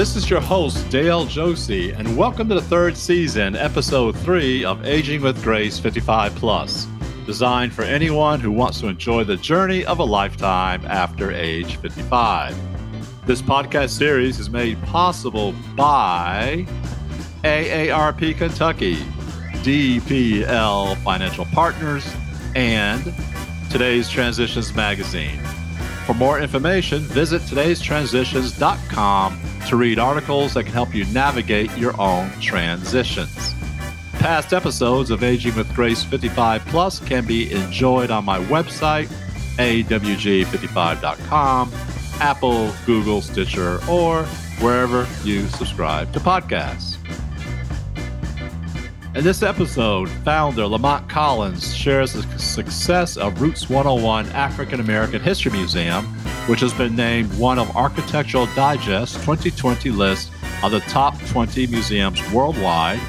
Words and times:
This 0.00 0.16
is 0.16 0.30
your 0.30 0.40
host, 0.40 0.88
Dale 0.88 1.26
Josie, 1.26 1.90
and 1.90 2.16
welcome 2.16 2.48
to 2.48 2.54
the 2.54 2.62
third 2.62 2.96
season, 2.96 3.54
episode 3.54 4.16
three 4.16 4.64
of 4.64 4.86
Aging 4.86 5.20
with 5.20 5.42
Grace 5.42 5.78
55 5.78 6.34
Plus, 6.36 6.86
designed 7.26 7.74
for 7.74 7.82
anyone 7.82 8.40
who 8.40 8.50
wants 8.50 8.80
to 8.80 8.86
enjoy 8.86 9.24
the 9.24 9.36
journey 9.36 9.84
of 9.84 9.98
a 9.98 10.02
lifetime 10.02 10.82
after 10.86 11.30
age 11.30 11.76
55. 11.76 12.56
This 13.26 13.42
podcast 13.42 13.90
series 13.90 14.38
is 14.38 14.48
made 14.48 14.82
possible 14.84 15.52
by 15.76 16.66
AARP 17.44 18.38
Kentucky, 18.38 18.96
DPL 19.62 20.96
Financial 21.02 21.44
Partners, 21.52 22.10
and 22.54 23.12
Today's 23.70 24.08
Transitions 24.08 24.74
Magazine. 24.74 25.38
For 26.10 26.14
more 26.14 26.40
information, 26.40 27.02
visit 27.02 27.40
today'stransitions.com 27.42 29.40
to 29.68 29.76
read 29.76 30.00
articles 30.00 30.54
that 30.54 30.64
can 30.64 30.72
help 30.72 30.92
you 30.92 31.04
navigate 31.04 31.70
your 31.78 31.94
own 32.00 32.32
transitions. 32.40 33.54
Past 34.14 34.52
episodes 34.52 35.12
of 35.12 35.22
Aging 35.22 35.54
with 35.54 35.72
Grace 35.72 36.02
55 36.02 36.66
Plus 36.66 36.98
can 36.98 37.24
be 37.24 37.52
enjoyed 37.52 38.10
on 38.10 38.24
my 38.24 38.40
website, 38.46 39.06
awg55.com, 39.58 41.72
Apple, 42.18 42.72
Google, 42.86 43.22
Stitcher, 43.22 43.78
or 43.88 44.24
wherever 44.58 45.06
you 45.22 45.46
subscribe 45.46 46.12
to 46.12 46.18
podcasts. 46.18 46.89
In 49.12 49.24
this 49.24 49.42
episode, 49.42 50.08
founder 50.24 50.68
Lamont 50.68 51.08
Collins 51.08 51.74
shares 51.74 52.12
the 52.12 52.22
success 52.38 53.16
of 53.16 53.42
Roots 53.42 53.68
101 53.68 54.28
African 54.28 54.78
American 54.78 55.20
History 55.20 55.50
Museum, 55.50 56.04
which 56.46 56.60
has 56.60 56.72
been 56.72 56.94
named 56.94 57.36
one 57.36 57.58
of 57.58 57.74
Architectural 57.74 58.46
Digest's 58.54 59.16
2020 59.16 59.90
list 59.90 60.30
of 60.62 60.70
the 60.70 60.78
top 60.82 61.20
20 61.26 61.66
museums 61.66 62.20
worldwide. 62.32 63.00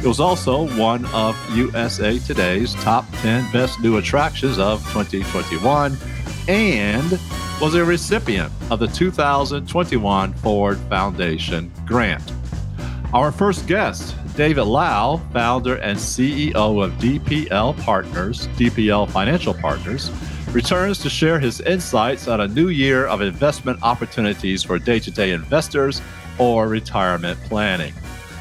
It 0.00 0.08
was 0.08 0.18
also 0.18 0.66
one 0.76 1.06
of 1.14 1.38
USA 1.56 2.18
Today's 2.18 2.74
top 2.74 3.06
10 3.18 3.52
best 3.52 3.80
new 3.80 3.98
attractions 3.98 4.58
of 4.58 4.80
2021 4.92 5.96
and 6.48 7.20
was 7.60 7.76
a 7.76 7.84
recipient 7.84 8.52
of 8.72 8.80
the 8.80 8.88
2021 8.88 10.34
Ford 10.34 10.78
Foundation 10.90 11.72
grant. 11.86 12.32
Our 13.12 13.30
first 13.30 13.68
guest 13.68 14.16
David 14.36 14.64
Lau, 14.64 15.18
founder 15.32 15.76
and 15.76 15.96
CEO 15.96 16.54
of 16.54 16.92
DPL 16.94 17.80
Partners, 17.84 18.48
DPL 18.56 19.08
Financial 19.08 19.54
Partners, 19.54 20.10
returns 20.50 20.98
to 20.98 21.08
share 21.08 21.38
his 21.38 21.60
insights 21.60 22.26
on 22.26 22.40
a 22.40 22.48
new 22.48 22.68
year 22.68 23.06
of 23.06 23.20
investment 23.20 23.78
opportunities 23.82 24.64
for 24.64 24.78
day 24.78 24.98
to 24.98 25.10
day 25.12 25.30
investors 25.30 26.02
or 26.38 26.66
retirement 26.66 27.38
planning. 27.44 27.94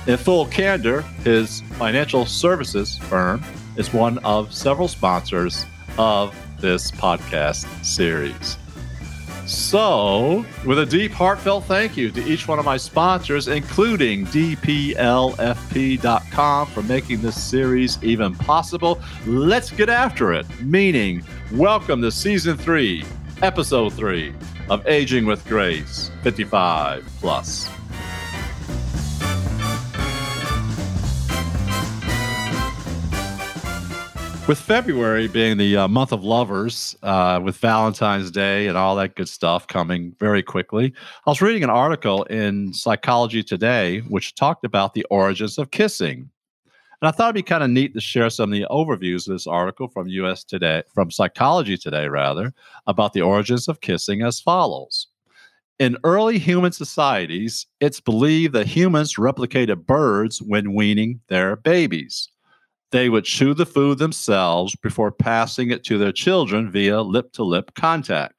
In 0.07 0.17
full 0.17 0.47
candor, 0.47 1.01
his 1.23 1.61
financial 1.77 2.25
services 2.25 2.97
firm 2.97 3.43
is 3.77 3.93
one 3.93 4.17
of 4.19 4.51
several 4.51 4.87
sponsors 4.87 5.65
of 5.99 6.35
this 6.59 6.89
podcast 6.89 7.67
series. 7.85 8.57
So, 9.45 10.45
with 10.65 10.79
a 10.79 10.85
deep, 10.85 11.11
heartfelt 11.11 11.65
thank 11.65 11.97
you 11.97 12.09
to 12.11 12.25
each 12.25 12.47
one 12.47 12.59
of 12.59 12.65
my 12.65 12.77
sponsors, 12.77 13.49
including 13.49 14.25
DPLFP.com, 14.27 14.67
for 16.67 16.81
making 16.83 17.21
this 17.21 17.43
series 17.43 18.01
even 18.01 18.33
possible, 18.35 19.01
let's 19.25 19.69
get 19.69 19.89
after 19.89 20.31
it. 20.31 20.45
Meaning, 20.61 21.25
welcome 21.51 22.01
to 22.03 22.11
season 22.11 22.55
three, 22.57 23.03
episode 23.41 23.91
three 23.91 24.33
of 24.69 24.87
Aging 24.87 25.25
with 25.25 25.45
Grace 25.45 26.09
55 26.21 27.05
Plus. 27.19 27.69
With 34.45 34.59
February 34.59 35.29
being 35.29 35.55
the 35.55 35.77
uh, 35.77 35.87
month 35.87 36.11
of 36.11 36.25
lovers, 36.25 36.97
uh, 37.01 37.39
with 37.41 37.55
Valentine's 37.55 38.29
Day 38.29 38.67
and 38.67 38.77
all 38.77 38.93
that 38.97 39.15
good 39.15 39.29
stuff 39.29 39.67
coming 39.67 40.13
very 40.19 40.43
quickly, 40.43 40.93
I 41.25 41.29
was 41.29 41.41
reading 41.41 41.63
an 41.63 41.69
article 41.69 42.23
in 42.23 42.73
Psychology 42.73 43.41
Today 43.41 43.99
which 44.01 44.35
talked 44.35 44.65
about 44.65 44.95
the 44.95 45.05
origins 45.09 45.57
of 45.57 45.71
kissing. 45.71 46.29
And 47.01 47.07
I 47.07 47.11
thought 47.11 47.27
it'd 47.27 47.35
be 47.35 47.41
kind 47.41 47.63
of 47.63 47.69
neat 47.69 47.93
to 47.93 48.01
share 48.01 48.29
some 48.29 48.51
of 48.51 48.59
the 48.59 48.67
overviews 48.69 49.29
of 49.29 49.33
this 49.33 49.47
article 49.47 49.87
from 49.87 50.09
US 50.09 50.43
Today, 50.43 50.83
from 50.93 51.09
Psychology 51.09 51.77
Today, 51.77 52.09
rather, 52.09 52.53
about 52.85 53.13
the 53.13 53.21
origins 53.21 53.69
of 53.69 53.79
kissing 53.79 54.23
as 54.23 54.41
follows. 54.41 55.07
In 55.79 55.97
early 56.03 56.37
human 56.37 56.73
societies, 56.73 57.65
it's 57.79 58.01
believed 58.01 58.53
that 58.55 58.67
humans 58.67 59.15
replicated 59.15 59.85
birds 59.85 60.41
when 60.41 60.73
weaning 60.73 61.21
their 61.29 61.55
babies. 61.55 62.27
They 62.93 63.09
would 63.09 63.25
chew 63.25 63.55
the 63.55 63.65
food 63.65 63.97
themselves 63.97 64.75
before 64.75 65.11
passing 65.11 65.71
it 65.71 65.83
to 65.85 65.97
their 65.97 66.11
children 66.11 66.69
via 66.69 67.01
lip 67.01 67.31
to 67.33 67.43
lip 67.43 67.73
contact. 67.73 68.35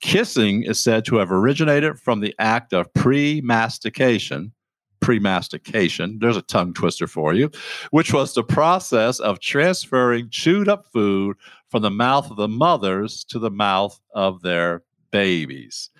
Kissing 0.00 0.64
is 0.64 0.80
said 0.80 1.04
to 1.04 1.16
have 1.18 1.30
originated 1.30 1.96
from 2.00 2.18
the 2.18 2.34
act 2.40 2.72
of 2.72 2.92
pre 2.94 3.40
mastication. 3.40 4.52
Pre 4.98 5.20
mastication, 5.20 6.18
there's 6.18 6.36
a 6.36 6.42
tongue 6.42 6.74
twister 6.74 7.06
for 7.06 7.34
you, 7.34 7.52
which 7.92 8.12
was 8.12 8.34
the 8.34 8.42
process 8.42 9.20
of 9.20 9.38
transferring 9.38 10.28
chewed 10.28 10.68
up 10.68 10.88
food 10.92 11.36
from 11.70 11.82
the 11.82 11.90
mouth 11.90 12.32
of 12.32 12.36
the 12.36 12.48
mothers 12.48 13.22
to 13.26 13.38
the 13.38 13.50
mouth 13.50 14.00
of 14.12 14.42
their 14.42 14.82
babies. 15.12 15.90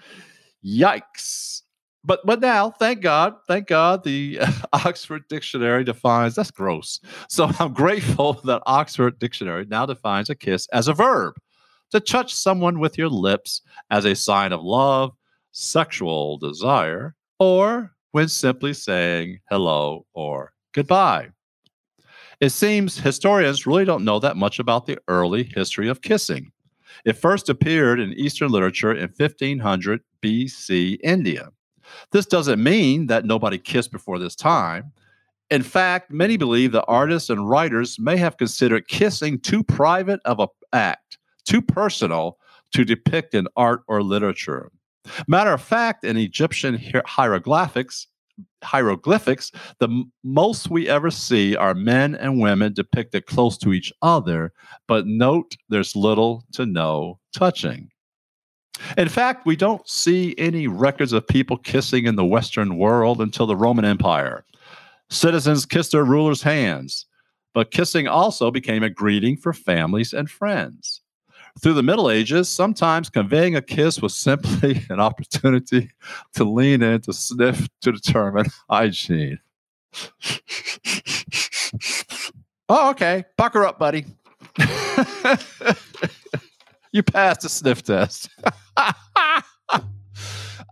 Yikes 0.64 1.62
but 2.08 2.24
but 2.24 2.40
now, 2.40 2.70
thank 2.70 3.02
God, 3.02 3.34
thank 3.46 3.68
God, 3.68 4.02
the 4.02 4.38
uh, 4.40 4.50
Oxford 4.72 5.28
Dictionary 5.28 5.84
defines 5.84 6.34
that's 6.34 6.50
gross. 6.50 7.00
So 7.28 7.50
I'm 7.60 7.74
grateful 7.74 8.32
that 8.44 8.62
Oxford 8.64 9.18
Dictionary 9.18 9.66
now 9.66 9.84
defines 9.84 10.30
a 10.30 10.34
kiss 10.34 10.66
as 10.72 10.88
a 10.88 10.94
verb 10.94 11.34
to 11.90 12.00
touch 12.00 12.34
someone 12.34 12.80
with 12.80 12.96
your 12.96 13.10
lips 13.10 13.60
as 13.90 14.06
a 14.06 14.14
sign 14.14 14.54
of 14.54 14.62
love, 14.62 15.14
sexual 15.52 16.38
desire, 16.38 17.14
or 17.38 17.92
when 18.12 18.28
simply 18.28 18.72
saying 18.72 19.40
hello 19.50 20.06
or 20.14 20.54
goodbye. 20.72 21.28
It 22.40 22.50
seems 22.50 22.98
historians 22.98 23.66
really 23.66 23.84
don't 23.84 24.04
know 24.04 24.18
that 24.20 24.36
much 24.36 24.58
about 24.58 24.86
the 24.86 24.98
early 25.08 25.42
history 25.42 25.88
of 25.88 26.00
kissing. 26.00 26.52
It 27.04 27.18
first 27.18 27.50
appeared 27.50 28.00
in 28.00 28.14
Eastern 28.14 28.48
literature 28.48 28.92
in 28.92 29.10
1500 29.14 30.00
BC 30.22 30.96
India. 31.02 31.50
This 32.12 32.26
doesn't 32.26 32.62
mean 32.62 33.06
that 33.06 33.24
nobody 33.24 33.58
kissed 33.58 33.92
before 33.92 34.18
this 34.18 34.34
time. 34.34 34.92
In 35.50 35.62
fact, 35.62 36.10
many 36.10 36.36
believe 36.36 36.72
that 36.72 36.84
artists 36.86 37.30
and 37.30 37.48
writers 37.48 37.98
may 37.98 38.16
have 38.16 38.36
considered 38.36 38.88
kissing 38.88 39.38
too 39.38 39.64
private 39.64 40.20
of 40.24 40.40
an 40.40 40.48
act, 40.72 41.18
too 41.44 41.62
personal 41.62 42.38
to 42.74 42.84
depict 42.84 43.34
in 43.34 43.48
art 43.56 43.82
or 43.88 44.02
literature. 44.02 44.70
Matter 45.26 45.52
of 45.52 45.62
fact, 45.62 46.04
in 46.04 46.18
Egyptian 46.18 46.78
hieroglyphics, 47.06 48.08
hieroglyphics, 48.62 49.50
the 49.78 49.88
m- 49.88 50.12
most 50.22 50.68
we 50.68 50.88
ever 50.88 51.10
see 51.10 51.56
are 51.56 51.74
men 51.74 52.14
and 52.14 52.40
women 52.40 52.74
depicted 52.74 53.26
close 53.26 53.56
to 53.58 53.72
each 53.72 53.92
other, 54.02 54.52
but 54.86 55.06
note 55.06 55.56
there's 55.70 55.96
little 55.96 56.44
to 56.52 56.66
no 56.66 57.18
touching. 57.32 57.90
In 58.96 59.08
fact, 59.08 59.46
we 59.46 59.56
don't 59.56 59.88
see 59.88 60.34
any 60.38 60.66
records 60.66 61.12
of 61.12 61.26
people 61.26 61.56
kissing 61.56 62.06
in 62.06 62.16
the 62.16 62.24
Western 62.24 62.78
world 62.78 63.20
until 63.20 63.46
the 63.46 63.56
Roman 63.56 63.84
Empire. 63.84 64.44
Citizens 65.10 65.64
kissed 65.64 65.92
their 65.92 66.04
rulers' 66.04 66.42
hands, 66.42 67.06
but 67.54 67.70
kissing 67.70 68.06
also 68.06 68.50
became 68.50 68.82
a 68.82 68.90
greeting 68.90 69.36
for 69.36 69.52
families 69.52 70.12
and 70.12 70.30
friends. 70.30 71.00
Through 71.60 71.74
the 71.74 71.82
Middle 71.82 72.10
Ages, 72.10 72.48
sometimes 72.48 73.10
conveying 73.10 73.56
a 73.56 73.62
kiss 73.62 74.00
was 74.00 74.14
simply 74.14 74.84
an 74.90 75.00
opportunity 75.00 75.90
to 76.34 76.44
lean 76.44 76.82
in 76.82 77.00
to 77.02 77.12
sniff 77.12 77.68
to 77.80 77.90
determine 77.90 78.46
hygiene. 78.70 79.40
oh, 82.68 82.90
okay. 82.90 83.24
Pucker 83.36 83.64
up, 83.64 83.78
buddy. 83.78 84.04
you 86.92 87.02
passed 87.02 87.40
the 87.40 87.48
sniff 87.48 87.82
test. 87.82 88.28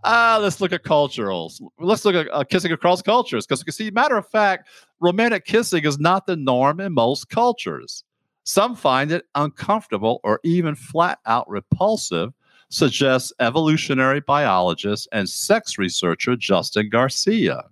ah, 0.03 0.39
let's 0.41 0.61
look 0.61 0.71
at 0.71 0.83
culturals. 0.83 1.61
Let's 1.79 2.05
look 2.05 2.15
at 2.15 2.27
uh, 2.33 2.43
kissing 2.43 2.71
across 2.71 3.01
cultures 3.01 3.45
because 3.45 3.59
you 3.59 3.65
can 3.65 3.73
see, 3.73 3.91
matter 3.91 4.17
of 4.17 4.27
fact, 4.29 4.67
romantic 4.99 5.45
kissing 5.45 5.85
is 5.85 5.99
not 5.99 6.25
the 6.25 6.35
norm 6.35 6.79
in 6.79 6.93
most 6.93 7.29
cultures. 7.29 8.03
Some 8.43 8.75
find 8.75 9.11
it 9.11 9.25
uncomfortable 9.35 10.21
or 10.23 10.39
even 10.43 10.75
flat 10.75 11.19
out 11.25 11.49
repulsive, 11.49 12.33
suggests 12.69 13.33
evolutionary 13.39 14.19
biologist 14.19 15.07
and 15.11 15.27
sex 15.29 15.77
researcher 15.77 16.35
Justin 16.35 16.89
Garcia. 16.89 17.63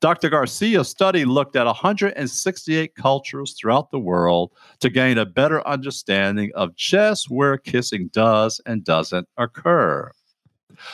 Dr. 0.00 0.30
Garcia's 0.30 0.88
study 0.88 1.24
looked 1.24 1.56
at 1.56 1.66
168 1.66 2.94
cultures 2.94 3.54
throughout 3.58 3.90
the 3.90 3.98
world 3.98 4.50
to 4.80 4.90
gain 4.90 5.18
a 5.18 5.26
better 5.26 5.66
understanding 5.66 6.50
of 6.54 6.74
just 6.74 7.30
where 7.30 7.58
kissing 7.58 8.08
does 8.12 8.60
and 8.66 8.84
doesn't 8.84 9.28
occur. 9.36 10.10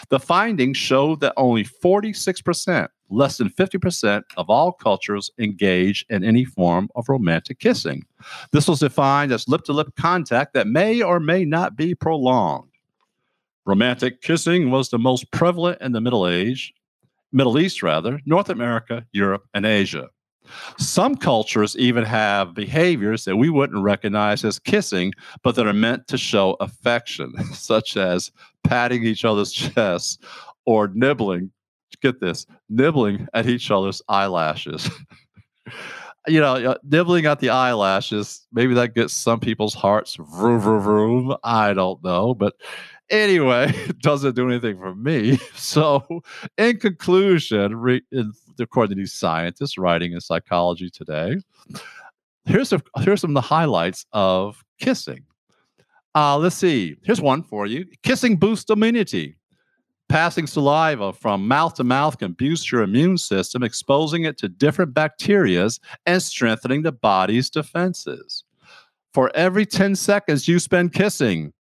The 0.09 0.21
findings 0.21 0.77
showed 0.77 1.21
that 1.21 1.35
only 1.37 1.65
46%, 1.65 2.89
less 3.11 3.37
than 3.37 3.51
50% 3.51 4.23
of 4.37 4.51
all 4.51 4.73
cultures 4.73 5.31
engage 5.39 6.05
in 6.09 6.25
any 6.25 6.45
form 6.45 6.89
of 6.97 7.09
romantic 7.09 7.59
kissing. 7.59 8.03
This 8.53 8.69
was 8.69 8.81
defined 8.81 9.33
as 9.33 9.49
lip 9.49 9.63
to 9.65 9.73
lip 9.73 9.95
contact 9.97 10.55
that 10.55 10.67
may 10.67 11.03
or 11.03 11.21
may 11.21 11.45
not 11.45 11.77
be 11.77 11.95
prolonged. 11.95 12.71
Romantic 13.65 14.23
kissing 14.23 14.71
was 14.71 14.91
the 14.91 14.99
most 14.99 15.31
prevalent 15.33 15.81
in 15.81 15.93
the 15.93 16.01
Middle 16.01 16.27
Age, 16.27 16.73
Middle 17.37 17.59
East 17.59 17.83
rather, 17.83 18.19
North 18.25 18.49
America, 18.49 19.05
Europe, 19.13 19.45
and 19.53 19.67
Asia. 19.67 20.09
Some 20.79 21.17
cultures 21.17 21.77
even 21.77 22.03
have 22.05 22.55
behaviors 22.55 23.27
that 23.27 23.37
we 23.37 23.51
wouldn't 23.51 23.83
recognize 23.83 24.43
as 24.43 24.59
kissing, 24.59 25.13
but 25.43 25.55
that 25.57 25.67
are 25.67 25.75
meant 25.75 26.09
to 26.09 26.17
show 26.17 26.57
affection, 26.61 27.35
such 27.53 27.99
as 27.99 28.33
patting 28.65 29.05
each 29.05 29.25
other's 29.27 29.53
chests 29.53 30.19
or 30.65 30.89
nibbling. 30.95 31.51
Get 32.01 32.21
this, 32.21 32.47
nibbling 32.71 33.29
at 33.35 33.47
each 33.47 33.71
other's 33.71 34.01
eyelashes. 34.09 34.89
you 36.27 36.41
know, 36.41 36.55
uh, 36.55 36.75
nibbling 36.85 37.27
at 37.27 37.41
the 37.41 37.51
eyelashes, 37.51 38.47
maybe 38.51 38.73
that 38.75 38.95
gets 38.95 39.15
some 39.15 39.41
people's 39.41 39.75
hearts 39.75 40.17
vroom, 40.17 40.61
vroom, 40.61 40.83
vroom. 40.83 41.37
I 41.45 41.75
don't 41.75 42.03
know. 42.03 42.35
But 42.35 42.55
Anyway, 43.11 43.73
it 43.89 43.99
doesn't 44.03 44.35
do 44.35 44.49
anything 44.49 44.79
for 44.79 44.95
me. 44.95 45.39
So, 45.57 46.23
in 46.59 46.79
conclusion, 46.79 47.75
re- 47.77 48.03
in, 48.13 48.33
according 48.61 48.97
to 48.97 49.03
these 49.03 49.13
scientists 49.13 49.77
writing 49.77 50.13
in 50.13 50.21
Psychology 50.21 50.89
Today, 50.89 51.39
here's 52.45 52.73
a, 52.73 52.81
here's 52.99 53.21
some 53.21 53.31
of 53.31 53.35
the 53.35 53.41
highlights 53.41 54.07
of 54.13 54.63
kissing. 54.79 55.25
Uh, 56.15 56.39
let's 56.39 56.57
see. 56.57 56.97
Here's 57.03 57.21
one 57.21 57.43
for 57.43 57.67
you. 57.67 57.85
Kissing 58.03 58.37
boosts 58.37 58.71
immunity. 58.71 59.37
Passing 60.09 60.47
saliva 60.47 61.13
from 61.13 61.49
mouth 61.49 61.75
to 61.75 61.85
mouth 61.85 62.19
can 62.19 62.33
boost 62.33 62.71
your 62.71 62.83
immune 62.83 63.19
system, 63.19 63.65
exposing 63.65 64.25
it 64.25 64.39
to 64.39 64.49
different 64.49 64.95
bacterias 64.95 65.81
and 66.07 66.23
strengthening 66.23 66.83
the 66.83 66.93
body's 66.93 67.51
defenses. 67.51 68.45
For 69.13 69.35
every 69.35 69.67
10 69.67 69.97
seconds 69.97 70.47
you 70.47 70.59
spend 70.61 70.93
kissing, 70.93 71.53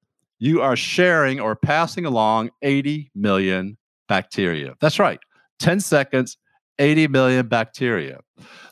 you 0.45 0.61
are 0.61 0.75
sharing 0.75 1.39
or 1.39 1.55
passing 1.55 2.05
along 2.05 2.51
80 2.61 3.09
million 3.15 3.77
bacteria. 4.07 4.75
That's 4.79 4.99
right. 4.99 5.19
10 5.59 5.79
seconds, 5.79 6.37
80 6.77 7.07
million 7.07 7.47
bacteria. 7.47 8.19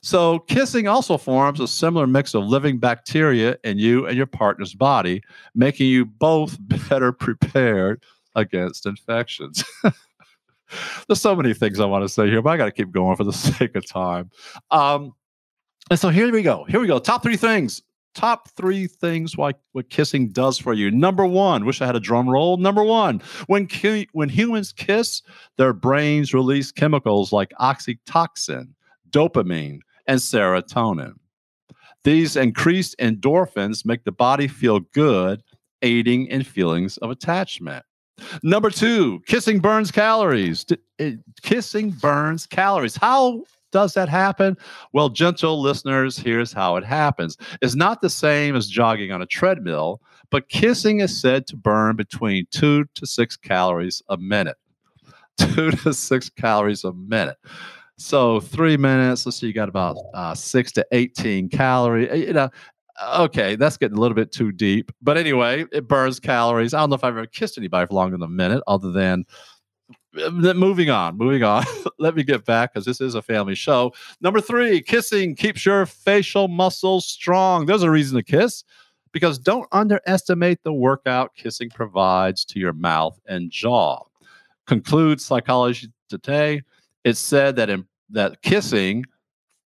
So, 0.03 0.39
kissing 0.39 0.87
also 0.87 1.17
forms 1.17 1.59
a 1.59 1.67
similar 1.67 2.05
mix 2.05 2.35
of 2.35 2.43
living 2.43 2.77
bacteria 2.77 3.57
in 3.63 3.79
you 3.79 4.05
and 4.05 4.15
your 4.15 4.25
partner's 4.25 4.75
body, 4.75 5.23
making 5.55 5.87
you 5.87 6.05
both 6.05 6.57
better 6.89 7.11
prepared 7.11 8.03
against 8.35 8.85
infections. 8.85 9.63
There's 11.07 11.21
so 11.21 11.35
many 11.35 11.53
things 11.53 11.79
I 11.79 11.85
want 11.85 12.03
to 12.03 12.09
say 12.09 12.27
here, 12.27 12.41
but 12.41 12.51
I 12.51 12.57
got 12.57 12.65
to 12.65 12.71
keep 12.71 12.91
going 12.91 13.15
for 13.15 13.23
the 13.23 13.33
sake 13.33 13.75
of 13.75 13.87
time. 13.87 14.29
Um, 14.69 15.13
and 15.89 15.99
so 15.99 16.09
here 16.09 16.31
we 16.31 16.43
go. 16.43 16.65
Here 16.65 16.79
we 16.79 16.87
go. 16.87 16.99
Top 16.99 17.23
three 17.23 17.37
things 17.37 17.81
top 18.13 18.49
three 18.51 18.87
things 18.87 19.37
why 19.37 19.53
what 19.71 19.89
kissing 19.89 20.29
does 20.29 20.57
for 20.57 20.73
you. 20.73 20.91
Number 20.91 21.25
one, 21.25 21.65
wish 21.65 21.81
I 21.81 21.85
had 21.85 21.95
a 21.95 21.99
drum 21.99 22.29
roll. 22.29 22.57
Number 22.57 22.83
one, 22.83 23.21
when 23.47 23.67
when 24.13 24.29
humans 24.29 24.73
kiss, 24.73 25.21
their 25.57 25.73
brains 25.73 26.33
release 26.33 26.71
chemicals 26.71 27.31
like 27.31 27.51
oxytocin, 27.59 28.69
dopamine, 29.09 29.79
and 30.07 30.19
serotonin. 30.19 31.13
These 32.03 32.35
increased 32.35 32.95
endorphins 32.99 33.85
make 33.85 34.03
the 34.03 34.11
body 34.11 34.47
feel 34.47 34.79
good, 34.79 35.41
aiding 35.81 36.27
in 36.27 36.43
feelings 36.43 36.97
of 36.97 37.09
attachment. 37.09 37.85
Number 38.43 38.69
two, 38.69 39.21
kissing 39.25 39.59
burns 39.59 39.91
calories. 39.91 40.65
Eh, 40.99 41.13
kissing 41.41 41.91
burns 41.91 42.45
calories. 42.45 42.95
How 42.95 43.43
does 43.73 43.95
that 43.95 44.07
happen? 44.07 44.55
Well, 44.93 45.09
gentle 45.09 45.59
listeners, 45.59 46.17
here's 46.17 46.53
how 46.53 46.77
it 46.77 46.85
happens. 46.85 47.35
It's 47.61 47.75
not 47.75 48.01
the 48.01 48.09
same 48.09 48.55
as 48.55 48.67
jogging 48.67 49.11
on 49.11 49.21
a 49.21 49.25
treadmill, 49.25 49.99
but 50.29 50.47
kissing 50.47 51.01
is 51.01 51.19
said 51.19 51.47
to 51.47 51.57
burn 51.57 51.95
between 51.95 52.45
two 52.51 52.85
to 52.93 53.05
six 53.05 53.35
calories 53.35 54.01
a 54.07 54.17
minute. 54.17 54.57
Two 55.39 55.71
to 55.71 55.95
six 55.95 56.29
calories 56.29 56.83
a 56.83 56.93
minute. 56.93 57.37
So 57.97 58.39
three 58.39 58.77
minutes. 58.77 59.25
Let's 59.25 59.39
see, 59.39 59.47
you 59.47 59.53
got 59.53 59.67
about 59.67 59.97
uh, 60.13 60.35
six 60.35 60.71
to 60.73 60.85
eighteen 60.91 61.49
calories. 61.49 62.07
Eh, 62.11 62.15
you 62.27 62.33
know, 62.33 62.51
okay, 63.15 63.55
that's 63.55 63.77
getting 63.77 63.97
a 63.97 63.99
little 63.99 64.13
bit 64.13 64.31
too 64.31 64.51
deep. 64.51 64.91
But 65.01 65.17
anyway, 65.17 65.65
it 65.71 65.87
burns 65.87 66.19
calories. 66.19 66.75
I 66.75 66.81
don't 66.81 66.91
know 66.91 66.95
if 66.95 67.03
I've 67.03 67.17
ever 67.17 67.25
kissed 67.25 67.57
anybody 67.57 67.87
for 67.87 67.95
longer 67.95 68.15
than 68.15 68.21
a 68.21 68.29
minute, 68.29 68.61
other 68.67 68.91
than 68.91 69.25
Uh, 70.21 70.29
moving 70.29 70.89
on, 70.89 71.17
moving 71.17 71.43
on. 71.43 71.63
Let 71.99 72.15
me 72.15 72.23
get 72.23 72.45
back 72.45 72.73
because 72.73 72.85
this 72.85 73.01
is 73.01 73.15
a 73.15 73.21
family 73.21 73.55
show. 73.55 73.93
Number 74.21 74.41
three, 74.41 74.81
kissing 74.81 75.35
keeps 75.35 75.65
your 75.65 75.85
facial 75.85 76.47
muscles 76.47 77.05
strong. 77.05 77.65
There's 77.65 77.83
a 77.83 77.89
reason 77.89 78.17
to 78.17 78.23
kiss 78.23 78.63
because 79.11 79.39
don't 79.39 79.67
underestimate 79.71 80.63
the 80.63 80.73
workout 80.73 81.33
kissing 81.35 81.69
provides 81.69 82.45
to 82.45 82.59
your 82.59 82.73
mouth 82.73 83.19
and 83.27 83.49
jaw. 83.49 84.03
Concludes 84.67 85.25
psychology 85.25 85.87
today. 86.09 86.61
It 87.03 87.17
said 87.17 87.55
that 87.55 87.69
in, 87.69 87.85
that 88.09 88.41
kissing, 88.41 89.05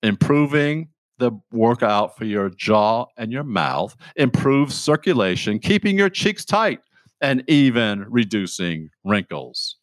improving 0.02 0.88
the 1.18 1.32
workout 1.50 2.16
for 2.16 2.26
your 2.26 2.50
jaw 2.50 3.06
and 3.16 3.32
your 3.32 3.44
mouth, 3.44 3.96
improves 4.16 4.74
circulation, 4.74 5.58
keeping 5.58 5.96
your 5.96 6.10
cheeks 6.10 6.44
tight, 6.44 6.80
and 7.22 7.42
even 7.48 8.04
reducing 8.08 8.90
wrinkles. 9.04 9.76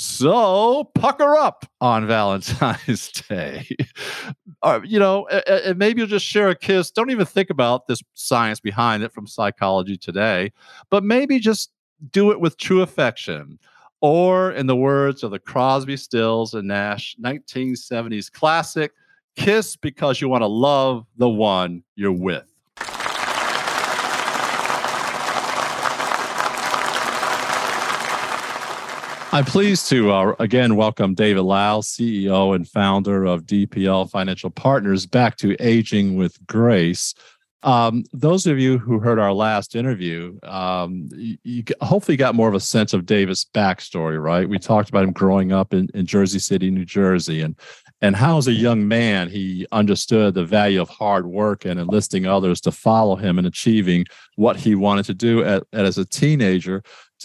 So 0.00 0.92
pucker 0.94 1.34
up 1.34 1.66
on 1.80 2.06
Valentine's 2.06 3.10
Day. 3.28 3.66
uh, 4.62 4.78
you 4.84 5.00
know, 5.00 5.26
and 5.26 5.76
maybe 5.76 6.00
you'll 6.00 6.06
just 6.06 6.24
share 6.24 6.50
a 6.50 6.54
kiss. 6.54 6.92
Don't 6.92 7.10
even 7.10 7.26
think 7.26 7.50
about 7.50 7.88
this 7.88 8.00
science 8.14 8.60
behind 8.60 9.02
it 9.02 9.12
from 9.12 9.26
psychology 9.26 9.96
today, 9.96 10.52
but 10.88 11.02
maybe 11.02 11.40
just 11.40 11.72
do 12.12 12.30
it 12.30 12.38
with 12.38 12.56
true 12.58 12.80
affection. 12.82 13.58
Or, 14.00 14.52
in 14.52 14.68
the 14.68 14.76
words 14.76 15.24
of 15.24 15.32
the 15.32 15.40
Crosby, 15.40 15.96
Stills, 15.96 16.54
and 16.54 16.68
Nash 16.68 17.16
1970s 17.20 18.30
classic, 18.30 18.92
kiss 19.34 19.74
because 19.74 20.20
you 20.20 20.28
want 20.28 20.42
to 20.42 20.46
love 20.46 21.06
the 21.16 21.28
one 21.28 21.82
you're 21.96 22.12
with. 22.12 22.47
I'm 29.30 29.44
pleased 29.44 29.90
to 29.90 30.10
uh, 30.10 30.34
again 30.38 30.74
welcome 30.74 31.12
David 31.12 31.42
Lau, 31.42 31.82
CEO 31.82 32.56
and 32.56 32.66
founder 32.66 33.26
of 33.26 33.44
DPL 33.44 34.10
Financial 34.10 34.48
Partners, 34.48 35.04
back 35.04 35.36
to 35.36 35.54
Aging 35.60 36.16
with 36.16 36.38
Grace. 36.46 37.14
Um, 37.62 38.04
those 38.14 38.46
of 38.46 38.58
you 38.58 38.78
who 38.78 39.00
heard 39.00 39.18
our 39.18 39.34
last 39.34 39.76
interview, 39.76 40.38
um, 40.44 41.10
you, 41.12 41.36
you, 41.42 41.64
hopefully 41.82 42.16
got 42.16 42.36
more 42.36 42.48
of 42.48 42.54
a 42.54 42.60
sense 42.60 42.94
of 42.94 43.04
David's 43.04 43.44
backstory, 43.44 44.22
right? 44.22 44.48
We 44.48 44.58
talked 44.58 44.88
about 44.88 45.04
him 45.04 45.12
growing 45.12 45.52
up 45.52 45.74
in, 45.74 45.88
in 45.92 46.06
Jersey 46.06 46.38
City, 46.38 46.70
New 46.70 46.86
Jersey, 46.86 47.42
and 47.42 47.54
and 48.00 48.16
how, 48.16 48.38
as 48.38 48.46
a 48.46 48.52
young 48.52 48.86
man, 48.86 49.28
he 49.28 49.66
understood 49.72 50.34
the 50.34 50.44
value 50.44 50.80
of 50.80 50.88
hard 50.88 51.26
work 51.26 51.64
and 51.64 51.80
enlisting 51.80 52.26
others 52.26 52.60
to 52.62 52.70
follow 52.70 53.16
him 53.16 53.38
in 53.38 53.44
achieving 53.44 54.06
what 54.36 54.56
he 54.56 54.76
wanted 54.76 55.04
to 55.06 55.14
do 55.14 55.44
at, 55.44 55.64
at 55.72 55.84
as 55.84 55.98
a 55.98 56.04
teenager 56.04 56.82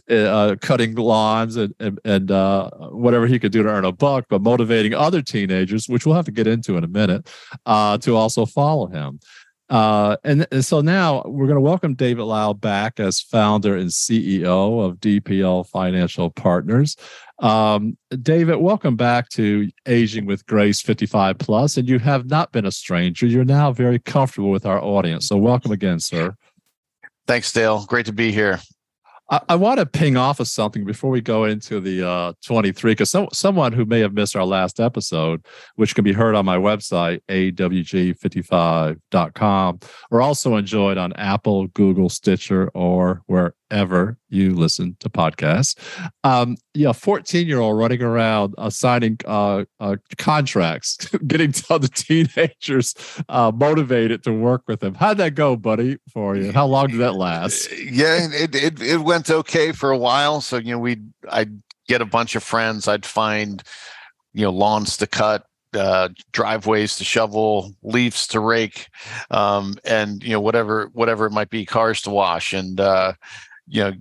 uh, 0.09 0.55
cutting 0.61 0.95
lawns 0.95 1.55
and 1.55 1.73
and, 1.79 1.99
and 2.05 2.31
uh, 2.31 2.69
whatever 2.89 3.27
he 3.27 3.39
could 3.39 3.51
do 3.51 3.63
to 3.63 3.69
earn 3.69 3.85
a 3.85 3.91
buck, 3.91 4.25
but 4.29 4.41
motivating 4.41 4.93
other 4.93 5.21
teenagers, 5.21 5.87
which 5.87 6.05
we'll 6.05 6.15
have 6.15 6.25
to 6.25 6.31
get 6.31 6.47
into 6.47 6.77
in 6.77 6.83
a 6.83 6.87
minute, 6.87 7.29
uh, 7.65 7.97
to 7.99 8.15
also 8.15 8.45
follow 8.45 8.87
him. 8.87 9.19
Uh, 9.69 10.17
and, 10.23 10.45
and, 10.51 10.63
so 10.63 10.81
now 10.81 11.23
we're 11.25 11.47
going 11.47 11.55
to 11.55 11.61
welcome 11.61 11.95
David 11.95 12.23
Lau 12.23 12.53
back 12.53 12.99
as 12.99 13.21
founder 13.21 13.75
and 13.75 13.89
CEO 13.89 14.85
of 14.85 14.97
DPL 14.97 15.67
Financial 15.67 16.29
Partners. 16.29 16.95
Um, 17.39 17.97
David, 18.21 18.57
welcome 18.57 18.95
back 18.95 19.29
to 19.29 19.69
Aging 19.87 20.25
with 20.25 20.45
Grace 20.45 20.81
55 20.81 21.37
Plus, 21.39 21.77
and 21.77 21.89
you 21.89 21.97
have 21.99 22.27
not 22.27 22.51
been 22.51 22.65
a 22.65 22.71
stranger. 22.71 23.25
You're 23.25 23.45
now 23.45 23.71
very 23.71 23.99
comfortable 23.99 24.51
with 24.51 24.65
our 24.65 24.81
audience. 24.81 25.27
So 25.27 25.37
welcome 25.37 25.71
again, 25.71 25.99
sir. 25.99 26.35
Thanks, 27.25 27.51
Dale. 27.51 27.85
Great 27.85 28.05
to 28.05 28.13
be 28.13 28.31
here. 28.31 28.59
I, 29.33 29.41
I 29.49 29.55
want 29.55 29.79
to 29.79 29.87
ping 29.87 30.15
off 30.15 30.39
of 30.39 30.47
something 30.47 30.85
before 30.85 31.09
we 31.09 31.19
go 31.19 31.45
into 31.45 31.79
the 31.79 32.07
uh, 32.07 32.33
23, 32.45 32.91
because 32.91 33.09
some, 33.09 33.29
someone 33.33 33.73
who 33.73 33.83
may 33.83 33.99
have 34.01 34.13
missed 34.13 34.35
our 34.35 34.45
last 34.45 34.79
episode, 34.79 35.43
which 35.75 35.95
can 35.95 36.03
be 36.03 36.13
heard 36.13 36.35
on 36.35 36.45
my 36.45 36.57
website, 36.57 37.21
awg55.com, 37.29 39.79
or 40.11 40.21
also 40.21 40.55
enjoyed 40.55 40.99
on 40.99 41.13
Apple, 41.13 41.65
Google, 41.69 42.09
Stitcher, 42.09 42.69
or 42.75 43.23
where 43.25 43.55
ever 43.73 44.17
you 44.29 44.53
listen 44.53 44.95
to 44.99 45.09
podcasts. 45.09 45.75
Um, 46.23 46.55
yeah, 46.73 46.93
14 46.93 47.47
year 47.47 47.59
old 47.59 47.77
running 47.77 48.01
around 48.01 48.53
uh, 48.57 48.69
signing 48.69 49.19
uh, 49.25 49.65
uh, 49.79 49.97
contracts, 50.17 50.97
getting 51.27 51.53
other 51.69 51.87
teenagers 51.87 52.95
uh, 53.27 53.51
motivated 53.53 54.23
to 54.23 54.31
work 54.31 54.63
with 54.67 54.81
him. 54.81 54.93
How'd 54.93 55.17
that 55.17 55.35
go, 55.35 55.55
buddy, 55.55 55.97
for 56.11 56.35
you? 56.35 56.51
How 56.51 56.67
long 56.67 56.87
did 56.87 56.99
that 56.99 57.15
last? 57.15 57.69
Yeah, 57.93 58.27
it, 58.31 58.55
it, 58.55 58.81
it 58.81 59.01
went 59.01 59.29
okay 59.29 59.71
for 59.71 59.91
a 59.91 59.97
while. 59.97 60.41
So, 60.41 60.57
you 60.57 60.71
know, 60.71 60.79
we, 60.79 60.97
I'd 61.29 61.61
get 61.87 62.01
a 62.01 62.05
bunch 62.05 62.35
of 62.35 62.43
friends. 62.43 62.87
I'd 62.87 63.05
find, 63.05 63.61
you 64.33 64.43
know, 64.43 64.51
lawns 64.51 64.97
to 64.97 65.07
cut, 65.07 65.45
uh, 65.75 66.09
driveways 66.31 66.97
to 66.97 67.03
shovel, 67.03 67.73
leaves 67.83 68.27
to 68.27 68.39
rake, 68.39 68.87
um, 69.31 69.75
and 69.85 70.23
you 70.23 70.31
know 70.31 70.39
whatever 70.39 70.89
whatever 70.93 71.25
it 71.25 71.31
might 71.31 71.49
be, 71.49 71.65
cars 71.65 72.01
to 72.01 72.09
wash, 72.09 72.53
and 72.53 72.79
uh, 72.79 73.13
you 73.67 73.83
know, 73.83 73.93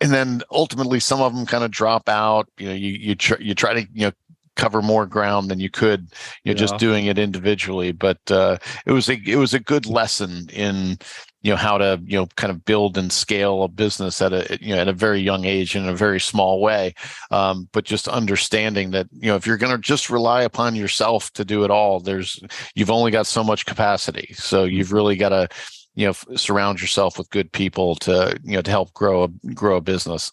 and 0.00 0.10
then 0.12 0.42
ultimately 0.50 1.00
some 1.00 1.20
of 1.20 1.34
them 1.34 1.46
kind 1.46 1.64
of 1.64 1.70
drop 1.70 2.08
out. 2.08 2.48
You 2.58 2.68
know, 2.68 2.74
you 2.74 2.90
you 2.90 3.14
tr- 3.14 3.40
you 3.40 3.54
try 3.54 3.74
to 3.74 3.80
you 3.92 4.06
know 4.06 4.12
cover 4.56 4.82
more 4.82 5.06
ground 5.06 5.50
than 5.50 5.60
you 5.60 5.70
could 5.70 6.00
you 6.44 6.52
know 6.52 6.52
yeah. 6.52 6.54
just 6.54 6.76
doing 6.76 7.06
it 7.06 7.18
individually 7.18 7.90
but 7.90 8.18
uh, 8.30 8.56
it 8.84 8.92
was 8.92 9.08
a 9.08 9.18
it 9.26 9.36
was 9.36 9.54
a 9.54 9.60
good 9.60 9.86
lesson 9.86 10.46
in 10.52 10.98
you 11.42 11.50
know 11.50 11.56
how 11.56 11.78
to 11.78 12.00
you 12.04 12.18
know 12.18 12.26
kind 12.36 12.50
of 12.50 12.64
build 12.64 12.98
and 12.98 13.12
scale 13.12 13.62
a 13.62 13.68
business 13.68 14.20
at 14.20 14.32
a 14.32 14.58
you 14.60 14.74
know 14.74 14.80
at 14.80 14.88
a 14.88 14.92
very 14.92 15.20
young 15.20 15.44
age 15.44 15.74
in 15.74 15.88
a 15.88 15.94
very 15.94 16.20
small 16.20 16.60
way 16.60 16.94
um, 17.30 17.68
but 17.72 17.84
just 17.84 18.08
understanding 18.08 18.90
that 18.90 19.06
you 19.12 19.28
know 19.28 19.36
if 19.36 19.46
you're 19.46 19.56
going 19.56 19.74
to 19.74 19.78
just 19.78 20.10
rely 20.10 20.42
upon 20.42 20.76
yourself 20.76 21.32
to 21.32 21.44
do 21.44 21.64
it 21.64 21.70
all 21.70 21.98
there's 21.98 22.40
you've 22.74 22.90
only 22.90 23.10
got 23.10 23.26
so 23.26 23.42
much 23.42 23.66
capacity 23.66 24.34
so 24.34 24.64
you've 24.64 24.92
really 24.92 25.16
got 25.16 25.30
to 25.30 25.48
you 25.94 26.06
know 26.06 26.12
surround 26.36 26.80
yourself 26.80 27.18
with 27.18 27.30
good 27.30 27.52
people 27.52 27.94
to 27.96 28.38
you 28.44 28.52
know 28.52 28.62
to 28.62 28.70
help 28.70 28.92
grow 28.94 29.24
a 29.24 29.28
grow 29.54 29.76
a 29.76 29.80
business. 29.80 30.32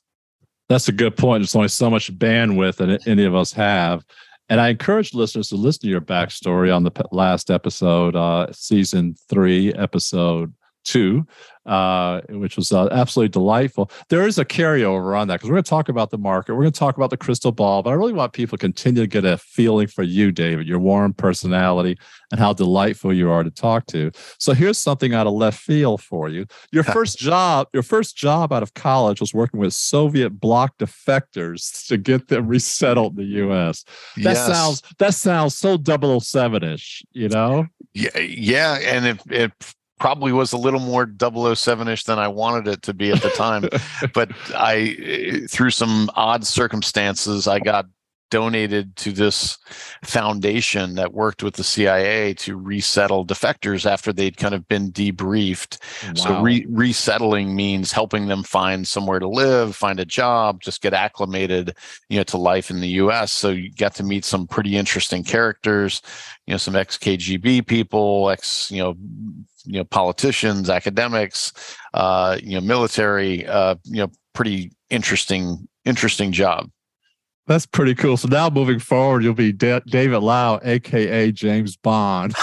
That's 0.69 0.87
a 0.87 0.93
good 0.93 1.17
point. 1.17 1.41
There's 1.41 1.55
only 1.55 1.67
so 1.67 1.89
much 1.89 2.15
bandwidth 2.17 2.75
that 2.77 3.07
any 3.07 3.25
of 3.25 3.33
us 3.33 3.51
have. 3.53 4.05
And 4.49 4.59
I 4.61 4.69
encourage 4.69 5.13
listeners 5.13 5.49
to 5.49 5.55
listen 5.55 5.81
to 5.81 5.87
your 5.87 6.01
backstory 6.01 6.75
on 6.75 6.83
the 6.83 6.91
last 7.11 7.51
episode, 7.51 8.15
uh, 8.15 8.51
season 8.51 9.15
three, 9.29 9.73
episode 9.73 10.53
two, 10.89 11.25
uh, 11.67 12.21
which 12.29 12.57
was 12.57 12.71
uh, 12.71 12.87
absolutely 12.91 13.29
delightful. 13.29 13.91
There 14.09 14.25
is 14.25 14.39
a 14.39 14.45
carryover 14.45 15.17
on 15.17 15.27
that 15.27 15.35
because 15.35 15.49
we're 15.49 15.57
going 15.57 15.63
to 15.63 15.69
talk 15.69 15.87
about 15.87 16.09
the 16.09 16.17
market. 16.17 16.55
We're 16.55 16.63
going 16.63 16.73
to 16.73 16.79
talk 16.79 16.97
about 16.97 17.11
the 17.11 17.17
crystal 17.17 17.51
ball, 17.51 17.83
but 17.83 17.91
I 17.91 17.93
really 17.93 18.13
want 18.13 18.33
people 18.33 18.57
to 18.57 18.61
continue 18.61 19.03
to 19.03 19.07
get 19.07 19.23
a 19.23 19.37
feeling 19.37 19.85
for 19.85 20.01
you, 20.01 20.31
David, 20.31 20.67
your 20.67 20.79
warm 20.79 21.13
personality, 21.13 21.97
and 22.31 22.39
how 22.39 22.53
delightful 22.53 23.13
you 23.13 23.29
are 23.29 23.43
to 23.43 23.51
talk 23.51 23.85
to. 23.87 24.11
So 24.39 24.53
here's 24.53 24.79
something 24.79 25.13
out 25.13 25.27
of 25.27 25.33
left 25.33 25.59
field 25.59 26.01
for 26.01 26.27
you. 26.27 26.47
Your 26.71 26.83
first 26.95 27.19
job, 27.19 27.67
your 27.71 27.83
first 27.83 28.17
job 28.17 28.51
out 28.51 28.63
of 28.63 28.73
college 28.73 29.21
was 29.21 29.33
working 29.33 29.59
with 29.59 29.73
Soviet 29.73 30.31
bloc 30.31 30.75
defectors 30.79 31.87
to 31.87 31.97
get 31.97 32.29
them 32.29 32.47
resettled 32.47 33.11
in 33.11 33.17
the 33.17 33.31
U.S. 33.41 33.83
That 34.17 34.23
yes. 34.23 34.47
sounds 34.47 34.81
that 34.97 35.13
sounds 35.13 35.55
so 35.55 35.77
007ish, 35.77 37.03
you 37.11 37.29
know? 37.29 37.67
Yeah, 37.93 38.17
yeah, 38.17 38.79
and 38.81 39.05
it, 39.05 39.21
it 39.29 39.75
probably 39.99 40.31
was 40.31 40.53
a 40.53 40.57
little 40.57 40.79
more 40.79 41.05
007ish 41.05 42.05
than 42.05 42.19
I 42.19 42.27
wanted 42.27 42.67
it 42.67 42.81
to 42.83 42.93
be 42.93 43.11
at 43.11 43.21
the 43.21 43.29
time. 43.29 43.69
but 44.13 44.31
I, 44.55 45.45
through 45.49 45.71
some 45.71 46.09
odd 46.15 46.45
circumstances, 46.45 47.47
I 47.47 47.59
got 47.59 47.85
donated 48.29 48.95
to 48.95 49.11
this 49.11 49.57
foundation 50.03 50.95
that 50.95 51.13
worked 51.13 51.43
with 51.43 51.55
the 51.55 51.63
CIA 51.63 52.33
to 52.35 52.55
resettle 52.55 53.25
defectors 53.25 53.85
after 53.85 54.13
they'd 54.13 54.37
kind 54.37 54.53
of 54.53 54.67
been 54.67 54.91
debriefed. 54.91 55.79
Wow. 56.07 56.13
So 56.13 56.41
re- 56.41 56.65
resettling 56.69 57.55
means 57.55 57.91
helping 57.91 58.27
them 58.27 58.43
find 58.43 58.87
somewhere 58.87 59.19
to 59.19 59.27
live, 59.27 59.75
find 59.75 59.99
a 59.99 60.05
job, 60.05 60.61
just 60.61 60.81
get 60.81 60.93
acclimated, 60.93 61.75
you 62.09 62.17
know, 62.17 62.23
to 62.23 62.37
life 62.37 62.69
in 62.69 62.81
the 62.81 62.89
US. 62.89 63.31
So 63.31 63.49
you 63.49 63.71
get 63.71 63.95
to 63.95 64.03
meet 64.03 64.25
some 64.25 64.47
pretty 64.47 64.77
interesting 64.77 65.23
characters, 65.23 66.01
you 66.45 66.53
know, 66.53 66.57
some 66.57 66.75
ex-KGB 66.75 67.65
people, 67.65 68.29
ex, 68.29 68.71
you 68.71 68.79
know, 68.79 68.95
you 69.65 69.79
know 69.79 69.83
politicians, 69.83 70.69
academics, 70.69 71.53
uh, 71.93 72.37
you 72.41 72.55
know 72.55 72.61
military. 72.61 73.45
Uh, 73.45 73.75
you 73.83 73.97
know, 73.97 74.11
pretty 74.33 74.71
interesting 74.89 75.67
interesting 75.85 76.31
job. 76.31 76.69
That's 77.49 77.65
pretty 77.65 77.95
cool. 77.95 78.15
So 78.15 78.27
now 78.27 78.47
moving 78.51 78.77
forward, 78.77 79.23
you'll 79.23 79.33
be 79.33 79.51
David 79.51 80.19
Lau, 80.19 80.59
aka 80.61 81.31
James 81.31 81.75
Bond. 81.75 82.35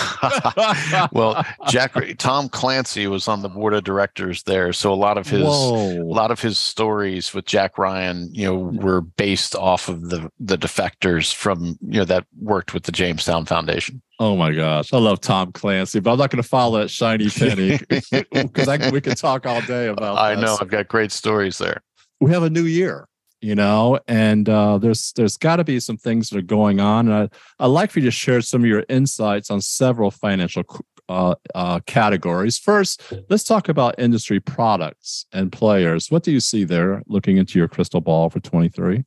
well, 1.13 1.47
Jack 1.69 1.95
Tom 2.19 2.49
Clancy 2.49 3.07
was 3.07 3.29
on 3.29 3.41
the 3.41 3.49
board 3.49 3.73
of 3.73 3.85
directors 3.85 4.43
there, 4.43 4.73
so 4.73 4.93
a 4.93 4.97
lot 4.97 5.17
of 5.17 5.29
his 5.29 5.45
Whoa. 5.45 6.03
a 6.03 6.03
lot 6.03 6.33
of 6.33 6.41
his 6.41 6.59
stories 6.59 7.33
with 7.33 7.45
Jack 7.45 7.79
Ryan, 7.79 8.35
you 8.35 8.47
know, 8.47 8.57
were 8.57 9.01
based 9.01 9.55
off 9.55 9.89
of 9.89 10.11
the 10.11 10.29
the 10.41 10.59
defectors 10.59 11.33
from 11.33 11.79
you 11.83 12.01
know 12.01 12.05
that 12.05 12.27
worked 12.41 12.75
with 12.75 12.83
the 12.83 12.93
Jamestown 12.93 13.45
Foundation. 13.45 14.03
Oh 14.19 14.37
my 14.37 14.53
gosh, 14.53 14.93
I 14.93 14.97
love 14.97 15.21
Tom 15.21 15.53
Clancy, 15.53 16.01
but 16.01 16.15
I'm 16.15 16.19
not 16.19 16.31
going 16.31 16.43
to 16.43 16.49
follow 16.49 16.81
that 16.81 16.89
shiny 16.89 17.31
penny 17.31 17.79
because 17.89 18.91
we 18.91 19.01
could 19.01 19.17
talk 19.17 19.47
all 19.47 19.61
day 19.63 19.87
about. 19.87 20.19
I 20.19 20.35
this. 20.35 20.43
know 20.43 20.59
I've 20.61 20.67
got 20.67 20.89
great 20.89 21.13
stories 21.13 21.59
there. 21.59 21.81
We 22.21 22.33
have 22.33 22.43
a 22.43 22.51
new 22.51 22.65
year 22.65 23.07
you 23.47 23.55
know 23.55 23.99
and 24.09 24.49
uh, 24.49 24.77
there's 24.77 25.13
there's 25.13 25.37
got 25.37 25.57
to 25.57 25.65
be 25.65 25.79
some 25.79 25.97
things 25.97 26.29
that 26.29 26.39
are 26.39 26.43
going 26.43 26.81
on 26.81 27.09
and 27.09 27.31
I, 27.61 27.65
i'd 27.65 27.69
like 27.69 27.93
for 27.93 28.01
you 28.01 28.07
to 28.07 28.11
share 28.11 28.41
some 28.41 28.63
of 28.63 28.67
your 28.67 28.85
insights 28.89 29.51
on 29.51 29.61
several 29.61 30.11
financial 30.11 30.65
uh, 31.09 31.37
uh, 31.55 31.79
categories. 31.87 32.59
First 32.59 33.01
let's 33.31 33.45
talk 33.45 33.69
about 33.69 33.95
industry 33.99 34.41
products 34.41 35.27
and 35.33 35.53
players. 35.53 36.11
What 36.11 36.25
do 36.25 36.33
you 36.33 36.41
see 36.41 36.65
there 36.65 37.05
looking 37.07 37.37
into 37.37 37.61
your 37.61 37.69
crystal 37.69 38.01
ball 38.01 38.29
for 38.29 38.41
23 38.41 39.05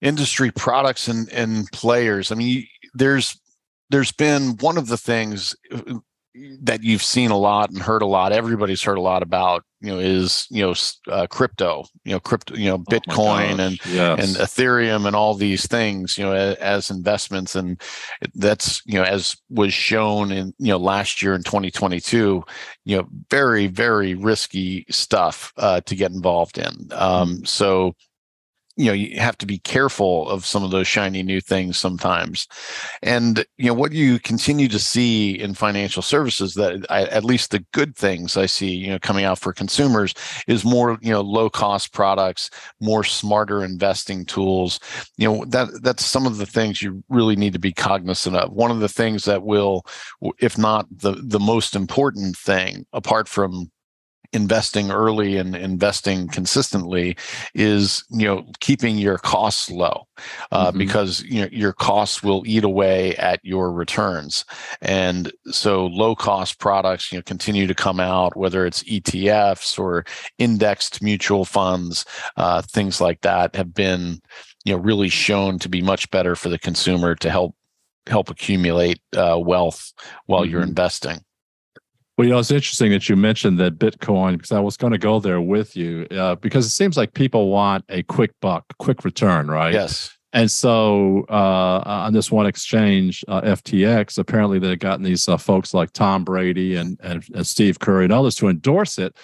industry 0.00 0.50
products 0.50 1.06
and 1.06 1.32
and 1.32 1.70
players. 1.72 2.32
I 2.32 2.34
mean 2.34 2.66
there's 2.94 3.40
there's 3.90 4.12
been 4.12 4.56
one 4.60 4.76
of 4.76 4.88
the 4.88 4.96
things 4.96 5.54
that 6.62 6.82
you've 6.82 7.02
seen 7.02 7.30
a 7.30 7.36
lot 7.36 7.70
and 7.70 7.80
heard 7.80 8.02
a 8.02 8.06
lot 8.06 8.32
everybody's 8.32 8.82
heard 8.82 8.98
a 8.98 9.02
lot 9.02 9.22
about 9.22 9.64
you 9.80 9.90
know 9.90 9.98
is 9.98 10.46
you 10.50 10.62
know 10.62 10.74
uh, 11.12 11.26
crypto 11.26 11.84
you 12.04 12.12
know 12.12 12.20
crypto 12.20 12.54
you 12.54 12.68
know 12.68 12.76
oh 12.76 12.90
bitcoin 12.90 13.58
oh 13.58 13.62
and 13.62 13.86
yes. 13.86 14.18
and 14.18 14.44
ethereum 14.44 15.06
and 15.06 15.14
all 15.14 15.34
these 15.34 15.66
things 15.66 16.18
you 16.18 16.24
know 16.24 16.32
as, 16.32 16.56
as, 16.56 16.90
investments 16.90 17.54
and 17.54 17.80
that's 18.34 18.82
you 18.86 18.94
know 18.94 19.04
as 19.04 19.36
was 19.50 19.72
shown 19.72 20.32
in 20.32 20.52
you 20.58 20.68
know 20.68 20.78
last 20.78 21.22
year 21.22 21.34
in 21.34 21.42
2022 21.42 22.42
you 22.84 22.96
know 22.96 23.06
very 23.30 23.66
very 23.66 24.14
risky 24.14 24.84
stuff 24.90 25.52
uh, 25.58 25.80
to 25.82 25.94
get 25.94 26.10
involved 26.10 26.58
in 26.58 26.88
um, 26.92 27.34
mm-hmm. 27.34 27.44
so 27.44 27.94
you 28.78 28.86
know 28.86 28.92
you 28.92 29.20
have 29.20 29.36
to 29.38 29.46
be 29.46 29.58
careful 29.58 30.28
of 30.30 30.46
some 30.46 30.64
of 30.64 30.70
those 30.70 30.86
shiny 30.86 31.22
new 31.22 31.40
things 31.40 31.76
sometimes. 31.76 32.46
And 33.02 33.44
you 33.58 33.66
know 33.66 33.74
what 33.74 33.92
you 33.92 34.18
continue 34.18 34.68
to 34.68 34.78
see 34.78 35.38
in 35.38 35.54
financial 35.54 36.02
services 36.02 36.54
that 36.54 36.86
I, 36.88 37.04
at 37.04 37.24
least 37.24 37.50
the 37.50 37.64
good 37.72 37.96
things 37.96 38.36
i 38.36 38.46
see 38.46 38.70
you 38.70 38.88
know 38.88 38.98
coming 38.98 39.24
out 39.24 39.38
for 39.38 39.52
consumers 39.52 40.14
is 40.46 40.64
more 40.64 40.98
you 41.02 41.10
know 41.10 41.20
low 41.20 41.50
cost 41.50 41.92
products 41.92 42.50
more 42.80 43.04
smarter 43.04 43.64
investing 43.64 44.24
tools. 44.24 44.80
You 45.16 45.28
know 45.28 45.44
that 45.46 45.68
that's 45.82 46.04
some 46.04 46.26
of 46.26 46.38
the 46.38 46.46
things 46.46 46.82
you 46.82 47.02
really 47.08 47.36
need 47.36 47.52
to 47.52 47.58
be 47.58 47.72
cognizant 47.72 48.36
of. 48.36 48.52
One 48.52 48.70
of 48.70 48.80
the 48.80 48.88
things 48.88 49.24
that 49.24 49.42
will 49.42 49.84
if 50.38 50.56
not 50.56 50.86
the 50.90 51.12
the 51.12 51.40
most 51.40 51.74
important 51.74 52.36
thing 52.36 52.86
apart 52.92 53.28
from 53.28 53.70
investing 54.32 54.90
early 54.90 55.38
and 55.38 55.56
investing 55.56 56.28
consistently 56.28 57.16
is 57.54 58.04
you 58.10 58.26
know 58.26 58.44
keeping 58.60 58.98
your 58.98 59.16
costs 59.16 59.70
low 59.70 60.06
uh, 60.52 60.68
mm-hmm. 60.68 60.78
because 60.78 61.22
you 61.22 61.40
know 61.40 61.48
your 61.50 61.72
costs 61.72 62.22
will 62.22 62.42
eat 62.46 62.62
away 62.62 63.16
at 63.16 63.42
your 63.42 63.72
returns 63.72 64.44
and 64.82 65.32
so 65.46 65.86
low 65.86 66.14
cost 66.14 66.58
products 66.58 67.10
you 67.10 67.18
know 67.18 67.22
continue 67.22 67.66
to 67.66 67.74
come 67.74 68.00
out 68.00 68.36
whether 68.36 68.66
it's 68.66 68.82
ETFs 68.84 69.78
or 69.78 70.04
indexed 70.36 71.02
mutual 71.02 71.46
funds 71.46 72.04
uh, 72.36 72.60
things 72.60 73.00
like 73.00 73.22
that 73.22 73.56
have 73.56 73.72
been 73.72 74.20
you 74.64 74.74
know 74.74 74.78
really 74.78 75.08
shown 75.08 75.58
to 75.58 75.70
be 75.70 75.80
much 75.80 76.10
better 76.10 76.36
for 76.36 76.50
the 76.50 76.58
consumer 76.58 77.14
to 77.14 77.30
help 77.30 77.54
help 78.06 78.28
accumulate 78.28 79.00
uh, 79.16 79.38
wealth 79.38 79.92
while 80.26 80.42
mm-hmm. 80.42 80.52
you're 80.52 80.62
investing 80.62 81.18
well, 82.18 82.26
you 82.26 82.32
know, 82.32 82.40
it's 82.40 82.50
interesting 82.50 82.90
that 82.90 83.08
you 83.08 83.14
mentioned 83.14 83.60
that 83.60 83.78
Bitcoin 83.78 84.32
because 84.32 84.50
I 84.50 84.58
was 84.58 84.76
going 84.76 84.90
to 84.90 84.98
go 84.98 85.20
there 85.20 85.40
with 85.40 85.76
you 85.76 86.04
uh, 86.10 86.34
because 86.34 86.66
it 86.66 86.70
seems 86.70 86.96
like 86.96 87.14
people 87.14 87.48
want 87.48 87.84
a 87.88 88.02
quick 88.02 88.32
buck, 88.40 88.64
quick 88.78 89.04
return, 89.04 89.48
right? 89.48 89.72
Yes. 89.72 90.18
And 90.32 90.50
so 90.50 91.24
uh, 91.30 91.82
on 91.86 92.12
this 92.12 92.32
one 92.32 92.46
exchange, 92.46 93.24
uh, 93.28 93.42
FTX, 93.42 94.18
apparently 94.18 94.58
they've 94.58 94.76
gotten 94.76 95.04
these 95.04 95.28
uh, 95.28 95.36
folks 95.36 95.72
like 95.72 95.92
Tom 95.92 96.24
Brady 96.24 96.74
and, 96.74 96.98
and, 97.04 97.24
and 97.34 97.46
Steve 97.46 97.78
Curry 97.78 98.04
and 98.04 98.12
others 98.12 98.34
to 98.36 98.48
endorse 98.48 98.98
it. 98.98 99.16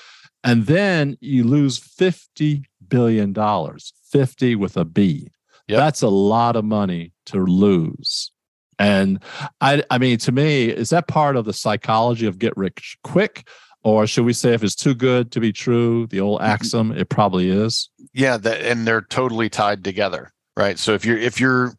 And 0.44 0.66
then 0.66 1.18
you 1.20 1.42
lose 1.42 1.80
$50 1.80 2.62
billion, 2.86 3.34
50 3.34 4.54
with 4.54 4.76
a 4.76 4.84
B. 4.84 5.28
Yep. 5.66 5.78
That's 5.78 6.02
a 6.02 6.08
lot 6.08 6.54
of 6.54 6.64
money 6.64 7.12
to 7.26 7.38
lose. 7.38 8.30
And 8.78 9.22
I, 9.60 9.82
I 9.90 9.98
mean, 9.98 10.18
to 10.18 10.32
me, 10.32 10.66
is 10.66 10.90
that 10.90 11.08
part 11.08 11.36
of 11.36 11.44
the 11.44 11.52
psychology 11.52 12.26
of 12.26 12.38
get 12.38 12.56
rich 12.56 12.96
quick? 13.04 13.48
Or 13.84 14.06
should 14.06 14.24
we 14.24 14.32
say 14.32 14.54
if 14.54 14.64
it's 14.64 14.74
too 14.74 14.94
good 14.94 15.30
to 15.32 15.40
be 15.40 15.52
true, 15.52 16.06
the 16.06 16.20
old 16.20 16.40
mm-hmm. 16.40 16.50
axiom, 16.50 16.92
it 16.92 17.10
probably 17.10 17.50
is? 17.50 17.90
Yeah, 18.14 18.38
that, 18.38 18.62
and 18.62 18.86
they're 18.86 19.02
totally 19.02 19.50
tied 19.50 19.84
together. 19.84 20.32
right 20.56 20.78
so 20.78 20.94
if 20.94 21.04
you're 21.04 21.18
if 21.18 21.40
you're 21.40 21.74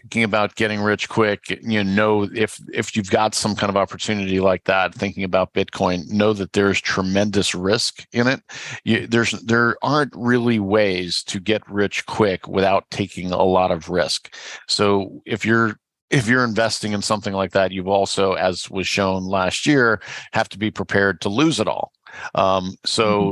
thinking 0.00 0.22
about 0.22 0.54
getting 0.54 0.80
rich 0.80 1.08
quick 1.08 1.58
you 1.62 1.82
know 1.82 2.28
if 2.34 2.60
if 2.72 2.94
you've 2.94 3.10
got 3.10 3.34
some 3.34 3.56
kind 3.56 3.70
of 3.70 3.76
opportunity 3.76 4.38
like 4.40 4.64
that 4.64 4.94
thinking 4.94 5.24
about 5.24 5.52
bitcoin 5.52 6.08
know 6.10 6.32
that 6.32 6.52
there's 6.52 6.80
tremendous 6.80 7.54
risk 7.54 8.06
in 8.12 8.26
it 8.28 8.40
you, 8.84 9.06
there's 9.06 9.32
there 9.42 9.76
aren't 9.82 10.14
really 10.14 10.60
ways 10.60 11.24
to 11.24 11.40
get 11.40 11.68
rich 11.68 12.06
quick 12.06 12.46
without 12.46 12.88
taking 12.90 13.32
a 13.32 13.42
lot 13.42 13.72
of 13.72 13.88
risk 13.88 14.32
so 14.68 15.20
if 15.26 15.44
you're 15.44 15.79
if 16.10 16.26
you're 16.26 16.44
investing 16.44 16.92
in 16.92 17.02
something 17.02 17.32
like 17.32 17.52
that 17.52 17.72
you've 17.72 17.88
also 17.88 18.34
as 18.34 18.68
was 18.70 18.86
shown 18.86 19.24
last 19.24 19.66
year 19.66 20.00
have 20.32 20.48
to 20.48 20.58
be 20.58 20.70
prepared 20.70 21.20
to 21.20 21.28
lose 21.28 21.60
it 21.60 21.68
all. 21.68 21.92
Um, 22.34 22.76
so 22.84 23.22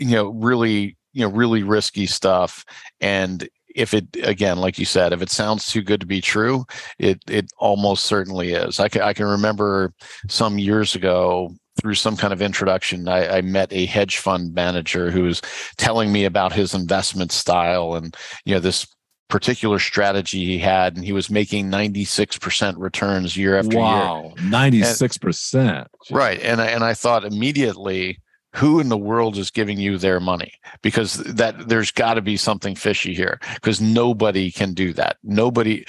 mm-hmm. 0.00 0.08
you 0.08 0.16
know 0.16 0.28
really 0.28 0.96
you 1.12 1.22
know 1.26 1.28
really 1.28 1.62
risky 1.62 2.06
stuff. 2.06 2.64
And 3.00 3.48
if 3.74 3.92
it 3.94 4.06
again 4.22 4.58
like 4.58 4.78
you 4.78 4.84
said 4.84 5.12
if 5.12 5.22
it 5.22 5.30
sounds 5.30 5.66
too 5.66 5.82
good 5.82 6.00
to 6.00 6.06
be 6.06 6.20
true 6.20 6.64
it 6.98 7.22
it 7.28 7.50
almost 7.58 8.06
certainly 8.06 8.52
is. 8.52 8.80
I 8.80 8.88
can, 8.88 9.02
I 9.02 9.12
can 9.12 9.26
remember 9.26 9.92
some 10.28 10.58
years 10.58 10.94
ago 10.94 11.54
through 11.80 11.94
some 11.94 12.16
kind 12.16 12.32
of 12.32 12.42
introduction 12.42 13.08
I, 13.08 13.38
I 13.38 13.40
met 13.42 13.72
a 13.72 13.86
hedge 13.86 14.18
fund 14.18 14.52
manager 14.54 15.10
who 15.10 15.24
was 15.24 15.42
telling 15.76 16.10
me 16.10 16.24
about 16.24 16.52
his 16.52 16.74
investment 16.74 17.30
style 17.30 17.94
and 17.94 18.16
you 18.44 18.54
know 18.54 18.60
this 18.60 18.86
particular 19.28 19.78
strategy 19.78 20.44
he 20.44 20.58
had 20.58 20.96
and 20.96 21.04
he 21.04 21.12
was 21.12 21.30
making 21.30 21.70
96% 21.70 22.74
returns 22.78 23.36
year 23.36 23.58
after 23.58 23.74
year. 23.74 23.82
wow, 23.82 24.32
96%. 24.36 25.54
And, 25.64 25.86
right. 26.10 26.40
And 26.40 26.60
I, 26.60 26.66
and 26.66 26.82
I 26.82 26.94
thought 26.94 27.24
immediately 27.24 28.20
who 28.54 28.80
in 28.80 28.88
the 28.88 28.96
world 28.96 29.36
is 29.36 29.50
giving 29.50 29.78
you 29.78 29.98
their 29.98 30.20
money 30.20 30.52
because 30.82 31.14
that 31.14 31.68
there's 31.68 31.90
got 31.90 32.14
to 32.14 32.22
be 32.22 32.36
something 32.36 32.74
fishy 32.74 33.14
here 33.14 33.38
because 33.54 33.80
nobody 33.80 34.50
can 34.50 34.72
do 34.72 34.92
that 34.92 35.18
nobody 35.22 35.84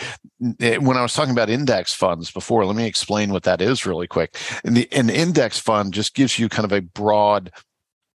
eh, 0.60 0.78
when 0.78 0.98
i 0.98 1.02
was 1.02 1.14
talking 1.14 1.32
about 1.32 1.50
index 1.50 1.94
funds 1.94 2.32
before 2.32 2.66
let 2.66 2.76
me 2.76 2.86
explain 2.86 3.32
what 3.32 3.44
that 3.44 3.62
is 3.62 3.86
really 3.86 4.08
quick 4.08 4.36
and 4.66 4.76
the, 4.76 4.92
an 4.92 5.10
index 5.10 5.58
fund 5.58 5.94
just 5.94 6.14
gives 6.14 6.38
you 6.38 6.50
kind 6.50 6.66
of 6.66 6.74
a 6.74 6.82
broad 6.82 7.52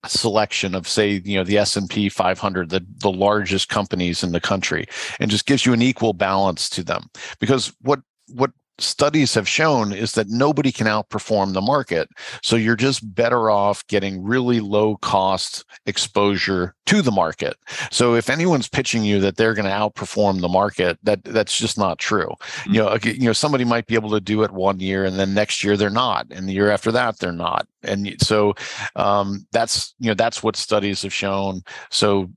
selection 0.07 0.75
of 0.75 0.89
say 0.89 1.21
you 1.25 1.37
know 1.37 1.45
the 1.45 1.59
S&P 1.59 2.09
500 2.09 2.71
the 2.71 2.85
the 2.99 3.11
largest 3.11 3.69
companies 3.69 4.23
in 4.23 4.33
the 4.33 4.41
country 4.41 4.87
and 5.19 5.31
just 5.31 5.47
gives 5.47 5.67
you 5.67 5.73
an 5.73 5.83
equal 5.83 6.15
balance 6.15 6.71
to 6.71 6.83
them. 6.83 7.11
Because 7.39 7.73
what 7.83 8.01
what 8.29 8.51
studies 8.83 9.35
have 9.35 9.49
shown 9.49 9.93
is 9.93 10.13
that 10.13 10.29
nobody 10.29 10.73
can 10.73 10.87
outperform 10.87 11.53
the 11.53 11.61
market. 11.61 12.09
So 12.43 12.57
you're 12.57 12.77
just 12.77 13.15
better 13.15 13.51
off 13.51 13.87
getting 13.87 14.23
really 14.23 14.61
low 14.61 14.97
cost 14.97 15.65
exposure 15.87 16.75
to 16.87 17.03
the 17.03 17.11
market. 17.11 17.57
So 17.91 18.15
if 18.15 18.31
anyone's 18.31 18.69
pitching 18.69 19.05
you 19.05 19.21
that 19.21 19.37
they're 19.37 19.55
going 19.55 19.67
to 19.67 19.71
outperform 19.71 20.41
the 20.41 20.49
market, 20.49 20.99
that 21.03 21.23
that's 21.25 21.57
just 21.57 21.79
not 21.79 21.99
true. 21.99 22.29
Mm-hmm. 22.29 22.75
You 22.75 22.83
know, 22.83 22.99
you 23.03 23.27
know 23.27 23.33
somebody 23.33 23.65
might 23.65 23.87
be 23.87 23.95
able 23.95 24.11
to 24.11 24.21
do 24.21 24.43
it 24.43 24.51
one 24.51 24.81
year 24.81 25.05
and 25.05 25.19
then 25.19 25.35
next 25.35 25.63
year 25.63 25.77
they're 25.77 25.91
not 25.91 26.27
and 26.31 26.49
the 26.49 26.53
year 26.53 26.71
after 26.71 26.93
that 26.93 27.19
they're 27.19 27.33
not. 27.33 27.67
And 27.83 28.17
so 28.21 28.55
um, 28.97 29.47
that's 29.53 29.95
you 29.99 30.09
know 30.09 30.15
that's 30.15 30.43
what 30.43 30.57
studies 30.57 31.03
have 31.03 31.15
shown. 31.15 31.63
So 31.91 32.31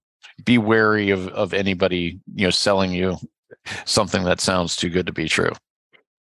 be 0.46 0.58
wary 0.58 1.10
of 1.10 1.28
of 1.30 1.54
anybody, 1.54 2.20
you 2.36 2.46
know, 2.46 2.52
selling 2.52 2.92
you 2.92 3.18
something 3.86 4.24
that 4.24 4.42
sounds 4.42 4.76
too 4.76 4.90
good 4.90 5.06
to 5.08 5.14
be 5.14 5.28
true. 5.28 5.52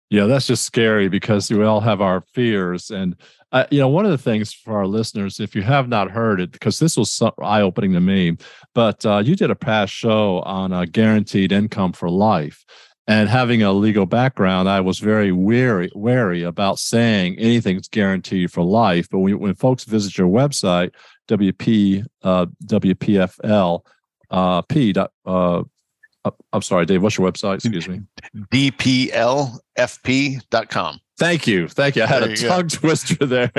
Yeah, 0.08 0.26
that's 0.26 0.46
just 0.46 0.64
scary 0.64 1.08
because 1.08 1.50
we 1.50 1.64
all 1.64 1.80
have 1.80 2.00
our 2.00 2.22
fears. 2.32 2.90
And, 2.90 3.16
uh, 3.50 3.66
you 3.70 3.80
know, 3.80 3.88
one 3.88 4.04
of 4.04 4.12
the 4.12 4.18
things 4.18 4.52
for 4.52 4.78
our 4.78 4.86
listeners, 4.86 5.40
if 5.40 5.54
you 5.56 5.62
have 5.62 5.88
not 5.88 6.12
heard 6.12 6.40
it, 6.40 6.52
because 6.52 6.78
this 6.78 6.96
was 6.96 7.20
eye 7.42 7.60
opening 7.60 7.92
to 7.94 8.00
me, 8.00 8.36
but 8.72 9.04
uh, 9.04 9.18
you 9.18 9.34
did 9.34 9.50
a 9.50 9.56
past 9.56 9.92
show 9.92 10.40
on 10.42 10.72
a 10.72 10.86
guaranteed 10.86 11.50
income 11.50 11.92
for 11.92 12.08
life. 12.08 12.64
And 13.08 13.28
having 13.28 13.62
a 13.62 13.72
legal 13.72 14.06
background, 14.06 14.68
I 14.68 14.80
was 14.80 14.98
very 14.98 15.30
wary, 15.30 15.90
wary 15.94 16.42
about 16.42 16.80
saying 16.80 17.38
anything's 17.38 17.88
guaranteed 17.88 18.52
for 18.52 18.64
life. 18.64 19.08
But 19.10 19.20
when, 19.20 19.38
when 19.38 19.54
folks 19.54 19.84
visit 19.84 20.18
your 20.18 20.28
website, 20.28 20.92
WP, 21.28 22.04
uh, 22.22 22.46
WPFL, 22.64 23.80
uh, 24.30 24.62
P, 24.62 24.92
uh, 24.96 25.06
uh, 25.24 25.62
I'm 26.52 26.62
sorry, 26.62 26.86
Dave. 26.86 27.02
What's 27.02 27.18
your 27.18 27.28
website? 27.30 27.56
Excuse 27.56 27.86
me. 27.88 28.02
DPLFP.com. 28.52 31.00
Thank 31.18 31.46
you. 31.46 31.68
Thank 31.68 31.96
you. 31.96 32.02
I 32.02 32.06
had 32.06 32.22
there 32.22 32.32
a 32.32 32.36
tongue 32.36 32.62
go. 32.62 32.68
twister 32.78 33.26
there. 33.26 33.52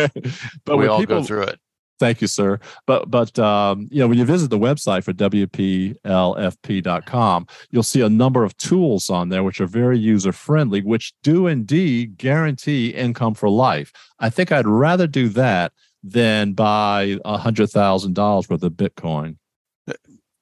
but 0.65 0.77
we 0.77 0.88
all 0.88 0.99
people, 0.99 1.21
go 1.21 1.23
through 1.23 1.43
it. 1.43 1.60
Thank 1.99 2.21
you, 2.21 2.27
sir. 2.27 2.60
But 2.86 3.10
but 3.10 3.39
um, 3.39 3.88
you 3.91 3.97
know, 3.99 4.08
when 4.08 4.19
you 4.19 4.25
visit 4.25 4.51
the 4.51 4.60
website 4.60 5.03
for 5.03 5.13
WPLFP.com, 5.13 7.47
you'll 7.71 7.82
see 7.84 8.01
a 8.01 8.10
number 8.10 8.43
of 8.43 8.56
tools 8.58 9.10
on 9.10 9.30
there 9.30 9.43
which 9.43 9.60
are 9.60 9.65
very 9.65 9.97
user 9.97 10.32
friendly, 10.32 10.82
which 10.82 11.13
do 11.23 11.47
indeed 11.47 12.17
guarantee 12.17 12.89
income 12.89 13.34
for 13.34 13.49
life. 13.49 13.91
I 14.19 14.30
think 14.30 14.51
I'd 14.51 14.67
rather 14.67 15.08
do 15.08 15.30
that 15.30 15.73
than 16.03 16.53
buy 16.53 17.17
a 17.25 17.38
hundred 17.38 17.71
thousand 17.71 18.13
dollars 18.13 18.47
worth 18.49 18.62
of 18.62 18.73
Bitcoin 18.73 19.38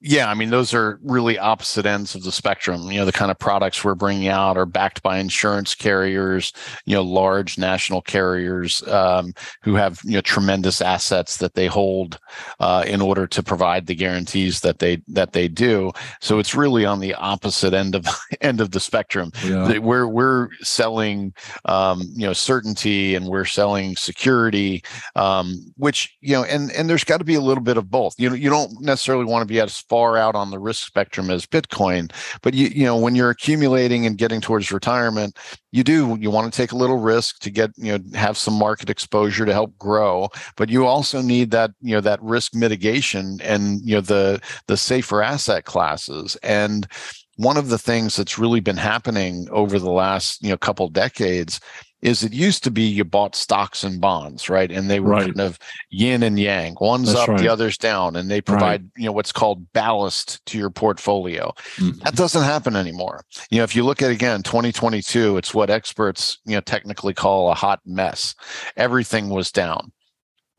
yeah, 0.00 0.30
I 0.30 0.34
mean, 0.34 0.50
those 0.50 0.74
are 0.74 1.00
really 1.02 1.38
opposite 1.38 1.86
ends 1.86 2.14
of 2.14 2.22
the 2.22 2.30
spectrum. 2.30 2.90
You 2.90 2.98
know, 2.98 3.06
the 3.06 3.12
kind 3.12 3.30
of 3.30 3.38
products 3.38 3.82
we're 3.82 3.94
bringing 3.94 4.28
out 4.28 4.58
are 4.58 4.66
backed 4.66 5.02
by 5.02 5.18
insurance 5.18 5.74
carriers, 5.74 6.52
you 6.84 6.94
know, 6.94 7.02
large 7.02 7.56
national 7.56 8.02
carriers 8.02 8.86
um, 8.88 9.32
who 9.62 9.74
have 9.74 10.00
you 10.04 10.12
know 10.12 10.20
tremendous 10.20 10.82
assets 10.82 11.38
that 11.38 11.54
they 11.54 11.66
hold 11.66 12.18
uh, 12.60 12.84
in 12.86 13.00
order 13.00 13.26
to 13.26 13.42
provide 13.42 13.86
the 13.86 13.94
guarantees 13.94 14.60
that 14.60 14.80
they 14.80 15.02
that 15.08 15.32
they 15.32 15.48
do. 15.48 15.92
So 16.20 16.38
it's 16.38 16.54
really 16.54 16.84
on 16.84 17.00
the 17.00 17.14
opposite 17.14 17.72
end 17.72 17.94
of 17.94 18.06
end 18.42 18.60
of 18.60 18.72
the 18.72 18.80
spectrum. 18.80 19.32
Yeah. 19.44 19.78
We're 19.78 20.08
we're 20.08 20.50
selling 20.60 21.32
um, 21.64 22.02
you 22.14 22.26
know 22.26 22.34
certainty 22.34 23.14
and 23.14 23.26
we're 23.28 23.46
selling 23.46 23.96
security, 23.96 24.84
um, 25.14 25.72
which 25.78 26.14
you 26.20 26.34
know, 26.34 26.44
and 26.44 26.70
and 26.72 26.90
there's 26.90 27.04
got 27.04 27.18
to 27.18 27.24
be 27.24 27.34
a 27.34 27.40
little 27.40 27.64
bit 27.64 27.78
of 27.78 27.90
both. 27.90 28.14
You 28.18 28.28
know, 28.28 28.36
you 28.36 28.50
don't 28.50 28.78
necessarily 28.82 29.24
want 29.24 29.40
to 29.40 29.46
be 29.46 29.58
as 29.58 29.80
far 29.88 29.95
far 29.96 30.18
out 30.18 30.34
on 30.34 30.50
the 30.50 30.58
risk 30.58 30.86
spectrum 30.86 31.30
as 31.30 31.46
Bitcoin. 31.46 32.12
But 32.42 32.52
you, 32.52 32.66
you 32.66 32.84
know, 32.84 32.98
when 32.98 33.14
you're 33.14 33.30
accumulating 33.30 34.04
and 34.04 34.18
getting 34.18 34.42
towards 34.42 34.70
retirement, 34.70 35.38
you 35.72 35.82
do 35.82 36.18
you 36.20 36.30
want 36.30 36.52
to 36.52 36.54
take 36.54 36.72
a 36.72 36.76
little 36.76 36.98
risk 36.98 37.38
to 37.38 37.50
get 37.50 37.70
you 37.78 37.92
know 37.92 38.18
have 38.18 38.36
some 38.36 38.52
market 38.52 38.90
exposure 38.90 39.46
to 39.46 39.54
help 39.54 39.76
grow. 39.78 40.28
But 40.56 40.68
you 40.68 40.84
also 40.84 41.22
need 41.22 41.50
that 41.52 41.70
you 41.80 41.94
know 41.94 42.02
that 42.02 42.22
risk 42.22 42.54
mitigation 42.54 43.38
and 43.42 43.80
you 43.82 43.94
know 43.94 44.02
the 44.02 44.42
the 44.66 44.76
safer 44.76 45.22
asset 45.22 45.64
classes 45.64 46.36
and 46.42 46.86
one 47.36 47.56
of 47.56 47.68
the 47.68 47.78
things 47.78 48.16
that's 48.16 48.38
really 48.38 48.60
been 48.60 48.78
happening 48.78 49.48
over 49.50 49.78
the 49.78 49.90
last 49.90 50.42
you 50.42 50.50
know 50.50 50.58
couple 50.58 50.88
decades 50.88 51.58
is 52.02 52.22
it 52.22 52.32
used 52.32 52.62
to 52.64 52.70
be 52.70 52.82
you 52.82 53.04
bought 53.04 53.34
stocks 53.34 53.82
and 53.82 54.00
bonds, 54.00 54.48
right? 54.48 54.70
And 54.70 54.90
they 54.90 55.00
were 55.00 55.12
right. 55.12 55.24
kind 55.24 55.40
of 55.40 55.58
yin 55.90 56.22
and 56.22 56.38
yang. 56.38 56.76
One's 56.80 57.08
That's 57.08 57.20
up, 57.20 57.28
right. 57.28 57.38
the 57.40 57.48
other's 57.48 57.78
down, 57.78 58.16
and 58.16 58.30
they 58.30 58.40
provide, 58.40 58.82
right. 58.82 58.90
you 58.96 59.06
know, 59.06 59.12
what's 59.12 59.32
called 59.32 59.72
ballast 59.72 60.44
to 60.46 60.58
your 60.58 60.70
portfolio. 60.70 61.52
Mm-hmm. 61.76 61.98
That 62.00 62.14
doesn't 62.14 62.42
happen 62.42 62.76
anymore. 62.76 63.24
You 63.50 63.58
know, 63.58 63.64
if 63.64 63.74
you 63.74 63.84
look 63.84 64.02
at 64.02 64.10
again 64.10 64.42
2022, 64.42 65.36
it's 65.36 65.54
what 65.54 65.70
experts, 65.70 66.38
you 66.44 66.54
know, 66.54 66.60
technically 66.60 67.14
call 67.14 67.50
a 67.50 67.54
hot 67.54 67.80
mess. 67.86 68.34
Everything 68.76 69.30
was 69.30 69.50
down 69.50 69.92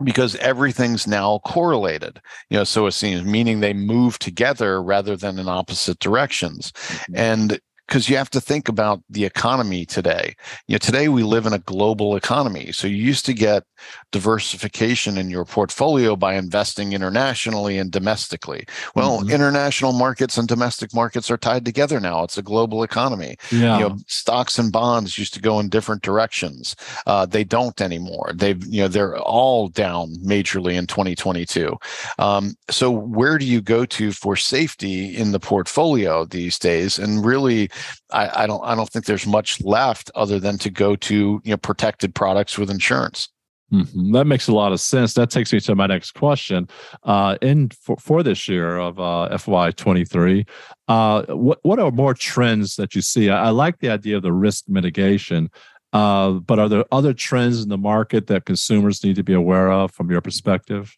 because 0.03 0.35
everything's 0.35 1.07
now 1.07 1.39
correlated 1.39 2.21
you 2.51 2.57
know 2.57 2.63
so 2.63 2.85
it 2.85 2.91
seems 2.91 3.23
meaning 3.23 3.59
they 3.59 3.73
move 3.73 4.19
together 4.19 4.81
rather 4.81 5.15
than 5.15 5.39
in 5.39 5.47
opposite 5.47 5.97
directions 5.97 6.71
mm-hmm. 6.71 7.15
and 7.15 7.59
because 7.87 8.09
you 8.09 8.17
have 8.17 8.29
to 8.31 8.41
think 8.41 8.67
about 8.67 9.01
the 9.09 9.25
economy 9.25 9.85
today. 9.85 10.35
You 10.67 10.73
know, 10.73 10.79
today 10.79 11.07
we 11.07 11.23
live 11.23 11.45
in 11.45 11.53
a 11.53 11.59
global 11.59 12.15
economy. 12.15 12.71
So 12.73 12.87
you 12.87 12.97
used 12.97 13.25
to 13.27 13.33
get 13.33 13.63
diversification 14.11 15.17
in 15.17 15.29
your 15.29 15.45
portfolio 15.45 16.15
by 16.15 16.35
investing 16.35 16.91
internationally 16.93 17.77
and 17.77 17.91
domestically. 17.91 18.65
Well, 18.95 19.19
mm-hmm. 19.19 19.29
international 19.29 19.93
markets 19.93 20.37
and 20.37 20.47
domestic 20.47 20.93
markets 20.93 21.31
are 21.31 21.37
tied 21.37 21.63
together 21.63 21.99
now. 21.99 22.23
It's 22.23 22.37
a 22.37 22.41
global 22.41 22.83
economy. 22.83 23.37
Yeah. 23.51 23.77
You 23.77 23.89
know, 23.89 23.97
stocks 24.07 24.59
and 24.59 24.71
bonds 24.71 25.17
used 25.17 25.33
to 25.35 25.41
go 25.41 25.59
in 25.59 25.69
different 25.69 26.01
directions. 26.01 26.75
Uh, 27.05 27.25
they 27.25 27.43
don't 27.43 27.79
anymore. 27.79 28.31
They've, 28.35 28.63
you 28.65 28.81
know, 28.81 28.87
they're 28.89 29.17
all 29.17 29.69
down 29.69 30.15
majorly 30.15 30.73
in 30.73 30.87
2022. 30.87 31.77
Um, 32.19 32.55
so 32.69 32.91
where 32.91 33.37
do 33.37 33.45
you 33.45 33.61
go 33.61 33.85
to 33.85 34.11
for 34.11 34.35
safety 34.35 35.15
in 35.15 35.31
the 35.31 35.39
portfolio 35.39 36.25
these 36.25 36.59
days? 36.59 36.99
And 36.99 37.25
really, 37.25 37.69
I, 38.11 38.43
I 38.43 38.47
don't 38.47 38.63
I 38.63 38.75
don't 38.75 38.89
think 38.89 39.05
there's 39.05 39.27
much 39.27 39.61
left 39.61 40.11
other 40.15 40.39
than 40.39 40.57
to 40.59 40.69
go 40.69 40.95
to 40.95 41.41
you 41.43 41.51
know 41.51 41.57
protected 41.57 42.15
products 42.15 42.57
with 42.57 42.69
insurance. 42.69 43.29
Mm-hmm. 43.71 44.13
That 44.13 44.25
makes 44.25 44.47
a 44.47 44.53
lot 44.53 44.71
of 44.71 44.79
sense. 44.79 45.13
That 45.15 45.29
takes 45.29 45.51
me 45.51 45.59
to 45.61 45.75
my 45.75 45.87
next 45.87 46.11
question. 46.11 46.69
Uh, 47.03 47.37
in 47.41 47.69
for, 47.69 47.97
for 47.97 48.23
this 48.23 48.47
year 48.47 48.77
of 48.77 48.97
uh, 48.97 49.27
FY23, 49.33 50.47
uh, 50.87 51.23
what 51.35 51.59
what 51.63 51.79
are 51.79 51.91
more 51.91 52.13
trends 52.13 52.77
that 52.77 52.95
you 52.95 53.01
see? 53.01 53.29
I, 53.29 53.47
I 53.47 53.49
like 53.49 53.79
the 53.79 53.89
idea 53.89 54.15
of 54.15 54.23
the 54.23 54.31
risk 54.31 54.69
mitigation, 54.69 55.49
uh, 55.91 56.31
but 56.31 56.59
are 56.59 56.69
there 56.69 56.85
other 56.93 57.13
trends 57.13 57.61
in 57.61 57.67
the 57.67 57.77
market 57.77 58.27
that 58.27 58.45
consumers 58.45 59.03
need 59.03 59.17
to 59.17 59.23
be 59.23 59.33
aware 59.33 59.69
of 59.69 59.91
from 59.91 60.09
your 60.09 60.21
perspective? 60.21 60.95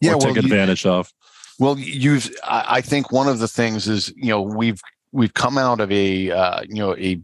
Yeah, 0.00 0.12
or 0.12 0.18
well, 0.18 0.34
take 0.34 0.44
advantage 0.44 0.84
you, 0.84 0.92
of. 0.92 1.12
Well, 1.58 1.76
you've. 1.76 2.30
I 2.44 2.82
think 2.82 3.10
one 3.10 3.26
of 3.26 3.40
the 3.40 3.48
things 3.48 3.88
is 3.88 4.12
you 4.16 4.28
know 4.28 4.42
we've 4.42 4.80
we've 5.16 5.34
come 5.34 5.58
out 5.58 5.80
of 5.80 5.90
a 5.90 6.30
uh, 6.30 6.62
you 6.68 6.76
know 6.76 6.96
a 6.96 7.20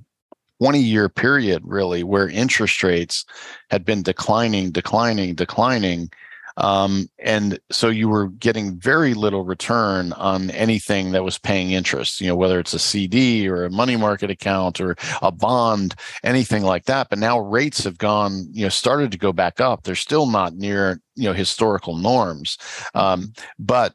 20 0.60 0.78
year 0.78 1.08
period 1.08 1.62
really 1.64 2.02
where 2.02 2.28
interest 2.28 2.82
rates 2.82 3.24
had 3.70 3.84
been 3.84 4.02
declining 4.02 4.70
declining 4.70 5.34
declining 5.34 6.10
um, 6.58 7.08
and 7.18 7.58
so 7.70 7.88
you 7.88 8.10
were 8.10 8.28
getting 8.28 8.78
very 8.78 9.14
little 9.14 9.44
return 9.44 10.12
on 10.12 10.50
anything 10.50 11.12
that 11.12 11.24
was 11.24 11.38
paying 11.38 11.72
interest 11.72 12.20
you 12.20 12.28
know 12.28 12.36
whether 12.36 12.60
it's 12.60 12.74
a 12.74 12.78
cd 12.78 13.48
or 13.48 13.64
a 13.64 13.70
money 13.70 13.96
market 13.96 14.30
account 14.30 14.80
or 14.80 14.96
a 15.20 15.32
bond 15.32 15.94
anything 16.22 16.62
like 16.62 16.84
that. 16.84 17.08
But 17.10 17.18
now 17.18 17.38
rates 17.40 17.84
have 17.84 17.98
gone 17.98 18.46
you 18.52 18.64
know 18.64 18.68
started 18.68 19.12
to 19.12 19.18
go 19.18 19.32
back 19.32 19.60
up. 19.60 19.82
They're 19.82 19.94
still 19.94 20.26
not 20.26 20.54
near 20.54 21.00
you 21.16 21.24
know 21.24 21.32
historical 21.32 21.96
norms. 21.96 22.58
Um, 22.94 23.32
but 23.58 23.94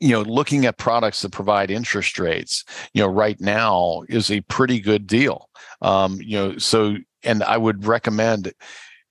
you 0.00 0.10
know 0.10 0.22
looking 0.22 0.66
at 0.66 0.78
products 0.78 1.22
that 1.22 1.30
provide 1.30 1.70
interest 1.70 2.18
rates 2.18 2.64
you 2.94 3.02
know 3.02 3.08
right 3.08 3.40
now 3.40 4.02
is 4.08 4.30
a 4.30 4.40
pretty 4.42 4.80
good 4.80 5.06
deal. 5.06 5.48
Um, 5.82 6.20
you 6.20 6.36
know 6.36 6.58
so 6.58 6.96
and 7.22 7.42
i 7.42 7.56
would 7.56 7.86
recommend 7.86 8.52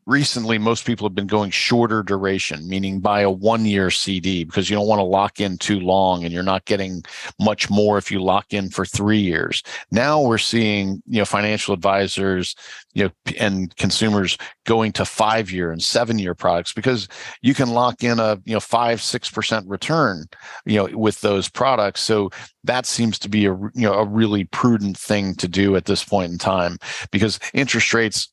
recently 0.10 0.58
most 0.58 0.86
people 0.86 1.08
have 1.08 1.16
been 1.16 1.28
going 1.28 1.52
shorter 1.52 2.04
duration 2.04 2.68
meaning 2.68 3.00
buy 3.00 3.22
a 3.22 3.30
one 3.30 3.66
year 3.66 3.90
cd 3.92 4.44
because 4.44 4.70
you 4.70 4.76
don't 4.76 4.88
want 4.88 5.00
to 5.00 5.04
lock 5.04 5.40
in 5.40 5.58
too 5.58 5.80
long 5.80 6.24
and 6.24 6.34
you're 6.34 6.44
not 6.44 6.66
getting 6.66 7.04
much 7.40 7.70
more 7.70 7.98
if 7.98 8.12
you 8.12 8.22
lock 8.22 8.54
in 8.54 8.70
for 8.70 8.86
three 8.86 9.20
years. 9.20 9.64
Now 9.92 10.22
we're 10.22 10.38
seeing 10.38 11.02
you 11.06 11.20
know 11.20 11.26
financial 11.26 11.74
advisors 11.74 12.56
you 12.94 13.06
know 13.06 13.12
and 13.40 13.76
consumers 13.76 14.38
going 14.66 14.92
to 14.94 15.06
five 15.06 15.52
year 15.52 15.72
and 15.72 15.82
seven 15.82 16.20
year 16.20 16.36
products 16.36 16.74
because 16.74 17.08
you 17.42 17.54
can 17.54 17.70
lock 17.70 18.04
in 18.04 18.20
a 18.20 18.40
you 18.46 18.54
know 18.54 18.60
five 18.60 19.02
six 19.02 19.30
percent 19.30 19.68
return 19.68 20.26
you 20.66 20.78
know 20.78 20.98
with 20.98 21.22
those 21.22 21.50
products. 21.50 22.02
So 22.02 22.30
that 22.64 22.86
seems 22.86 23.20
to 23.20 23.30
be 23.30 23.46
a 23.46 23.54
you 23.54 23.88
know 23.88 23.94
a 23.94 24.06
really 24.06 24.46
prudent 24.46 24.98
thing 24.98 25.36
to 25.36 25.48
do 25.48 25.76
at 25.76 25.86
this 25.86 26.04
point 26.04 26.32
in 26.32 26.38
time 26.38 26.78
because 27.12 27.40
interest 27.54 27.94
rates 27.94 28.30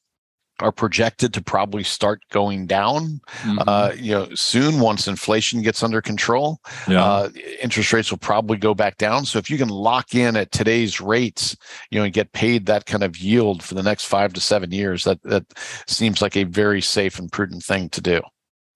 are 0.61 0.73
projected 0.73 1.35
to 1.35 1.43
probably 1.43 1.83
start 1.83 2.23
going 2.31 2.67
down 2.67 3.21
mm-hmm. 3.41 3.59
uh, 3.67 3.93
you 3.97 4.13
know 4.13 4.29
soon 4.35 4.81
once 4.81 5.07
inflation 5.07 5.63
gets 5.63 5.83
under 5.83 6.01
control 6.01 6.61
yeah. 6.89 7.05
uh, 7.05 7.29
interest 7.63 7.93
rates 7.93 8.11
will 8.11 8.19
probably 8.19 8.57
go 8.57 8.75
back 8.75 8.97
down 8.97 9.25
so 9.25 9.39
if 9.39 9.51
you 9.51 9.59
can 9.59 9.69
lock 9.69 10.15
in 10.15 10.37
at 10.37 10.53
today's 10.53 11.01
rates 11.01 11.57
you 11.91 11.99
know 11.99 12.05
and 12.05 12.15
get 12.15 12.33
paid 12.33 12.67
that 12.67 12.87
kind 12.87 13.03
of 13.03 13.17
yield 13.19 13.63
for 13.63 13.75
the 13.75 13.83
next 13.83 14.05
five 14.05 14.33
to 14.33 14.41
seven 14.41 14.73
years 14.73 15.05
that 15.05 15.23
that 15.23 15.45
seems 15.87 16.23
like 16.23 16.37
a 16.37 16.45
very 16.45 16.81
safe 16.81 17.19
and 17.19 17.31
prudent 17.33 17.63
thing 17.63 17.89
to 17.91 18.01
do 18.01 18.21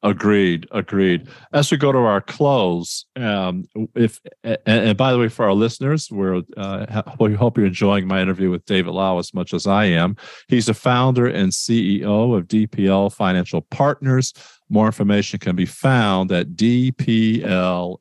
Agreed. 0.03 0.67
Agreed. 0.71 1.29
As 1.53 1.71
we 1.71 1.77
go 1.77 1.93
to 1.93 1.99
our 1.99 2.23
close, 2.23 3.05
um, 3.17 3.67
if 3.95 4.19
and, 4.43 4.59
and, 4.65 4.97
by 4.97 5.13
the 5.13 5.19
way, 5.19 5.29
for 5.29 5.45
our 5.45 5.53
listeners, 5.53 6.09
we're 6.11 6.41
uh, 6.57 7.03
we 7.21 7.35
hope 7.35 7.59
you're 7.59 7.67
enjoying 7.67 8.09
my 8.09 8.23
interview 8.23 8.51
with 8.51 8.65
David 8.65 8.93
Lau 8.93 9.19
as 9.19 9.35
much 9.35 9.53
as 9.53 9.67
I 9.67 9.85
am. 9.85 10.17
He's 10.49 10.65
the 10.67 10.75
founder 10.75 11.27
and 11.27 11.53
CEO 11.53 12.35
of 12.37 12.49
DPL 12.49 13.13
Financial 13.13 13.61
Partners. 13.61 14.33
More 14.71 14.87
information 14.87 15.39
can 15.39 15.55
be 15.55 15.67
found 15.67 16.33
at 16.33 16.51
dplfp.com. 16.51 18.01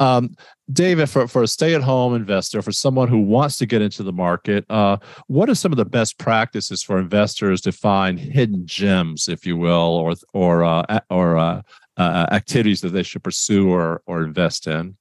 Um, 0.00 0.34
David, 0.72 1.08
for, 1.10 1.28
for 1.28 1.42
a 1.42 1.46
stay 1.46 1.74
at 1.74 1.82
home 1.82 2.14
investor, 2.14 2.62
for 2.62 2.72
someone 2.72 3.08
who 3.08 3.20
wants 3.20 3.58
to 3.58 3.66
get 3.66 3.82
into 3.82 4.02
the 4.02 4.12
market, 4.12 4.64
uh, 4.70 4.96
what 5.26 5.50
are 5.50 5.54
some 5.54 5.72
of 5.72 5.76
the 5.76 5.84
best 5.84 6.18
practices 6.18 6.82
for 6.82 6.98
investors 6.98 7.60
to 7.62 7.72
find 7.72 8.18
hidden 8.18 8.66
gems, 8.66 9.28
if 9.28 9.46
you 9.46 9.56
will, 9.56 9.72
or 9.72 10.14
or 10.32 10.64
uh, 10.64 11.00
or 11.10 11.36
uh, 11.36 11.62
uh, 11.96 12.26
activities 12.32 12.80
that 12.80 12.90
they 12.90 13.02
should 13.02 13.22
pursue 13.22 13.70
or 13.70 14.02
or 14.06 14.24
invest 14.24 14.66
in? 14.66 14.96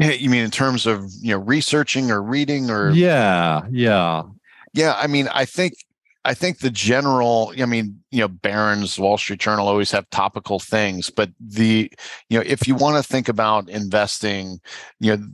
You 0.00 0.30
mean 0.30 0.44
in 0.44 0.50
terms 0.50 0.86
of 0.86 1.10
you 1.20 1.32
know 1.32 1.38
researching 1.38 2.10
or 2.10 2.22
reading 2.22 2.70
or? 2.70 2.90
Yeah, 2.90 3.62
yeah, 3.70 4.22
yeah. 4.74 4.94
I 4.96 5.06
mean, 5.06 5.28
I 5.32 5.44
think 5.44 5.74
I 6.26 6.34
think 6.34 6.58
the 6.58 6.70
general, 6.70 7.54
I 7.56 7.66
mean, 7.66 8.00
you 8.10 8.20
know, 8.20 8.28
Barron's, 8.28 8.98
Wall 8.98 9.16
Street 9.16 9.38
Journal 9.38 9.68
always 9.68 9.92
have 9.92 10.10
topical 10.10 10.58
things, 10.58 11.08
but 11.08 11.30
the, 11.38 11.90
you 12.28 12.38
know, 12.38 12.44
if 12.44 12.66
you 12.66 12.74
want 12.74 12.96
to 12.96 13.08
think 13.08 13.28
about 13.28 13.70
investing, 13.70 14.58
you 14.98 15.16
know, 15.16 15.24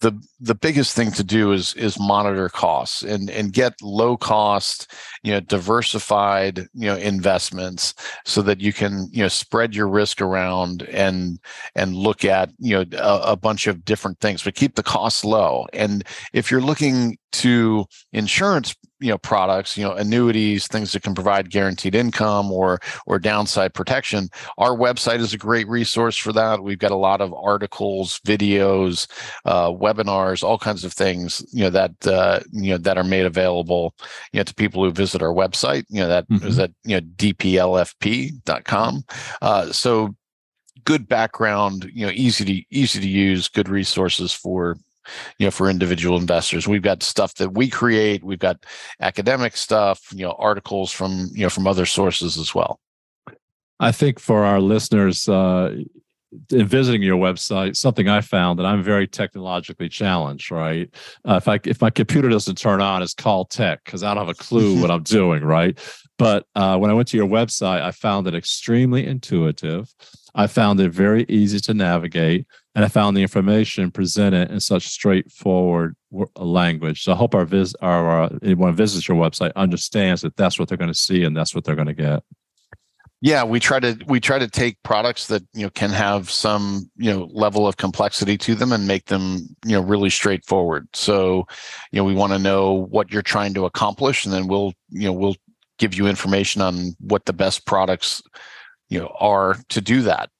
the 0.00 0.12
the 0.40 0.54
biggest 0.54 0.94
thing 0.94 1.10
to 1.10 1.24
do 1.24 1.52
is 1.52 1.74
is 1.74 1.98
monitor 1.98 2.48
costs 2.48 3.02
and 3.02 3.28
and 3.30 3.52
get 3.52 3.74
low 3.82 4.16
cost 4.16 4.92
you 5.24 5.32
know 5.32 5.40
diversified 5.40 6.58
you 6.72 6.86
know 6.86 6.94
investments 6.96 7.94
so 8.24 8.40
that 8.40 8.60
you 8.60 8.72
can 8.72 9.08
you 9.10 9.22
know 9.22 9.28
spread 9.28 9.74
your 9.74 9.88
risk 9.88 10.20
around 10.20 10.82
and 10.82 11.40
and 11.74 11.96
look 11.96 12.24
at 12.24 12.50
you 12.60 12.76
know 12.76 12.84
a, 12.96 13.32
a 13.32 13.36
bunch 13.36 13.66
of 13.66 13.84
different 13.84 14.20
things 14.20 14.44
but 14.44 14.54
keep 14.54 14.76
the 14.76 14.84
costs 14.84 15.24
low. 15.24 15.66
And 15.72 16.04
if 16.32 16.50
you're 16.50 16.60
looking 16.60 17.18
to 17.32 17.84
insurance 18.12 18.76
you 19.00 19.08
know 19.08 19.18
products 19.18 19.76
you 19.76 19.84
know 19.84 19.92
annuities 19.92 20.66
things 20.66 20.92
that 20.92 21.02
can 21.02 21.14
provide 21.14 21.50
guaranteed 21.50 21.94
income 21.94 22.50
or 22.52 22.80
or 23.06 23.18
downside 23.18 23.74
protection. 23.74 24.28
Our 24.58 24.76
website 24.76 25.20
is 25.20 25.32
a 25.32 25.38
great 25.38 25.68
resource 25.68 26.16
for 26.16 26.32
that. 26.32 26.62
We've 26.62 26.78
got 26.78 26.90
a 26.90 26.96
lot 26.96 27.20
of 27.20 27.32
articles 27.34 28.20
videos 28.26 29.06
uh, 29.44 29.70
webinars 29.70 30.42
all 30.42 30.58
kinds 30.58 30.84
of 30.84 30.92
things 30.92 31.44
you 31.52 31.64
know 31.64 31.70
that 31.70 32.06
uh, 32.06 32.40
you 32.52 32.70
know 32.70 32.78
that 32.78 32.98
are 32.98 33.04
made 33.04 33.26
available 33.26 33.94
you 34.32 34.38
know 34.38 34.44
to 34.44 34.54
people 34.54 34.84
who 34.84 34.90
visit 34.90 35.22
our 35.22 35.32
website 35.32 35.84
you 35.88 36.00
know 36.00 36.08
that 36.08 36.26
is 36.28 36.28
that 36.28 36.34
mm-hmm. 36.34 36.48
is 36.48 36.58
at 36.58 36.70
you 36.84 36.96
know 36.96 37.06
dplfp.com 37.16 39.04
uh, 39.42 39.72
so 39.72 40.14
good 40.84 41.08
background 41.08 41.90
you 41.92 42.06
know 42.06 42.12
easy 42.12 42.44
to 42.44 42.64
easy 42.70 43.00
to 43.00 43.08
use 43.08 43.48
good 43.48 43.68
resources 43.68 44.32
for 44.32 44.78
you 45.38 45.46
know 45.46 45.50
for 45.50 45.68
individual 45.68 46.18
investors 46.18 46.66
we've 46.66 46.82
got 46.82 47.02
stuff 47.02 47.34
that 47.34 47.50
we 47.50 47.68
create 47.68 48.24
we've 48.24 48.38
got 48.38 48.64
academic 49.00 49.56
stuff 49.56 50.08
you 50.12 50.24
know 50.24 50.34
articles 50.38 50.92
from 50.92 51.28
you 51.32 51.42
know 51.42 51.50
from 51.50 51.66
other 51.66 51.86
sources 51.86 52.38
as 52.38 52.54
well 52.54 52.80
i 53.80 53.92
think 53.92 54.18
for 54.18 54.44
our 54.44 54.60
listeners 54.60 55.28
uh 55.28 55.74
in 56.50 56.66
visiting 56.66 57.02
your 57.02 57.16
website, 57.16 57.76
something 57.76 58.08
I 58.08 58.20
found 58.20 58.58
that 58.58 58.66
I'm 58.66 58.82
very 58.82 59.06
technologically 59.06 59.88
challenged. 59.88 60.50
Right, 60.50 60.92
uh, 61.26 61.34
if 61.34 61.48
I 61.48 61.58
if 61.64 61.80
my 61.80 61.90
computer 61.90 62.28
doesn't 62.28 62.58
turn 62.58 62.80
on, 62.80 63.02
it's 63.02 63.14
called 63.14 63.50
tech 63.50 63.84
because 63.84 64.02
I 64.02 64.14
don't 64.14 64.26
have 64.26 64.36
a 64.36 64.38
clue 64.38 64.80
what 64.80 64.90
I'm 64.90 65.02
doing. 65.02 65.42
Right, 65.42 65.78
but 66.18 66.46
uh, 66.54 66.76
when 66.78 66.90
I 66.90 66.94
went 66.94 67.08
to 67.08 67.16
your 67.16 67.28
website, 67.28 67.80
I 67.82 67.92
found 67.92 68.26
it 68.26 68.34
extremely 68.34 69.06
intuitive. 69.06 69.94
I 70.34 70.46
found 70.46 70.80
it 70.80 70.90
very 70.90 71.24
easy 71.28 71.60
to 71.60 71.74
navigate 71.74 72.46
and 72.78 72.84
I 72.84 72.88
found 72.88 73.16
the 73.16 73.22
information 73.22 73.90
presented 73.90 74.52
in 74.52 74.60
such 74.60 74.86
straightforward 74.86 75.96
language. 76.36 77.02
So 77.02 77.10
I 77.10 77.16
hope 77.16 77.34
our 77.34 77.44
vis 77.44 77.74
our 77.82 78.22
uh, 78.22 78.38
anyone 78.40 78.72
visits 78.76 79.08
your 79.08 79.16
website 79.16 79.50
understands 79.56 80.22
that 80.22 80.36
that's 80.36 80.60
what 80.60 80.68
they're 80.68 80.78
going 80.78 80.92
to 80.92 80.96
see 80.96 81.24
and 81.24 81.36
that's 81.36 81.56
what 81.56 81.64
they're 81.64 81.74
going 81.74 81.88
to 81.88 81.92
get. 81.92 82.22
Yeah, 83.20 83.42
we 83.42 83.58
try 83.58 83.80
to 83.80 83.98
we 84.06 84.20
try 84.20 84.38
to 84.38 84.46
take 84.46 84.80
products 84.84 85.26
that 85.26 85.42
you 85.54 85.62
know 85.62 85.70
can 85.70 85.90
have 85.90 86.30
some 86.30 86.88
you 86.96 87.12
know 87.12 87.28
level 87.32 87.66
of 87.66 87.78
complexity 87.78 88.38
to 88.38 88.54
them 88.54 88.70
and 88.70 88.86
make 88.86 89.06
them 89.06 89.56
you 89.66 89.72
know 89.72 89.80
really 89.80 90.08
straightforward. 90.08 90.86
So, 90.92 91.48
you 91.90 91.96
know, 91.96 92.04
we 92.04 92.14
want 92.14 92.32
to 92.32 92.38
know 92.38 92.74
what 92.74 93.10
you're 93.10 93.22
trying 93.22 93.54
to 93.54 93.64
accomplish, 93.64 94.24
and 94.24 94.32
then 94.32 94.46
we'll 94.46 94.72
you 94.90 95.06
know 95.06 95.12
we'll 95.14 95.36
give 95.78 95.94
you 95.94 96.06
information 96.06 96.62
on 96.62 96.94
what 97.00 97.24
the 97.24 97.32
best 97.32 97.66
products 97.66 98.22
you 98.88 99.00
know 99.00 99.12
are 99.18 99.56
to 99.70 99.80
do 99.80 100.02
that 100.02 100.30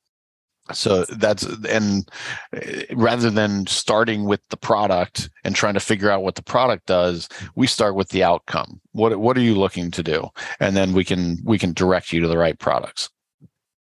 so 0.73 1.05
that's 1.05 1.45
and 1.67 2.09
eh, 2.53 2.85
rather 2.95 3.31
than 3.31 3.67
starting 3.67 4.25
with 4.25 4.41
the 4.51 4.57
product 4.57 5.31
and 5.45 5.55
trying 5.55 5.75
to 5.75 5.81
figure 5.81 6.11
out 6.11 6.23
what 6.23 6.35
the 6.35 6.43
product 6.43 6.87
does 6.87 7.29
we 7.55 7.67
start 7.67 7.95
with 7.95 8.09
the 8.11 8.23
outcome. 8.23 8.81
What 8.93 9.19
what 9.19 9.37
are 9.37 9.43
you 9.43 9.55
looking 9.55 9.91
to 9.93 10.03
do? 10.03 10.29
And 10.61 10.77
then 10.77 10.93
we 10.93 11.05
can 11.05 11.39
we 11.45 11.59
can 11.59 11.73
direct 11.73 12.13
you 12.13 12.21
to 12.21 12.29
the 12.29 12.39
right 12.39 12.59
products. 12.59 13.11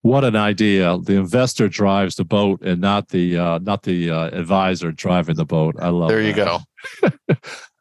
What 0.02 0.22
an 0.22 0.36
idea. 0.36 0.98
The 0.98 1.14
investor 1.14 1.66
drives 1.66 2.16
the 2.16 2.26
boat 2.26 2.60
and 2.60 2.80
not 2.80 3.08
the 3.08 3.38
uh, 3.38 3.58
not 3.62 3.84
the 3.84 4.10
uh, 4.10 4.26
advisor 4.26 4.92
driving 4.92 5.36
the 5.36 5.46
boat. 5.46 5.76
I 5.78 5.88
love 5.88 6.10
there 6.10 6.20
you 6.20 6.34
that. 6.34 6.60
go 7.00 7.36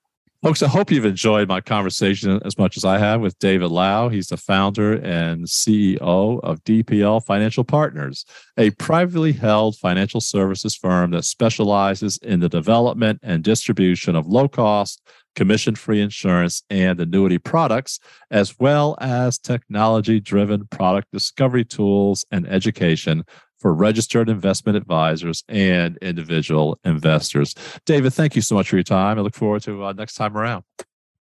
Folks, 0.43 0.61
I 0.61 0.67
hope 0.67 0.91
you've 0.91 1.05
enjoyed 1.05 1.47
my 1.47 1.61
conversation 1.61 2.41
as 2.43 2.57
much 2.57 2.75
as 2.75 2.83
I 2.83 2.97
have 2.97 3.21
with 3.21 3.39
David 3.39 3.71
Lau. 3.71 4.09
He's 4.09 4.27
the 4.27 4.35
founder 4.35 4.95
and 4.95 5.45
CEO 5.45 6.41
of 6.43 6.61
DPL 6.65 7.25
Financial 7.25 7.63
Partners, 7.63 8.25
a 8.57 8.71
privately 8.71 9.31
held 9.31 9.77
financial 9.77 10.19
services 10.19 10.75
firm 10.75 11.11
that 11.11 11.23
specializes 11.23 12.17
in 12.17 12.41
the 12.41 12.49
development 12.49 13.21
and 13.23 13.41
distribution 13.41 14.17
of 14.17 14.27
low 14.27 14.49
cost, 14.49 15.01
commission 15.33 15.75
free 15.75 16.01
insurance 16.01 16.61
and 16.69 16.99
annuity 16.99 17.37
products, 17.37 18.01
as 18.29 18.59
well 18.59 18.97
as 18.99 19.39
technology 19.39 20.19
driven 20.19 20.67
product 20.67 21.07
discovery 21.13 21.63
tools 21.63 22.25
and 22.31 22.45
education 22.49 23.23
for 23.63 23.73
registered 23.73 24.27
investment 24.27 24.75
advisors 24.75 25.45
and 25.47 25.95
individual 26.01 26.77
investors. 26.83 27.55
David, 27.85 28.13
thank 28.13 28.35
you 28.35 28.41
so 28.41 28.55
much 28.55 28.69
for 28.69 28.75
your 28.75 28.83
time. 28.83 29.17
I 29.17 29.21
look 29.21 29.35
forward 29.35 29.63
to 29.63 29.85
uh, 29.85 29.93
next 29.93 30.15
time 30.15 30.35
around. 30.35 30.65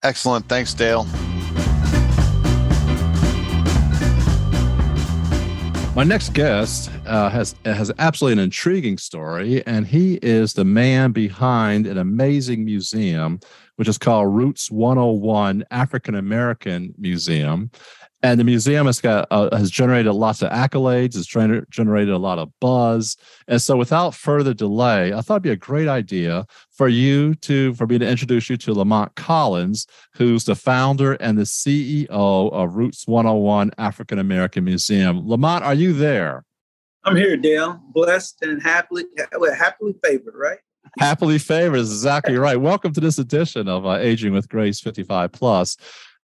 Excellent. 0.04 0.45
Thanks, 0.50 0.74
Dale. 0.74 1.06
My 5.95 6.04
next 6.04 6.34
guest 6.34 6.91
uh, 7.06 7.30
has 7.30 7.56
has 7.63 7.89
absolutely 8.00 8.34
an 8.34 8.39
intriguing 8.43 8.98
story, 8.98 9.65
and 9.65 9.88
he 9.88 10.15
is 10.15 10.52
the 10.52 10.65
man 10.65 11.13
behind 11.13 11.88
an 11.88 11.98
amazing 11.98 12.65
museum, 12.65 13.39
which 13.78 13.88
is 13.88 13.98
called 13.98 14.36
Roots 14.36 14.69
101 14.69 15.63
African 15.71 16.15
American 16.15 16.93
Museum. 16.98 17.71
And 18.23 18.39
the 18.39 18.43
museum 18.43 18.88
has 18.88 19.01
got 19.01 19.28
uh, 19.30 19.56
has 19.56 19.69
generated 19.69 20.13
lots 20.13 20.41
of 20.41 20.49
accolades. 20.51 21.15
Has 21.15 21.28
generated 21.28 22.13
a 22.13 22.17
lot 22.17 22.39
of 22.39 22.49
buzz. 22.60 23.17
And 23.47 23.62
so, 23.62 23.78
without 23.78 24.15
further 24.15 24.54
delay, 24.54 25.13
I 25.13 25.21
thought 25.21 25.36
it'd 25.36 25.43
be 25.43 25.51
a 25.51 25.56
great 25.56 25.88
idea 25.88 26.47
for 26.71 26.88
you 26.88 27.36
to 27.36 27.75
for 27.75 27.86
me 27.86 27.99
to 27.99 28.08
introduce 28.08 28.49
you 28.49 28.58
to 28.58 28.73
Lamont 28.73 29.13
Collins, 29.15 29.86
who's 30.15 30.45
the 30.45 30.56
founder 30.56 31.13
and 31.13 31.38
the 31.38 31.43
CEO 31.43 32.08
of 32.10 32.75
Roots 32.75 33.06
101 33.08 33.71
African 33.78 34.17
American 34.17 34.63
Museum. 34.63 35.28
Lamont, 35.28 35.63
are 35.63 35.75
you 35.75 35.93
there? 35.93 36.43
I'm 37.04 37.15
here, 37.15 37.38
Dale. 37.38 37.80
Blessed 37.93 38.41
and 38.41 38.63
happily 38.63 39.04
happily 39.56 39.93
favored, 40.04 40.34
right? 40.36 40.58
Happily 40.97 41.38
favored 41.38 41.78
is 41.78 41.91
exactly 41.91 42.38
right. 42.38 42.60
Welcome 42.60 42.93
to 42.93 42.99
this 42.99 43.19
edition 43.19 43.67
of 43.67 43.86
uh, 43.86 43.97
Aging 43.97 44.34
with 44.34 44.47
Grace 44.49 44.80
55 44.80 45.32
Plus. 45.32 45.78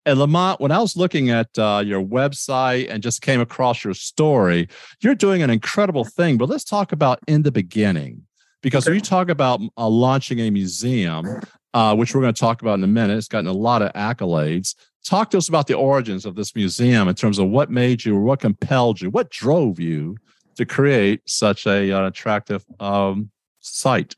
And 0.06 0.20
Lamont, 0.20 0.60
when 0.60 0.72
I 0.72 0.80
was 0.80 0.98
looking 0.98 1.30
at 1.30 1.50
uh, 1.60 1.84
your 1.86 2.04
website 2.04 2.90
and 2.90 3.04
just 3.04 3.22
came 3.22 3.40
across 3.40 3.84
your 3.84 3.94
story, 3.94 4.68
you're 5.00 5.14
doing 5.14 5.44
an 5.44 5.52
incredible 5.52 6.06
thing. 6.06 6.38
But 6.38 6.50
let's 6.50 6.64
talk 6.64 6.92
about 6.92 7.20
in 7.28 7.44
the 7.44 7.52
beginning, 7.52 8.24
because 8.64 8.86
when 8.86 8.96
you 8.96 9.02
talk 9.02 9.30
about 9.30 9.62
uh, 9.78 9.88
launching 9.88 10.40
a 10.40 10.50
museum, 10.50 11.42
uh, 11.76 11.96
which 11.96 12.16
we're 12.16 12.22
going 12.22 12.34
to 12.34 12.40
talk 12.40 12.64
about 12.64 12.80
in 12.80 12.84
a 12.84 12.88
minute, 12.88 13.16
it's 13.16 13.28
gotten 13.28 13.48
a 13.48 13.54
lot 13.54 13.84
of 13.84 13.94
accolades. 13.94 14.74
Talk 15.06 15.30
to 15.32 15.38
us 15.38 15.50
about 15.50 15.68
the 15.68 15.76
origins 15.76 16.26
of 16.26 16.36
this 16.36 16.56
museum 16.56 17.08
in 17.08 17.14
terms 17.14 17.38
of 17.38 17.50
what 17.50 17.70
made 17.70 18.04
you, 18.04 18.16
or 18.16 18.22
what 18.22 18.40
compelled 18.40 19.02
you, 19.02 19.12
what 19.12 19.30
drove 19.30 19.80
you 19.80 20.18
to 20.56 20.66
create 20.66 21.22
such 21.28 21.68
a 21.68 21.92
uh, 21.92 22.08
attractive 22.08 22.66
um, 22.80 23.30
site. 23.60 24.16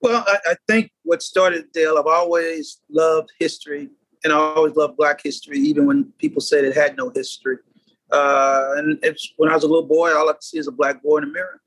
Well, 0.00 0.24
I, 0.26 0.38
I 0.50 0.56
think 0.68 0.90
what 1.04 1.22
started, 1.22 1.72
Dale, 1.72 1.98
I've 1.98 2.06
always 2.06 2.80
loved 2.90 3.30
history 3.38 3.90
and 4.26 4.34
I 4.34 4.38
always 4.38 4.74
loved 4.74 4.96
Black 4.96 5.22
history, 5.22 5.56
even 5.60 5.86
when 5.86 6.12
people 6.18 6.40
said 6.40 6.64
it 6.64 6.74
had 6.74 6.96
no 6.96 7.10
history. 7.14 7.58
Uh, 8.10 8.72
and 8.76 8.98
it's 9.02 9.32
when 9.36 9.50
I 9.50 9.54
was 9.54 9.62
a 9.62 9.68
little 9.68 9.86
boy, 9.86 10.12
all 10.12 10.28
I 10.28 10.32
could 10.32 10.42
see 10.42 10.58
is 10.58 10.66
a 10.66 10.72
black 10.72 11.00
boy 11.02 11.18
in 11.18 11.24
a 11.24 11.28
mirror, 11.28 11.60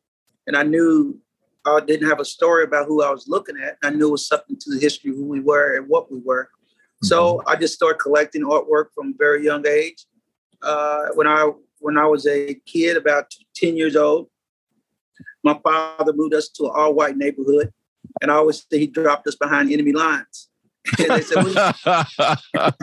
and 0.45 0.55
I 0.55 0.63
knew 0.63 1.17
I 1.65 1.79
didn't 1.79 2.09
have 2.09 2.19
a 2.19 2.25
story 2.25 2.63
about 2.65 2.87
who 2.87 3.01
I 3.01 3.11
was 3.11 3.27
looking 3.27 3.55
at. 3.57 3.77
I 3.83 3.89
knew 3.91 4.09
it 4.09 4.11
was 4.11 4.27
something 4.27 4.57
to 4.57 4.73
the 4.73 4.79
history 4.79 5.11
of 5.11 5.17
who 5.17 5.25
we 5.25 5.41
were 5.41 5.77
and 5.77 5.87
what 5.87 6.11
we 6.11 6.19
were. 6.19 6.45
Mm-hmm. 6.45 7.07
So 7.07 7.41
I 7.45 7.55
just 7.55 7.73
started 7.73 7.99
collecting 7.99 8.43
artwork 8.43 8.87
from 8.95 9.09
a 9.09 9.17
very 9.17 9.43
young 9.43 9.65
age. 9.67 10.05
Uh, 10.61 11.07
when 11.15 11.27
I 11.27 11.49
when 11.79 11.97
I 11.97 12.05
was 12.05 12.27
a 12.27 12.55
kid, 12.65 12.97
about 12.97 13.33
ten 13.55 13.77
years 13.77 13.95
old, 13.95 14.29
my 15.43 15.57
father 15.63 16.13
moved 16.13 16.33
us 16.33 16.49
to 16.49 16.65
an 16.65 16.71
all 16.75 16.93
white 16.93 17.15
neighborhood, 17.15 17.71
and 18.21 18.31
I 18.31 18.35
always 18.35 18.65
say 18.69 18.79
he 18.79 18.87
dropped 18.87 19.27
us 19.27 19.35
behind 19.35 19.71
enemy 19.71 19.93
lines 19.93 20.48
and 20.99 21.09
they 21.09 21.21
said, 21.21 21.45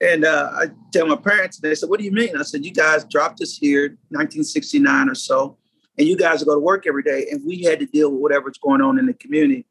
and 0.00 0.24
uh, 0.24 0.50
I 0.52 0.66
tell 0.92 1.06
my 1.06 1.16
parents, 1.16 1.58
they 1.58 1.74
said, 1.74 1.88
"What 1.88 1.98
do 1.98 2.04
you 2.04 2.12
mean?" 2.12 2.36
I 2.36 2.42
said, 2.42 2.64
"You 2.64 2.72
guys 2.72 3.04
dropped 3.04 3.40
us 3.40 3.56
here, 3.56 3.98
1969 4.08 5.08
or 5.08 5.14
so, 5.14 5.58
and 5.98 6.06
you 6.06 6.16
guys 6.16 6.42
go 6.44 6.54
to 6.54 6.60
work 6.60 6.86
every 6.86 7.02
day, 7.02 7.26
and 7.30 7.42
we 7.46 7.62
had 7.62 7.80
to 7.80 7.86
deal 7.86 8.10
with 8.10 8.20
whatever's 8.20 8.58
going 8.58 8.80
on 8.80 8.98
in 8.98 9.06
the 9.06 9.14
community." 9.14 9.66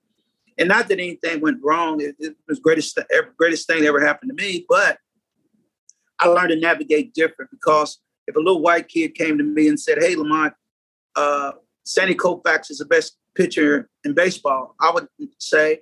And 0.58 0.69
not 0.69 0.88
that 0.88 0.99
anything 0.99 1.41
went 1.41 1.60
wrong; 1.63 2.01
it, 2.01 2.15
it 2.19 2.36
was 2.47 2.60
greatest 2.60 2.99
greatest 3.38 3.67
thing 3.67 3.82
that 3.82 3.88
ever 3.88 4.06
happened 4.06 4.32
to 4.36 4.43
me. 4.43 4.65
But 4.67 4.99
I 6.19 6.28
learned 6.28 6.49
to 6.49 6.60
navigate 6.60 7.13
different 7.13 7.51
because 7.51 7.99
if 8.28 8.36
a 8.36 8.39
little 8.39 8.62
white 8.62 8.88
kid 8.88 9.15
came 9.15 9.38
to 9.38 9.43
me 9.43 9.67
and 9.67 9.80
said, 9.80 9.97
"Hey, 9.99 10.15
Lamont, 10.15 10.54
uh, 11.15 11.54
Sandy 11.84 12.15
Koufax 12.15 12.71
is 12.71 12.78
the 12.78 12.86
best 12.86 13.17
pitcher 13.36 13.89
in 14.04 14.13
baseball," 14.13 14.75
I 14.80 14.91
would 14.91 15.08
say, 15.39 15.82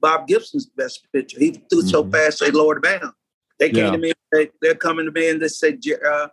Bob 0.00 0.26
Gibson's 0.26 0.66
best 0.66 1.06
pitcher. 1.12 1.38
He 1.38 1.52
threw 1.52 1.80
mm-hmm. 1.80 1.88
so 1.88 2.08
fast 2.08 2.40
they 2.40 2.50
lowered 2.50 2.82
the 2.82 2.98
bound. 3.00 3.12
They 3.58 3.70
came 3.70 3.86
yeah. 3.86 3.90
to 3.90 3.98
me. 3.98 4.12
They, 4.32 4.50
they're 4.62 4.74
coming 4.74 5.06
to 5.06 5.12
me 5.12 5.28
and 5.28 5.40
they 5.40 5.48
say, 5.48 5.78
uh, 6.06 6.28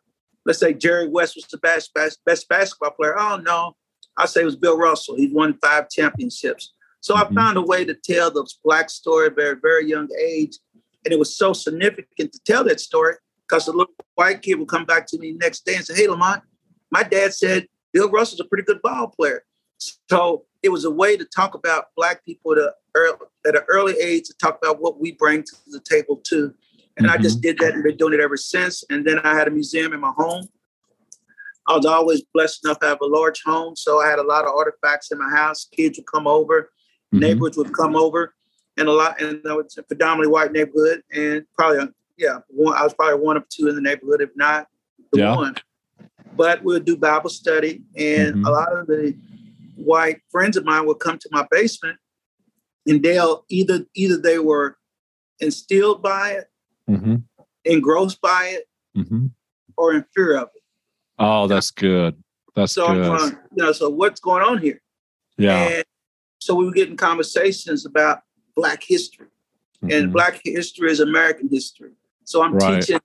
let's 0.46 0.60
say 0.60 0.74
Jerry 0.74 1.08
West 1.08 1.36
was 1.36 1.46
the 1.46 1.58
best, 1.58 1.94
best 1.94 2.20
best 2.26 2.48
basketball 2.48 2.92
player. 2.92 3.20
Oh 3.20 3.38
no, 3.38 3.76
I 4.18 4.26
say 4.26 4.42
it 4.42 4.46
was 4.46 4.56
Bill 4.56 4.78
Russell. 4.78 5.16
He 5.16 5.28
won 5.28 5.58
five 5.62 5.90
championships. 5.90 6.74
So 7.02 7.16
mm-hmm. 7.16 7.38
I 7.38 7.42
found 7.42 7.58
a 7.58 7.62
way 7.62 7.86
to 7.86 7.94
tell 7.94 8.32
the 8.32 8.50
black 8.64 8.90
story 8.90 9.28
at 9.28 9.34
a 9.34 9.36
very 9.36 9.56
very 9.62 9.90
young 9.90 10.08
age, 10.20 10.58
and 11.04 11.14
it 11.14 11.20
was 11.20 11.38
so 11.38 11.54
significant 11.54 12.32
to 12.32 12.40
tell 12.46 12.64
that 12.64 12.80
story 12.80 13.16
because 13.48 13.66
the 13.66 13.72
little 13.72 13.94
white 14.16 14.42
kid 14.42 14.56
would 14.56 14.70
come 14.70 14.86
back 14.86 15.06
to 15.08 15.20
me 15.20 15.34
next 15.34 15.66
day 15.66 15.76
and 15.76 15.86
say, 15.86 15.96
"Hey, 15.96 16.08
Lamont, 16.08 16.44
my 16.92 17.04
dad 17.04 17.34
said 17.34 17.68
Bill 17.92 18.10
Russell's 18.10 18.40
a 18.40 18.46
pretty 18.46 18.64
good 18.64 18.82
ball 18.82 19.08
player." 19.08 19.44
So 20.10 20.46
it 20.64 20.70
was 20.70 20.86
a 20.86 20.92
way 20.92 21.18
to 21.18 21.26
talk 21.26 21.54
about 21.54 21.88
black 21.96 22.26
people 22.26 22.54
at, 22.54 22.74
early, 22.96 23.18
at 23.48 23.56
an 23.56 23.64
early 23.70 23.96
age 24.00 24.26
to 24.26 24.34
talk 24.38 24.60
about 24.62 24.82
what 24.82 25.00
we 25.00 25.14
bring 25.14 25.44
to 25.44 25.56
the 25.68 25.80
table 25.80 26.18
too. 26.18 26.54
And 26.98 27.08
mm-hmm. 27.08 27.18
I 27.18 27.22
just 27.22 27.38
mm-hmm. 27.38 27.42
did 27.42 27.58
that 27.60 27.74
and 27.74 27.84
been 27.84 27.98
doing 27.98 28.14
it 28.14 28.20
ever 28.20 28.38
since. 28.38 28.84
And 28.90 29.06
then 29.06 29.20
I 29.20 29.36
had 29.36 29.48
a 29.48 29.52
museum 29.52 29.94
in 29.94 30.00
my 30.00 30.12
home. 30.16 30.48
I 31.68 31.76
was 31.76 31.86
always 31.86 32.22
blessed 32.34 32.64
enough 32.64 32.80
to 32.80 32.88
have 32.88 33.02
a 33.02 33.06
large 33.06 33.42
home. 33.44 33.76
So 33.76 34.00
I 34.00 34.08
had 34.10 34.20
a 34.20 34.24
lot 34.24 34.46
of 34.46 34.52
artifacts 34.56 35.12
in 35.12 35.18
my 35.18 35.30
house. 35.30 35.68
Kids 35.72 35.98
would 35.98 36.08
come 36.08 36.26
over, 36.28 36.72
mm-hmm. 37.14 37.20
neighbors 37.20 37.58
would 37.58 37.74
come 37.74 37.96
over, 37.96 38.34
and 38.78 38.88
a 38.88 38.92
lot, 38.92 39.22
and 39.22 39.42
I 39.50 39.54
was 39.54 39.78
a 39.78 39.84
predominantly 39.84 40.32
white 40.32 40.54
neighborhood. 40.54 41.02
And 41.12 41.46
probably, 41.58 41.90
yeah, 42.18 42.40
one, 42.48 42.78
I 42.78 42.84
was 42.84 42.94
probably 42.94 43.20
one 43.20 43.36
of 43.36 43.48
two 43.50 43.68
in 43.68 43.76
the 43.76 43.82
neighborhood, 43.82 44.22
if 44.22 44.30
not 44.36 44.68
the 45.12 45.20
yeah. 45.20 45.36
one. 45.36 45.56
But 46.36 46.64
we'll 46.64 46.80
do 46.80 46.96
Bible 46.96 47.30
study, 47.30 47.84
and 47.98 48.36
mm-hmm. 48.36 48.46
a 48.46 48.50
lot 48.50 48.72
of 48.72 48.88
the 48.88 49.18
white 49.76 50.22
friends 50.32 50.56
of 50.56 50.66
mine 50.66 50.86
would 50.86 51.00
come 51.00 51.18
to 51.18 51.30
my 51.32 51.46
basement 51.52 51.98
and 52.88 53.04
they'll 53.04 53.46
either 53.50 53.86
either 53.94 54.18
they 54.18 54.40
were 54.40 54.78
instilled 55.40 56.02
by 56.02 56.32
it, 56.32 56.46
mm-hmm. 56.90 57.18
engrossed 57.66 58.22
by 58.22 58.54
it, 58.54 58.68
mm-hmm. 58.98 59.28
or 59.76 59.94
in 59.94 60.06
fear 60.16 60.38
of 60.38 60.50
it. 60.56 60.64
Oh, 61.20 61.48
that's 61.48 61.72
good. 61.72 62.16
That's 62.56 62.74
so 62.74 62.88
good. 62.88 63.38
You 63.56 63.64
know, 63.64 63.72
so 63.72 63.90
what's 63.90 64.20
going 64.20 64.44
on 64.44 64.60
here? 64.60 64.82
Yeah. 65.38 65.68
And 65.68 65.86
so 66.40 66.56
we 66.56 66.66
were 66.66 66.72
getting 66.72 66.98
conversations 66.98 67.86
about 67.86 68.22
Black 68.56 68.84
history, 68.84 69.28
mm-hmm. 69.84 69.92
and 69.92 70.14
Black 70.14 70.42
history 70.44 70.92
is 70.92 71.00
American 71.00 71.50
history. 71.52 71.92
So 72.24 72.44
I'm 72.44 72.54
right. 72.54 72.82
teaching 72.82 73.00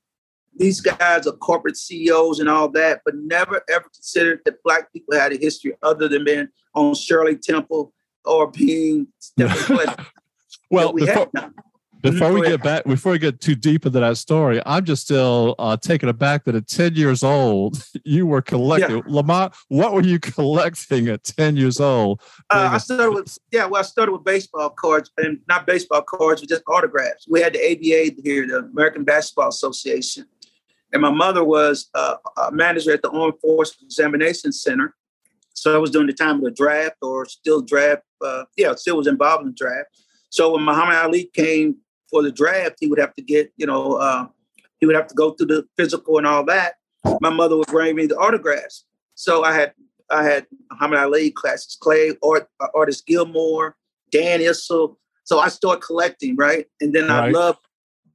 these 0.54 0.80
guys 0.80 1.26
are 1.26 1.32
corporate 1.32 1.76
CEOs 1.76 2.38
and 2.38 2.48
all 2.48 2.68
that, 2.70 3.02
but 3.04 3.14
never 3.16 3.62
ever 3.70 3.88
considered 3.94 4.40
that 4.44 4.62
black 4.62 4.92
people 4.92 5.18
had 5.18 5.32
a 5.32 5.36
history 5.36 5.74
other 5.82 6.08
than 6.08 6.24
being 6.24 6.48
on 6.74 6.94
Shirley 6.94 7.36
Temple 7.36 7.92
or 8.24 8.50
being 8.50 9.08
well, 10.70 10.92
we 10.92 11.04
before, 11.04 11.30
before 12.02 12.32
we 12.32 12.42
get 12.42 12.62
back, 12.62 12.84
before 12.84 13.12
we 13.12 13.18
get 13.18 13.40
too 13.40 13.54
deep 13.54 13.86
into 13.86 14.00
that 14.00 14.16
story, 14.16 14.60
I'm 14.66 14.84
just 14.84 15.04
still 15.04 15.54
uh, 15.58 15.76
taken 15.76 16.08
aback 16.08 16.44
that 16.44 16.54
at 16.56 16.66
10 16.66 16.96
years 16.96 17.22
old, 17.22 17.82
you 18.04 18.26
were 18.26 18.42
collecting. 18.42 18.96
Yeah. 18.96 19.02
Lamont, 19.06 19.54
what 19.68 19.94
were 19.94 20.02
you 20.02 20.18
collecting 20.20 21.08
at 21.08 21.22
10 21.24 21.56
years 21.56 21.80
old? 21.80 22.20
Uh, 22.50 22.70
I 22.72 22.78
started 22.78 23.12
with, 23.12 23.38
yeah, 23.52 23.66
well, 23.66 23.80
I 23.80 23.84
started 23.84 24.12
with 24.12 24.24
baseball 24.24 24.70
cards 24.70 25.10
and 25.16 25.38
not 25.48 25.66
baseball 25.66 26.02
cards, 26.02 26.40
but 26.40 26.50
just 26.50 26.64
autographs. 26.66 27.26
We 27.28 27.40
had 27.40 27.54
the 27.54 27.60
ABA 27.60 28.20
here, 28.22 28.46
the 28.46 28.68
American 28.72 29.04
Basketball 29.04 29.48
Association. 29.48 30.26
And 30.92 31.00
my 31.00 31.10
mother 31.10 31.44
was 31.44 31.88
uh, 31.94 32.16
a 32.36 32.52
manager 32.52 32.92
at 32.92 33.02
the 33.02 33.10
Armed 33.10 33.40
Forces 33.40 33.78
Examination 33.82 34.52
Center. 34.52 34.94
So 35.54 35.74
I 35.74 35.78
was 35.78 35.90
doing 35.90 36.06
the 36.06 36.12
time 36.12 36.36
of 36.36 36.42
the 36.42 36.50
draft 36.50 36.96
or 37.00 37.26
still 37.26 37.62
draft. 37.62 38.02
Uh, 38.24 38.44
yeah, 38.56 38.74
still 38.74 38.96
was 38.96 39.06
involved 39.06 39.42
in 39.42 39.48
the 39.48 39.54
draft. 39.54 39.88
So 40.30 40.52
when 40.52 40.64
Muhammad 40.64 40.96
Ali 40.96 41.30
came 41.34 41.76
for 42.10 42.22
the 42.22 42.32
draft, 42.32 42.76
he 42.80 42.86
would 42.86 42.98
have 42.98 43.14
to 43.14 43.22
get, 43.22 43.52
you 43.56 43.66
know, 43.66 43.94
uh, 43.94 44.26
he 44.80 44.86
would 44.86 44.96
have 44.96 45.06
to 45.08 45.14
go 45.14 45.32
through 45.32 45.48
the 45.48 45.66
physical 45.76 46.18
and 46.18 46.26
all 46.26 46.44
that. 46.46 46.74
My 47.20 47.30
mother 47.30 47.56
would 47.56 47.68
bring 47.68 47.96
me 47.96 48.06
the 48.06 48.16
autographs. 48.16 48.84
So 49.14 49.44
I 49.44 49.52
had 49.52 49.72
I 50.10 50.24
had 50.24 50.46
Muhammad 50.70 50.98
Ali, 50.98 51.30
Cassius 51.30 51.76
Clay, 51.80 52.16
Art, 52.22 52.48
uh, 52.60 52.68
Artis 52.74 53.00
Gilmore, 53.00 53.76
Dan 54.10 54.40
Issel. 54.40 54.96
So 55.24 55.38
I 55.38 55.48
started 55.48 55.82
collecting, 55.82 56.36
right? 56.36 56.66
And 56.80 56.92
then 56.92 57.08
right. 57.08 57.28
I 57.28 57.30
loved, 57.30 57.60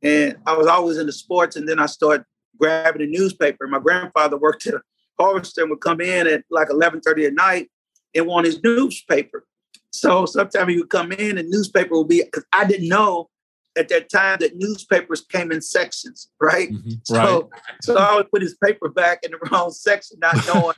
and 0.03 0.37
I 0.45 0.55
was 0.55 0.67
always 0.67 0.97
into 0.97 1.11
sports. 1.11 1.55
And 1.55 1.67
then 1.67 1.79
I 1.79 1.85
started 1.87 2.25
grabbing 2.59 3.01
a 3.01 3.07
newspaper. 3.07 3.67
My 3.67 3.79
grandfather 3.79 4.37
worked 4.37 4.67
at 4.67 4.75
Harvester 5.19 5.61
and 5.61 5.69
would 5.71 5.81
come 5.81 6.01
in 6.01 6.27
at 6.27 6.43
like 6.51 6.69
11:30 6.69 7.27
at 7.27 7.33
night 7.33 7.69
and 8.13 8.27
want 8.27 8.45
his 8.45 8.61
newspaper. 8.63 9.45
So 9.99 10.25
sometimes 10.25 10.71
he 10.71 10.77
would 10.77 10.89
come 10.89 11.11
in 11.11 11.37
and 11.37 11.49
newspaper 11.49 11.97
would 11.97 12.07
be 12.07 12.23
because 12.23 12.45
I 12.53 12.65
didn't 12.65 12.89
know 12.89 13.29
at 13.77 13.89
that 13.89 14.09
time 14.09 14.37
that 14.39 14.55
newspapers 14.55 15.21
came 15.21 15.51
in 15.51 15.61
sections, 15.61 16.29
right? 16.41 16.71
Mm-hmm. 16.71 16.91
So, 17.03 17.49
right. 17.51 17.61
so 17.81 17.97
I 17.97 18.15
would 18.15 18.31
put 18.31 18.41
his 18.41 18.55
paper 18.55 18.89
back 18.89 19.19
in 19.23 19.31
the 19.31 19.37
wrong 19.51 19.71
section, 19.71 20.17
not 20.19 20.35
knowing. 20.47 20.75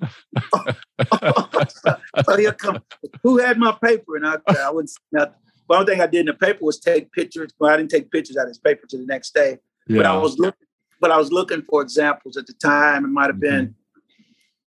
so, 1.13 1.95
so 2.25 2.37
he'll 2.37 2.51
come, 2.51 2.79
who 3.23 3.37
had 3.37 3.57
my 3.57 3.75
paper? 3.81 4.17
And 4.17 4.27
I, 4.27 4.37
I 4.47 4.69
wouldn't 4.69 4.89
say 4.89 4.99
nothing. 5.11 5.33
The 5.69 5.75
only 5.75 5.93
thing 5.93 6.01
I 6.01 6.07
did 6.07 6.21
in 6.21 6.25
the 6.25 6.33
paper 6.33 6.65
was 6.65 6.79
take 6.79 7.11
pictures. 7.11 7.51
Well, 7.59 7.71
I 7.71 7.77
didn't 7.77 7.91
take 7.91 8.11
pictures 8.11 8.37
out 8.37 8.43
of 8.43 8.49
his 8.49 8.57
paper 8.57 8.87
to 8.89 8.97
the 8.97 9.05
next 9.05 9.33
day. 9.33 9.59
Yeah. 9.87 9.97
But 9.97 10.05
I 10.07 10.17
was 10.17 10.37
looking 10.39 10.65
but 10.99 11.11
I 11.11 11.17
was 11.17 11.31
looking 11.31 11.61
for 11.61 11.81
examples 11.81 12.37
at 12.37 12.47
the 12.47 12.53
time. 12.53 13.05
It 13.05 13.09
might 13.09 13.27
have 13.27 13.39
been, 13.39 13.75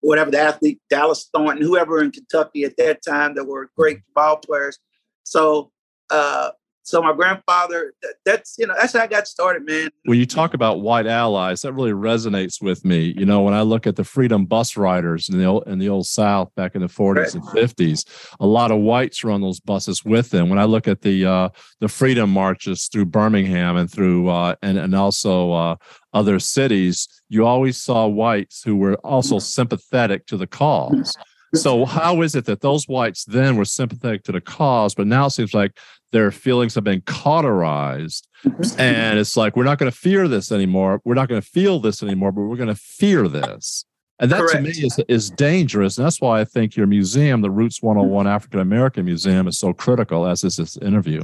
whatever 0.02 0.32
the 0.32 0.40
athlete, 0.40 0.82
Dallas 0.90 1.30
Thornton, 1.34 1.66
whoever 1.66 2.02
in 2.02 2.12
Kentucky 2.12 2.64
at 2.64 2.78
that 2.78 3.04
time 3.08 3.36
that 3.36 3.46
were 3.46 3.70
great 3.78 4.00
ball 4.14 4.38
players. 4.38 4.78
So 5.24 5.72
uh, 6.10 6.52
so 6.84 7.02
my 7.02 7.14
grandfather, 7.14 7.94
that, 8.02 8.14
that's 8.26 8.56
you 8.58 8.66
know, 8.66 8.74
that's 8.80 8.94
how 8.94 9.02
I 9.02 9.08
got 9.08 9.28
started, 9.28 9.66
man. 9.66 9.90
When 10.06 10.18
you 10.18 10.26
talk 10.26 10.54
about 10.54 10.82
white 10.82 11.06
allies, 11.06 11.62
that 11.62 11.74
really 11.74 11.92
resonates 11.92 12.62
with 12.62 12.84
me. 12.84 13.14
You 13.18 13.26
know, 13.26 13.42
when 13.42 13.54
I 13.54 13.62
look 13.62 13.86
at 13.86 13.96
the 13.96 14.04
freedom 14.04 14.46
bus 14.46 14.76
riders 14.76 15.30
in 15.30 15.38
the 15.38 15.46
old, 15.46 15.68
in 15.68 15.80
the 15.80 15.90
old 15.90 16.08
South 16.08 16.54
back 16.56 16.74
in 16.74 16.82
the 16.82 16.88
40s 16.88 17.16
right. 17.16 17.34
and 17.36 17.44
50s, 17.44 18.06
a 18.40 18.48
lot 18.48 18.72
of 18.72 18.80
whites 18.80 19.24
were 19.24 19.32
on 19.32 19.42
those 19.42 19.60
buses 19.60 20.04
with 20.04 20.32
them. 20.32 20.50
When 20.50 20.60
I 20.60 20.66
look 20.66 20.88
at 20.88 21.02
the 21.02 21.26
uh, 21.26 21.50
the 21.80 21.88
freedom 21.88 22.32
marches 22.32 22.88
through 22.88 23.06
Birmingham 23.06 23.78
and 23.78 23.90
through 23.90 24.30
uh, 24.30 24.56
and 24.64 24.78
and 24.78 24.96
also 24.96 25.52
uh, 25.52 25.76
other 26.14 26.40
cities, 26.40 27.08
you 27.30 27.46
always 27.46 27.78
saw 27.78 28.08
whites 28.08 28.64
who 28.64 28.76
were 28.76 28.96
also 28.96 29.40
sympathetic 29.40 30.26
to 30.28 30.38
the 30.38 30.48
cause. 30.48 31.16
So 31.54 31.86
how 31.86 32.22
is 32.22 32.36
it 32.36 32.46
that 32.46 32.62
those 32.62 32.88
whites 32.88 33.26
then 33.26 33.58
were 33.58 33.66
sympathetic 33.66 34.24
to 34.24 34.32
the 34.32 34.42
cause, 34.42 34.96
but 34.96 35.08
now 35.08 35.26
it 35.26 35.32
seems 35.32 35.54
like 35.54 35.78
their 36.12 36.32
feelings 36.32 36.76
have 36.76 36.84
been 36.84 37.02
cauterized, 37.02 38.28
mm-hmm. 38.46 38.80
and 38.80 39.20
it's 39.20 39.36
like 39.36 39.56
we're 39.56 39.64
not 39.64 39.78
going 39.78 39.92
to 39.92 39.98
fear 39.98 40.28
this 40.28 40.52
anymore. 40.52 41.02
We're 41.04 41.16
not 41.16 41.30
going 41.30 41.42
to 41.42 41.48
feel 41.48 41.80
this 41.80 42.04
anymore, 42.04 42.32
but 42.32 42.42
we're 42.42 42.56
going 42.56 42.70
to 42.70 42.76
fear 42.76 43.28
this. 43.28 43.86
And 44.20 44.32
that 44.32 44.40
Correct. 44.42 44.56
to 44.56 44.62
me 44.62 44.70
is 44.70 45.00
is 45.08 45.30
dangerous. 45.32 45.98
And 45.98 46.06
that's 46.06 46.22
why 46.22 46.42
I 46.42 46.46
think 46.46 46.76
your 46.76 46.88
museum, 46.88 47.42
the 47.42 47.50
Roots 47.50 47.82
101 47.82 48.28
African 48.28 48.60
American 48.60 49.06
Museum, 49.06 49.48
is 49.48 49.58
so 49.58 49.74
critical 49.74 50.28
as 50.28 50.44
is 50.44 50.58
this 50.58 50.78
interview. 50.78 51.24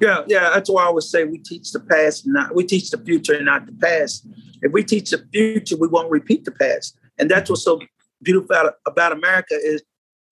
Yeah, 0.00 0.22
yeah. 0.28 0.50
That's 0.50 0.70
why 0.70 0.84
I 0.84 0.86
always 0.86 1.10
say 1.10 1.24
we 1.24 1.38
teach 1.38 1.72
the 1.72 1.80
past, 1.80 2.26
not 2.26 2.54
we 2.54 2.64
teach 2.64 2.90
the 2.90 2.98
future 2.98 3.34
and 3.34 3.46
not 3.46 3.66
the 3.66 3.72
past. 3.72 4.26
If 4.62 4.72
we 4.72 4.84
teach 4.84 5.10
the 5.10 5.26
future, 5.32 5.76
we 5.76 5.88
won't 5.88 6.10
repeat 6.10 6.44
the 6.44 6.52
past. 6.52 6.96
And 7.18 7.28
that's 7.28 7.50
what's 7.50 7.64
so 7.64 7.80
beautiful 8.22 8.70
about, 8.86 9.12
America 9.12 9.54
is, 9.54 9.82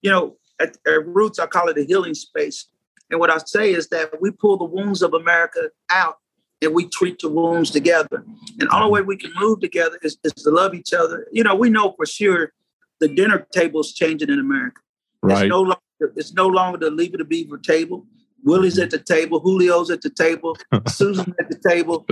you 0.02 0.10
know, 0.10 0.36
at, 0.60 0.76
at 0.86 1.06
Roots, 1.06 1.38
I 1.38 1.46
call 1.46 1.68
it 1.68 1.78
a 1.78 1.84
healing 1.84 2.14
space. 2.14 2.68
And 3.10 3.20
what 3.20 3.30
I 3.30 3.38
say 3.38 3.72
is 3.72 3.88
that 3.88 4.20
we 4.20 4.30
pull 4.30 4.56
the 4.56 4.64
wounds 4.64 5.02
of 5.02 5.14
America 5.14 5.70
out 5.90 6.16
and 6.62 6.74
we 6.74 6.88
treat 6.88 7.18
the 7.20 7.28
wounds 7.28 7.70
together. 7.70 8.24
And 8.58 8.68
the 8.68 8.74
only 8.74 8.90
way 8.90 9.02
we 9.02 9.16
can 9.16 9.32
move 9.36 9.60
together 9.60 9.98
is, 10.02 10.18
is 10.24 10.32
to 10.32 10.50
love 10.50 10.74
each 10.74 10.92
other. 10.92 11.26
You 11.30 11.44
know, 11.44 11.54
we 11.54 11.70
know 11.70 11.94
for 11.96 12.06
sure 12.06 12.52
the 13.00 13.08
dinner 13.08 13.46
table 13.52 13.80
is 13.80 13.92
changing 13.92 14.30
in 14.30 14.40
America. 14.40 14.80
Right. 15.22 15.42
It's 15.42 15.50
no 15.50 15.60
longer, 15.60 16.12
it's 16.16 16.34
no 16.34 16.46
longer 16.46 16.78
the 16.78 16.90
Leave 16.90 17.14
It 17.14 17.18
to 17.18 17.24
Beaver 17.24 17.58
table. 17.58 18.06
Willie's 18.44 18.78
at 18.78 18.90
the 18.90 18.98
table, 18.98 19.40
Julio's 19.40 19.90
at 19.90 20.02
the 20.02 20.10
table, 20.10 20.56
Susan 20.88 21.34
at 21.40 21.48
the 21.50 21.58
table. 21.68 22.06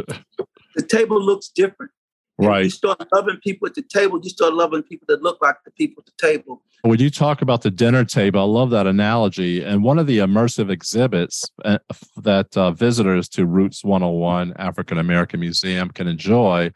The 0.75 0.83
table 0.83 1.23
looks 1.23 1.49
different. 1.49 1.93
Right. 2.37 2.65
You 2.65 2.71
start 2.71 3.01
loving 3.13 3.39
people 3.43 3.69
at 3.69 3.75
the 3.75 3.83
table, 3.83 4.19
you 4.23 4.31
start 4.31 4.55
loving 4.55 4.83
people 4.83 5.07
that 5.09 5.23
look 5.23 5.39
like 5.41 5.57
the 5.65 5.71
people 5.71 6.03
at 6.05 6.07
the 6.07 6.27
table. 6.27 6.63
When 6.83 6.99
you 6.99 7.09
talk 7.09 7.41
about 7.41 7.63
the 7.63 7.71
dinner 7.71 8.05
table, 8.05 8.41
I 8.41 8.45
love 8.45 8.71
that 8.71 8.87
analogy. 8.87 9.63
And 9.63 9.83
one 9.83 9.99
of 9.99 10.07
the 10.07 10.19
immersive 10.19 10.71
exhibits 10.71 11.49
uh, 11.65 11.79
that 12.17 12.57
uh, 12.57 12.73
visitors 12.73 13.29
to 13.31 13.47
Roots 13.47 13.85
101 13.85 14.53
African 14.59 14.99
American 14.99 15.41
Museum 15.41 15.91
can 15.91 16.09
enjoy 16.09 16.73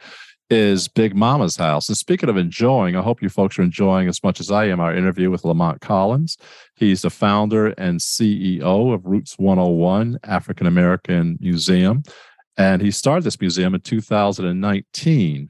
is 0.51 0.89
Big 0.89 1.15
Mama's 1.15 1.57
house. 1.57 1.89
And 1.89 1.97
speaking 1.97 2.29
of 2.29 2.37
enjoying, 2.37 2.97
I 2.97 3.03
hope 3.03 3.21
you 3.21 3.29
folks 3.29 3.59
are 3.59 3.63
enjoying 3.63 4.09
as 4.09 4.23
much 4.23 4.41
as 4.41 4.51
I 4.51 4.65
am 4.67 4.81
our 4.81 4.95
interview 4.95 5.31
with 5.31 5.45
Lamont 5.45 5.81
Collins. 5.81 6.39
He's 6.75 7.03
the 7.03 7.11
founder 7.11 7.69
and 7.77 8.01
CEO 8.01 8.95
of 8.95 9.05
Roots 9.05 9.39
101 9.39 10.21
African 10.25 10.67
American 10.67 11.37
Museum. 11.41 12.03
And 12.59 12.83
he 12.83 12.91
started 12.91 13.25
this 13.25 13.41
museum 13.41 13.75
in 13.75 13.81
2019. 13.81 15.49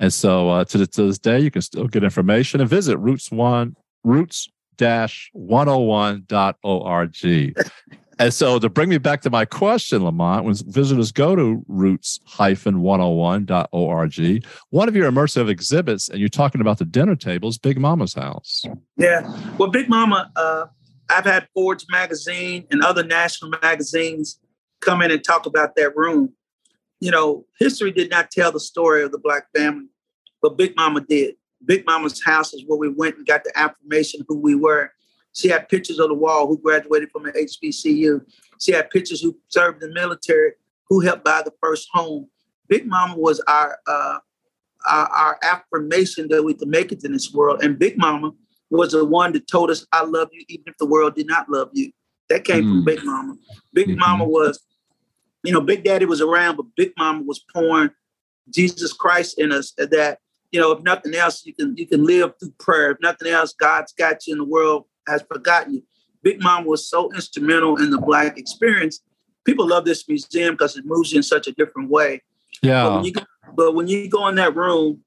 And 0.00 0.12
so 0.12 0.50
uh, 0.50 0.64
to, 0.64 0.86
to 0.86 1.02
this 1.04 1.18
day, 1.18 1.40
you 1.40 1.50
can 1.50 1.62
still 1.62 1.86
get 1.86 2.04
information 2.04 2.60
and 2.60 2.68
visit 2.68 2.98
roots 2.98 3.30
one 3.30 3.76
roots 4.04 4.48
dash 4.76 5.30
101.org. 5.36 7.68
and 8.18 8.34
so 8.34 8.58
to 8.58 8.68
bring 8.68 8.88
me 8.88 8.98
back 8.98 9.22
to 9.22 9.30
my 9.30 9.44
question, 9.44 10.04
Lamont, 10.04 10.44
when 10.44 10.54
visitors 10.66 11.12
go 11.12 11.36
to 11.36 11.64
roots 11.68 12.18
hyphen 12.24 12.76
101.org, 12.76 14.46
one 14.70 14.88
of 14.88 14.96
your 14.96 15.10
immersive 15.10 15.48
exhibits, 15.48 16.08
and 16.08 16.18
you're 16.18 16.28
talking 16.28 16.60
about 16.60 16.78
the 16.78 16.84
dinner 16.84 17.16
tables, 17.16 17.58
Big 17.58 17.78
Mama's 17.78 18.14
house. 18.14 18.64
Yeah. 18.96 19.32
Well, 19.58 19.70
Big 19.70 19.88
Mama, 19.88 20.30
uh, 20.36 20.66
I've 21.10 21.24
had 21.24 21.48
Forbes 21.54 21.86
magazine 21.90 22.66
and 22.70 22.82
other 22.82 23.04
national 23.04 23.52
magazines 23.62 24.38
come 24.80 25.02
in 25.02 25.10
and 25.10 25.24
talk 25.24 25.46
about 25.46 25.74
that 25.76 25.96
room 25.96 26.34
you 27.00 27.10
know, 27.10 27.46
history 27.58 27.92
did 27.92 28.10
not 28.10 28.30
tell 28.30 28.52
the 28.52 28.60
story 28.60 29.02
of 29.02 29.12
the 29.12 29.18
Black 29.18 29.46
family, 29.56 29.86
but 30.42 30.56
Big 30.56 30.74
Mama 30.76 31.00
did. 31.00 31.34
Big 31.64 31.84
Mama's 31.86 32.22
house 32.22 32.54
is 32.54 32.64
where 32.66 32.78
we 32.78 32.88
went 32.88 33.16
and 33.16 33.26
got 33.26 33.44
the 33.44 33.52
affirmation 33.56 34.24
who 34.28 34.38
we 34.38 34.54
were. 34.54 34.92
She 35.32 35.48
had 35.48 35.68
pictures 35.68 36.00
on 36.00 36.08
the 36.08 36.14
wall 36.14 36.46
who 36.46 36.58
graduated 36.58 37.10
from 37.10 37.26
an 37.26 37.32
HBCU. 37.32 38.20
She 38.60 38.72
had 38.72 38.90
pictures 38.90 39.20
who 39.20 39.36
served 39.48 39.82
in 39.82 39.90
the 39.90 39.94
military, 39.94 40.52
who 40.88 41.00
helped 41.00 41.24
buy 41.24 41.42
the 41.44 41.52
first 41.60 41.88
home. 41.92 42.28
Big 42.68 42.86
Mama 42.86 43.16
was 43.16 43.40
our, 43.46 43.78
uh, 43.86 44.18
our, 44.88 45.06
our 45.08 45.38
affirmation 45.42 46.28
that 46.30 46.42
we 46.42 46.54
could 46.54 46.68
make 46.68 46.92
it 46.92 47.04
in 47.04 47.12
this 47.12 47.32
world. 47.32 47.62
And 47.62 47.78
Big 47.78 47.98
Mama 47.98 48.32
was 48.70 48.92
the 48.92 49.04
one 49.04 49.32
that 49.32 49.48
told 49.48 49.70
us, 49.70 49.86
"I 49.92 50.04
love 50.04 50.28
you," 50.32 50.44
even 50.48 50.64
if 50.66 50.76
the 50.78 50.86
world 50.86 51.14
did 51.14 51.26
not 51.26 51.48
love 51.48 51.70
you. 51.72 51.92
That 52.28 52.44
came 52.44 52.64
mm. 52.64 52.68
from 52.68 52.84
Big 52.84 53.04
Mama. 53.04 53.36
Big 53.72 53.88
mm-hmm. 53.88 54.00
Mama 54.00 54.24
was 54.24 54.60
you 55.44 55.52
know, 55.52 55.60
Big 55.60 55.84
Daddy 55.84 56.04
was 56.04 56.20
around, 56.20 56.56
but 56.56 56.66
Big 56.76 56.92
Mama 56.98 57.22
was 57.22 57.44
pouring 57.54 57.90
Jesus 58.50 58.92
Christ 58.92 59.38
in 59.38 59.52
us 59.52 59.72
that, 59.76 60.18
you 60.50 60.60
know, 60.60 60.72
if 60.72 60.82
nothing 60.82 61.14
else, 61.14 61.44
you 61.44 61.54
can 61.54 61.76
you 61.76 61.86
can 61.86 62.04
live 62.04 62.32
through 62.40 62.52
prayer. 62.58 62.92
If 62.92 62.98
nothing 63.00 63.28
else, 63.28 63.52
God's 63.52 63.92
got 63.92 64.26
you 64.26 64.34
in 64.34 64.38
the 64.38 64.44
world 64.44 64.84
has 65.06 65.22
forgotten 65.22 65.74
you. 65.74 65.82
Big 66.22 66.42
Mama 66.42 66.66
was 66.66 66.88
so 66.88 67.12
instrumental 67.12 67.80
in 67.80 67.90
the 67.90 67.98
black 67.98 68.38
experience. 68.38 69.00
People 69.44 69.68
love 69.68 69.84
this 69.84 70.06
museum 70.08 70.54
because 70.54 70.76
it 70.76 70.84
moves 70.84 71.12
you 71.12 71.18
in 71.18 71.22
such 71.22 71.46
a 71.46 71.52
different 71.52 71.90
way. 71.90 72.22
Yeah. 72.62 72.84
But 72.84 72.94
when 72.94 73.04
you 73.04 73.12
go, 73.12 73.22
but 73.54 73.74
when 73.74 73.88
you 73.88 74.08
go 74.08 74.28
in 74.28 74.34
that 74.34 74.56
room, 74.56 75.02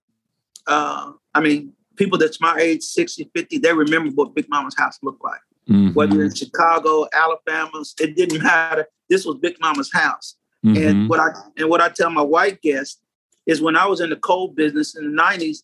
uh, 0.67 1.11
I 1.33 1.41
mean, 1.41 1.73
people 1.95 2.17
that's 2.17 2.41
my 2.41 2.57
age, 2.57 2.81
60, 2.81 3.29
50, 3.35 3.57
they 3.57 3.73
remember 3.73 4.11
what 4.11 4.33
Big 4.33 4.49
Mama's 4.49 4.75
house 4.77 4.97
looked 5.03 5.23
like. 5.23 5.41
Mm-hmm. 5.69 5.93
Whether 5.93 6.23
in 6.23 6.33
Chicago, 6.33 7.07
Alabama, 7.13 7.83
it 7.99 8.15
didn't 8.15 8.41
matter. 8.43 8.87
This 9.11 9.25
was 9.25 9.37
Big 9.37 9.57
Mama's 9.59 9.91
house. 9.93 10.37
Mm-hmm. 10.65 10.87
And 10.87 11.09
what 11.09 11.19
I 11.19 11.29
and 11.57 11.69
what 11.69 11.81
I 11.81 11.89
tell 11.89 12.09
my 12.09 12.21
white 12.21 12.61
guests 12.61 12.99
is 13.45 13.61
when 13.61 13.75
I 13.75 13.85
was 13.85 13.99
in 13.99 14.09
the 14.09 14.15
coal 14.15 14.47
business 14.47 14.95
in 14.95 15.15
the 15.15 15.21
90s, 15.21 15.57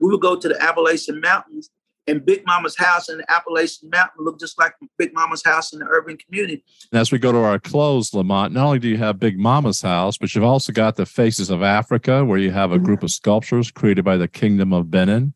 we 0.00 0.10
would 0.10 0.20
go 0.20 0.36
to 0.36 0.48
the 0.48 0.60
Appalachian 0.62 1.20
Mountains 1.20 1.70
and 2.06 2.24
Big 2.24 2.46
Mama's 2.46 2.76
house 2.76 3.08
in 3.08 3.18
the 3.18 3.30
Appalachian 3.30 3.90
Mountain 3.90 4.24
looked 4.24 4.40
just 4.40 4.58
like 4.58 4.74
Big 4.98 5.12
Mama's 5.12 5.42
house 5.44 5.72
in 5.72 5.80
the 5.80 5.86
urban 5.86 6.16
community. 6.16 6.62
And 6.92 7.00
as 7.00 7.12
we 7.12 7.18
go 7.18 7.32
to 7.32 7.38
our 7.38 7.58
close, 7.58 8.14
Lamont, 8.14 8.54
not 8.54 8.66
only 8.66 8.78
do 8.78 8.88
you 8.88 8.98
have 8.98 9.18
Big 9.18 9.38
Mama's 9.38 9.82
house, 9.82 10.16
but 10.16 10.34
you've 10.34 10.44
also 10.44 10.72
got 10.72 10.96
the 10.96 11.06
Faces 11.06 11.50
of 11.50 11.62
Africa, 11.62 12.24
where 12.24 12.38
you 12.38 12.52
have 12.52 12.72
a 12.72 12.76
mm-hmm. 12.76 12.84
group 12.84 13.02
of 13.02 13.10
sculptures 13.10 13.70
created 13.70 14.04
by 14.04 14.16
the 14.16 14.28
Kingdom 14.28 14.72
of 14.72 14.90
Benin 14.90 15.34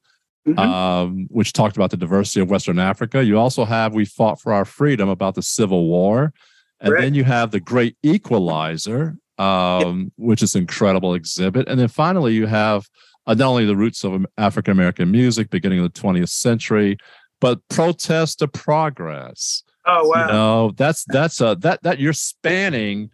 mm-hmm. 0.48 0.58
um, 0.58 1.26
which 1.30 1.52
talked 1.52 1.76
about 1.76 1.90
the 1.90 1.96
diversity 1.96 2.40
of 2.40 2.50
Western 2.50 2.78
Africa. 2.78 3.24
You 3.24 3.38
also 3.38 3.64
have 3.64 3.94
We 3.94 4.04
Fought 4.04 4.40
for 4.40 4.52
Our 4.52 4.64
Freedom 4.64 5.08
about 5.08 5.34
the 5.34 5.42
Civil 5.42 5.86
War. 5.86 6.32
And 6.80 6.96
then 6.96 7.14
you 7.14 7.24
have 7.24 7.50
The 7.50 7.60
Great 7.60 7.96
Equalizer, 8.02 9.16
um, 9.38 10.12
which 10.16 10.42
is 10.42 10.54
an 10.54 10.62
incredible 10.62 11.14
exhibit. 11.14 11.68
And 11.68 11.80
then 11.80 11.88
finally, 11.88 12.34
you 12.34 12.46
have 12.46 12.88
uh, 13.26 13.34
not 13.34 13.48
only 13.48 13.66
the 13.66 13.76
roots 13.76 14.04
of 14.04 14.24
African 14.36 14.72
American 14.72 15.10
music 15.10 15.50
beginning 15.50 15.80
of 15.80 15.92
the 15.92 16.00
20th 16.00 16.30
century, 16.30 16.96
but 17.40 17.60
protest 17.68 18.40
to 18.40 18.48
progress. 18.48 19.62
Oh 19.86 20.08
wow! 20.08 20.26
You 20.26 20.32
know, 20.32 20.72
that's 20.76 21.04
that's 21.08 21.40
a 21.40 21.56
that 21.60 21.82
that 21.82 21.98
you're 21.98 22.12
spanning 22.12 23.10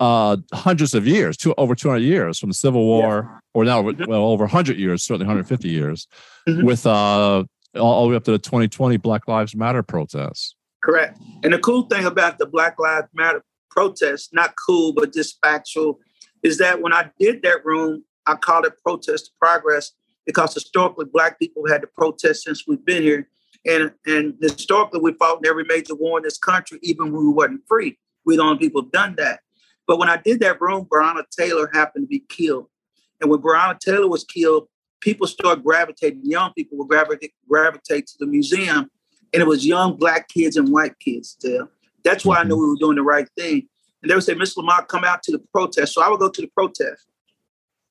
uh, 0.00 0.36
hundreds 0.52 0.94
of 0.94 1.06
years, 1.06 1.36
to 1.38 1.54
over 1.56 1.74
200 1.74 2.00
years 2.00 2.38
from 2.38 2.50
the 2.50 2.54
Civil 2.54 2.84
War, 2.84 3.30
yeah. 3.30 3.38
or 3.54 3.64
now 3.64 3.82
mm-hmm. 3.82 4.04
well 4.08 4.24
over 4.24 4.44
100 4.44 4.76
years, 4.76 5.02
certainly 5.02 5.26
150 5.26 5.68
years, 5.68 6.08
mm-hmm. 6.48 6.64
with 6.64 6.86
uh, 6.86 7.44
all, 7.76 8.04
the 8.04 8.10
way 8.10 8.16
up 8.16 8.24
to 8.24 8.32
the 8.32 8.38
2020 8.38 8.96
Black 8.98 9.28
Lives 9.28 9.54
Matter 9.54 9.82
protests. 9.82 10.56
Correct. 10.84 11.18
And 11.42 11.54
the 11.54 11.58
cool 11.58 11.84
thing 11.84 12.04
about 12.04 12.36
the 12.36 12.44
Black 12.44 12.78
Lives 12.78 13.08
Matter 13.14 13.42
protest, 13.70 14.34
not 14.34 14.54
cool, 14.54 14.92
but 14.92 15.14
just 15.14 15.38
factual, 15.42 15.98
is 16.42 16.58
that 16.58 16.82
when 16.82 16.92
I 16.92 17.10
did 17.18 17.42
that 17.42 17.64
room, 17.64 18.04
I 18.26 18.34
called 18.34 18.66
it 18.66 18.74
protest 18.82 19.32
progress 19.40 19.92
because 20.26 20.52
historically 20.52 21.06
Black 21.06 21.38
people 21.38 21.66
had 21.66 21.80
to 21.80 21.86
protest 21.86 22.44
since 22.44 22.64
we've 22.68 22.84
been 22.84 23.02
here. 23.02 23.28
And, 23.66 23.92
and 24.04 24.34
historically, 24.42 25.00
we 25.00 25.14
fought 25.14 25.38
in 25.42 25.48
every 25.48 25.64
major 25.64 25.94
war 25.94 26.18
in 26.18 26.22
this 26.22 26.36
country, 26.36 26.78
even 26.82 27.12
when 27.12 27.22
we 27.22 27.32
weren't 27.32 27.62
free. 27.66 27.98
We're 28.26 28.36
the 28.36 28.42
only 28.42 28.58
people 28.58 28.82
done 28.82 29.14
that. 29.16 29.40
But 29.86 29.98
when 29.98 30.10
I 30.10 30.18
did 30.18 30.40
that 30.40 30.60
room, 30.60 30.84
Breonna 30.84 31.24
Taylor 31.30 31.70
happened 31.72 32.04
to 32.04 32.08
be 32.08 32.24
killed. 32.28 32.66
And 33.22 33.30
when 33.30 33.40
Breonna 33.40 33.78
Taylor 33.78 34.08
was 34.08 34.24
killed, 34.24 34.68
people 35.00 35.26
started 35.26 35.64
gravitating, 35.64 36.20
young 36.24 36.52
people 36.52 36.76
would 36.78 36.88
gravitate, 36.88 37.32
gravitate 37.48 38.06
to 38.08 38.14
the 38.18 38.26
museum. 38.26 38.90
And 39.34 39.42
it 39.42 39.46
was 39.46 39.66
young 39.66 39.96
black 39.96 40.28
kids 40.28 40.56
and 40.56 40.70
white 40.72 40.98
kids 41.00 41.30
still. 41.30 41.68
That's 42.04 42.24
why 42.24 42.36
I 42.36 42.44
knew 42.44 42.54
mm-hmm. 42.54 42.62
we 42.62 42.68
were 42.70 42.76
doing 42.76 42.96
the 42.96 43.02
right 43.02 43.28
thing. 43.36 43.68
And 44.02 44.10
they 44.10 44.14
would 44.14 44.22
say, 44.22 44.34
Miss 44.34 44.56
Lamont, 44.56 44.88
come 44.88 45.04
out 45.04 45.22
to 45.24 45.32
the 45.32 45.42
protest. 45.52 45.94
So 45.94 46.02
I 46.02 46.08
would 46.08 46.20
go 46.20 46.28
to 46.30 46.40
the 46.40 46.50
protest. 46.54 47.06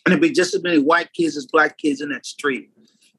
And 0.05 0.13
it'd 0.13 0.21
be 0.21 0.31
just 0.31 0.55
as 0.55 0.63
many 0.63 0.79
white 0.79 1.11
kids 1.13 1.35
as 1.35 1.45
black 1.45 1.77
kids 1.77 2.01
in 2.01 2.09
that 2.09 2.25
street. 2.25 2.69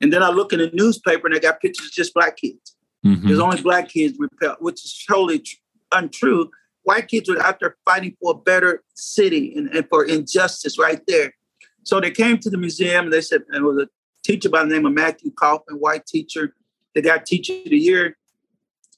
And 0.01 0.13
then 0.13 0.23
I 0.23 0.31
look 0.31 0.53
in 0.53 0.59
the 0.59 0.71
newspaper 0.73 1.27
and 1.27 1.37
I 1.37 1.39
got 1.39 1.61
pictures 1.61 1.87
of 1.87 1.93
just 1.93 2.15
black 2.15 2.37
kids. 2.37 2.77
Mm-hmm. 3.05 3.27
There's 3.27 3.41
only 3.41 3.61
black 3.61 3.89
kids 3.89 4.17
repelled, 4.19 4.57
which 4.61 4.85
is 4.85 5.05
totally 5.07 5.41
tr- 5.41 5.57
untrue. 5.93 6.51
White 6.85 7.09
kids 7.09 7.29
were 7.29 7.41
out 7.43 7.61
there 7.61 7.77
fighting 7.85 8.17
for 8.21 8.33
a 8.33 8.39
better 8.39 8.83
city 8.95 9.55
and, 9.57 9.69
and, 9.69 9.89
for 9.89 10.05
injustice 10.05 10.79
right 10.79 11.01
there. 11.07 11.35
So 11.83 12.01
they 12.01 12.11
came 12.11 12.39
to 12.39 12.51
the 12.51 12.57
museum 12.57 13.05
and 13.05 13.13
they 13.13 13.21
said, 13.21 13.43
and 13.49 13.65
it 13.65 13.67
was 13.67 13.83
a 13.83 13.89
teacher 14.23 14.49
by 14.49 14.63
the 14.63 14.71
name 14.71 14.87
of 14.87 14.93
Matthew 14.93 15.31
Kaufman, 15.33 15.79
white 15.79 16.07
teacher. 16.07 16.55
They 16.95 17.03
got 17.03 17.27
teacher 17.27 17.55
of 17.55 17.71
the 17.71 17.77
year. 17.77 18.17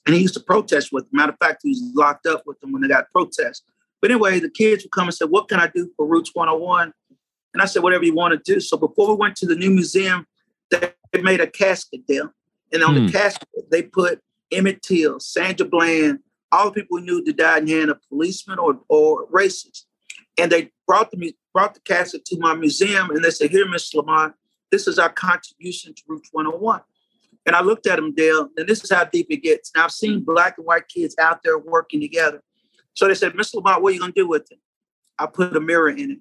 And 0.07 0.15
he 0.15 0.23
used 0.23 0.35
to 0.35 0.41
protest 0.41 0.91
with 0.93 1.05
them. 1.05 1.17
Matter 1.17 1.33
of 1.33 1.39
fact, 1.39 1.63
he 1.65 1.71
was 1.71 1.83
locked 1.95 2.27
up 2.27 2.43
with 2.47 2.61
them 2.61 2.73
when 2.73 2.83
they 2.83 2.89
got 2.89 3.11
protest. 3.11 3.65
But 4.01 4.11
anyway, 4.11 4.39
the 4.39 4.51
kids 4.51 4.85
would 4.85 4.93
come 4.93 5.09
and 5.09 5.15
say, 5.15 5.25
What 5.25 5.49
can 5.49 5.59
I 5.59 5.69
do 5.75 5.91
for 5.97 6.07
Roots 6.07 6.31
101? 6.33 6.93
And 7.55 7.63
I 7.63 7.67
said, 7.67 7.83
Whatever 7.83 8.05
you 8.05 8.15
want 8.15 8.33
to 8.33 8.55
do. 8.55 8.61
So 8.61 8.77
before 8.77 9.09
we 9.09 9.17
went 9.17 9.37
to 9.37 9.47
the 9.47 9.57
new 9.57 9.71
museum, 9.71 10.27
they 10.71 10.93
made 11.23 11.41
a 11.41 11.47
casket 11.47 12.03
there. 12.07 12.33
And 12.73 12.83
on 12.83 12.97
hmm. 12.97 13.07
the 13.07 13.13
casket, 13.13 13.49
they 13.71 13.83
put 13.83 14.21
Emmett 14.53 14.83
Till, 14.83 15.19
Sandra 15.19 15.67
Bland, 15.67 16.21
all 16.53 16.67
the 16.67 16.83
people 16.83 16.97
we 16.97 17.03
knew 17.03 17.25
that 17.25 17.37
died 17.37 17.63
in 17.63 17.65
the 17.67 17.73
hand 17.73 17.91
of 17.91 17.99
policemen 18.09 18.59
or, 18.59 18.81
or 18.89 19.27
racists. 19.29 19.85
And 20.39 20.53
they 20.53 20.71
brought 20.87 21.11
the 21.11 21.35
brought 21.53 21.75
the 21.75 21.81
casket 21.81 22.25
to 22.27 22.39
my 22.39 22.55
museum 22.55 23.11
and 23.11 23.25
they 23.25 23.31
said, 23.31 23.51
Here, 23.51 23.67
Miss 23.69 23.93
Lamont, 23.95 24.35
this 24.71 24.87
is 24.87 24.99
our 24.99 25.09
contribution 25.09 25.95
to 25.95 26.03
Roots 26.07 26.29
101. 26.33 26.83
And 27.47 27.55
I 27.55 27.63
looked 27.63 27.87
at 27.87 27.97
them, 27.97 28.13
Dale, 28.13 28.49
and 28.57 28.69
this 28.69 28.83
is 28.83 28.91
how 28.91 29.05
deep 29.05 29.29
it 29.31 29.39
gets. 29.39 29.71
Now 29.75 29.85
I've 29.85 29.93
seen 29.93 30.25
black 30.25 30.59
and 30.59 30.67
white 30.67 30.89
kids 30.89 31.15
out 31.19 31.43
there 31.45 31.59
working 31.59 32.01
together. 32.01 32.43
So 32.95 33.07
they 33.07 33.15
said, 33.15 33.35
Mr. 33.35 33.55
Lamont, 33.55 33.83
what 33.83 33.91
are 33.91 33.95
you 33.95 34.01
gonna 34.01 34.13
do 34.13 34.29
with 34.29 34.51
it? 34.51 34.59
I 35.19 35.27
put 35.27 35.57
a 35.57 35.61
mirror 35.61 35.91
in 35.91 36.11
it. 36.11 36.19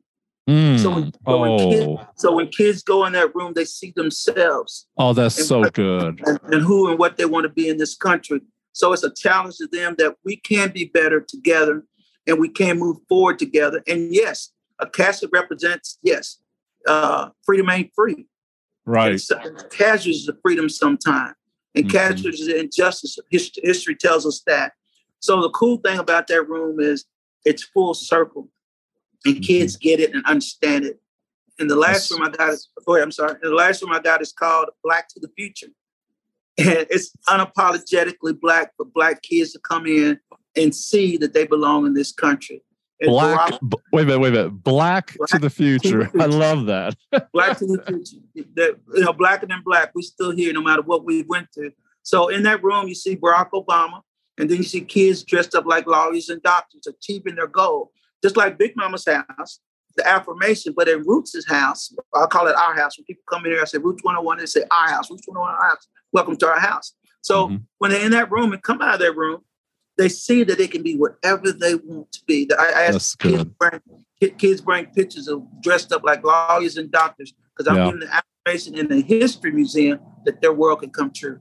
Mm. 0.47 0.79
So, 0.79 0.91
when, 0.91 1.11
so, 1.11 1.19
oh. 1.25 1.39
when 1.39 1.57
kids, 1.57 2.01
so, 2.17 2.35
when 2.35 2.47
kids, 2.49 2.83
go 2.83 3.05
in 3.05 3.13
that 3.13 3.33
room, 3.33 3.53
they 3.55 3.65
see 3.65 3.91
themselves. 3.95 4.87
Oh, 4.97 5.13
that's 5.13 5.47
so 5.47 5.61
what, 5.61 5.73
good. 5.73 6.21
And, 6.23 6.39
and, 6.53 6.61
who 6.61 6.89
and 6.89 6.99
what 6.99 7.17
they 7.17 7.25
want 7.25 7.45
to 7.45 7.49
be 7.49 7.67
in 7.67 7.77
this 7.77 7.95
country. 7.95 8.41
So 8.71 8.93
it's 8.93 9.03
a 9.03 9.13
challenge 9.13 9.55
to 9.57 9.67
them 9.67 9.95
that 9.97 10.15
we 10.23 10.35
can 10.35 10.71
be 10.71 10.85
better 10.85 11.19
together 11.21 11.83
and 12.27 12.39
we 12.39 12.49
can 12.49 12.77
move 12.77 12.97
forward 13.09 13.39
together. 13.39 13.81
And 13.87 14.13
yes, 14.13 14.51
a 14.79 14.87
casket 14.87 15.29
represents, 15.33 15.97
yes, 16.03 16.37
uh, 16.87 17.29
freedom 17.43 17.69
ain't 17.69 17.91
free. 17.95 18.27
Right. 18.85 19.19
casualties 19.71 20.27
of 20.27 20.37
freedom 20.41 20.69
sometimes. 20.69 21.33
And 21.73 21.85
mm-hmm. 21.85 21.97
casualties 21.97 22.47
of 22.47 22.55
injustice. 22.55 23.17
History, 23.29 23.63
history 23.65 23.95
tells 23.95 24.25
us 24.25 24.41
that. 24.47 24.73
So 25.19 25.41
the 25.41 25.49
cool 25.49 25.77
thing 25.77 25.97
about 25.97 26.27
that 26.27 26.47
room 26.47 26.79
is 26.79 27.05
it's 27.43 27.63
full 27.63 27.93
circle 27.93 28.49
and 29.25 29.35
mm-hmm. 29.35 29.43
kids 29.43 29.75
get 29.75 29.99
it 29.99 30.13
and 30.13 30.23
understand 30.25 30.85
it. 30.85 31.01
And 31.57 31.69
the 31.69 31.75
last 31.75 32.11
room 32.11 32.21
I 32.21 32.29
got 32.29 32.49
is, 32.49 32.69
go 32.85 32.95
ahead, 32.95 33.03
I'm 33.03 33.11
sorry. 33.11 33.31
And 33.41 33.51
the 33.51 33.55
last 33.55 33.81
room 33.81 33.91
I 33.93 33.99
got 33.99 34.21
is 34.21 34.33
called 34.33 34.67
Black 34.83 35.07
to 35.09 35.19
the 35.19 35.29
Future. 35.35 35.67
And 36.57 36.87
it's 36.89 37.11
unapologetically 37.27 38.39
black 38.39 38.71
for 38.77 38.85
black 38.85 39.21
kids 39.23 39.51
to 39.51 39.59
come 39.59 39.85
in 39.85 40.17
and 40.55 40.73
see 40.73 41.17
that 41.17 41.33
they 41.33 41.45
belong 41.45 41.85
in 41.85 41.93
this 41.93 42.13
country. 42.13 42.63
Black, 43.01 43.59
b- 43.67 43.77
wait 43.91 44.03
a 44.03 44.05
minute, 44.05 44.19
wait 44.19 44.29
a 44.29 44.31
minute. 44.31 44.63
Black, 44.63 45.15
black 45.17 45.29
to, 45.29 45.39
the 45.39 45.49
future. 45.49 45.89
to 45.89 45.97
the 45.97 46.05
future. 46.05 46.21
I 46.21 46.25
love 46.25 46.65
that. 46.67 46.95
black 47.33 47.57
to 47.57 47.65
the 47.65 47.83
future. 47.85 48.45
That, 48.55 48.79
you 48.93 49.01
know, 49.01 49.13
blacker 49.13 49.47
than 49.47 49.61
black. 49.65 49.91
We're 49.93 50.01
still 50.01 50.31
here 50.31 50.53
no 50.53 50.61
matter 50.61 50.81
what 50.81 51.03
we 51.03 51.23
went 51.23 51.47
through. 51.53 51.71
So 52.03 52.29
in 52.29 52.43
that 52.43 52.63
room, 52.63 52.87
you 52.87 52.95
see 52.95 53.15
Barack 53.15 53.49
Obama, 53.51 54.01
and 54.37 54.49
then 54.49 54.57
you 54.57 54.63
see 54.63 54.81
kids 54.81 55.23
dressed 55.23 55.55
up 55.55 55.65
like 55.65 55.87
lawyers 55.87 56.29
and 56.29 56.41
doctors 56.41 56.87
achieving 56.87 57.35
their 57.35 57.47
goal 57.47 57.91
just 58.25 58.37
like 58.37 58.57
Big 58.57 58.75
Mama's 58.75 59.05
house, 59.05 59.59
the 59.97 60.07
affirmation, 60.07 60.73
but 60.75 60.89
in 60.89 61.03
Roots' 61.03 61.45
house, 61.47 61.93
I'll 62.15 62.27
call 62.27 62.47
it 62.47 62.55
our 62.55 62.75
house. 62.75 62.97
When 62.97 63.05
people 63.05 63.21
come 63.29 63.45
in 63.45 63.51
here, 63.51 63.61
I 63.61 63.65
say 63.65 63.77
Roots 63.77 64.03
101, 64.03 64.39
they 64.39 64.47
say 64.47 64.63
our 64.71 64.89
house, 64.89 65.11
Roots 65.11 65.27
101, 65.27 65.53
our 65.53 65.69
house. 65.69 65.87
Welcome 66.11 66.35
to 66.37 66.47
our 66.47 66.59
house. 66.59 66.93
So 67.21 67.47
mm-hmm. 67.47 67.57
when 67.77 67.91
they're 67.91 68.03
in 68.03 68.11
that 68.13 68.31
room 68.31 68.51
and 68.51 68.63
come 68.63 68.81
out 68.81 68.95
of 68.95 68.99
that 69.01 69.15
room, 69.15 69.41
they 69.97 70.09
see 70.09 70.43
that 70.43 70.57
they 70.57 70.67
can 70.67 70.83
be 70.83 70.95
whatever 70.95 71.51
they 71.51 71.75
want 71.75 72.11
to 72.11 72.21
be. 72.25 72.49
I, 72.57 72.65
I 72.65 72.81
ask 72.83 73.17
kids 73.19 73.43
bring, 73.43 73.81
kids 74.37 74.61
bring 74.61 74.87
pictures 74.87 75.27
of 75.27 75.43
dressed 75.61 75.91
up 75.91 76.03
like 76.03 76.23
lawyers 76.23 76.77
and 76.77 76.91
doctors 76.91 77.33
because 77.55 77.71
I'm 77.71 77.77
yeah. 77.77 77.85
giving 77.85 77.99
the 78.01 78.23
affirmation 78.45 78.77
in 78.77 78.87
the 78.87 79.01
history 79.01 79.51
museum 79.51 79.99
that 80.25 80.41
their 80.41 80.53
world 80.53 80.81
can 80.81 80.89
come 80.89 81.11
true. 81.11 81.39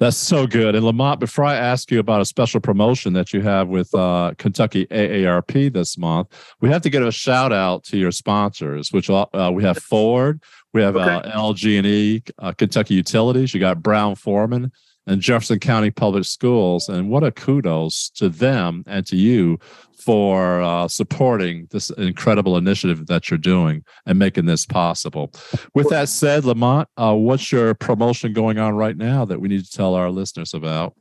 That's 0.00 0.16
so 0.16 0.46
good. 0.46 0.74
And 0.74 0.82
Lamont, 0.86 1.20
before 1.20 1.44
I 1.44 1.56
ask 1.56 1.90
you 1.90 1.98
about 1.98 2.22
a 2.22 2.24
special 2.24 2.58
promotion 2.58 3.12
that 3.12 3.34
you 3.34 3.42
have 3.42 3.68
with 3.68 3.94
uh, 3.94 4.32
Kentucky 4.38 4.86
AARP 4.86 5.74
this 5.74 5.98
month, 5.98 6.28
we 6.62 6.70
have 6.70 6.80
to 6.82 6.90
give 6.90 7.02
a 7.02 7.12
shout 7.12 7.52
out 7.52 7.84
to 7.84 7.98
your 7.98 8.10
sponsors, 8.10 8.90
which 8.92 9.10
uh, 9.10 9.26
we 9.52 9.62
have 9.62 9.76
Ford, 9.76 10.42
we 10.72 10.80
have 10.80 10.96
okay. 10.96 11.28
uh, 11.28 11.38
LG&E, 11.38 12.22
uh, 12.38 12.52
Kentucky 12.52 12.94
Utilities, 12.94 13.52
you 13.52 13.60
got 13.60 13.82
Brown 13.82 14.14
Forman, 14.14 14.72
and 15.10 15.20
Jefferson 15.20 15.58
County 15.58 15.90
Public 15.90 16.24
Schools. 16.24 16.88
And 16.88 17.10
what 17.10 17.24
a 17.24 17.32
kudos 17.32 18.10
to 18.10 18.28
them 18.28 18.84
and 18.86 19.04
to 19.08 19.16
you 19.16 19.58
for 19.92 20.62
uh, 20.62 20.86
supporting 20.86 21.66
this 21.72 21.90
incredible 21.90 22.56
initiative 22.56 23.06
that 23.08 23.28
you're 23.28 23.36
doing 23.36 23.84
and 24.06 24.18
making 24.18 24.46
this 24.46 24.64
possible. 24.64 25.32
With 25.74 25.88
that 25.90 26.08
said, 26.08 26.44
Lamont, 26.44 26.88
uh, 26.96 27.14
what's 27.14 27.50
your 27.50 27.74
promotion 27.74 28.32
going 28.32 28.58
on 28.58 28.74
right 28.74 28.96
now 28.96 29.24
that 29.24 29.40
we 29.40 29.48
need 29.48 29.64
to 29.64 29.70
tell 29.70 29.94
our 29.94 30.10
listeners 30.10 30.54
about? 30.54 30.94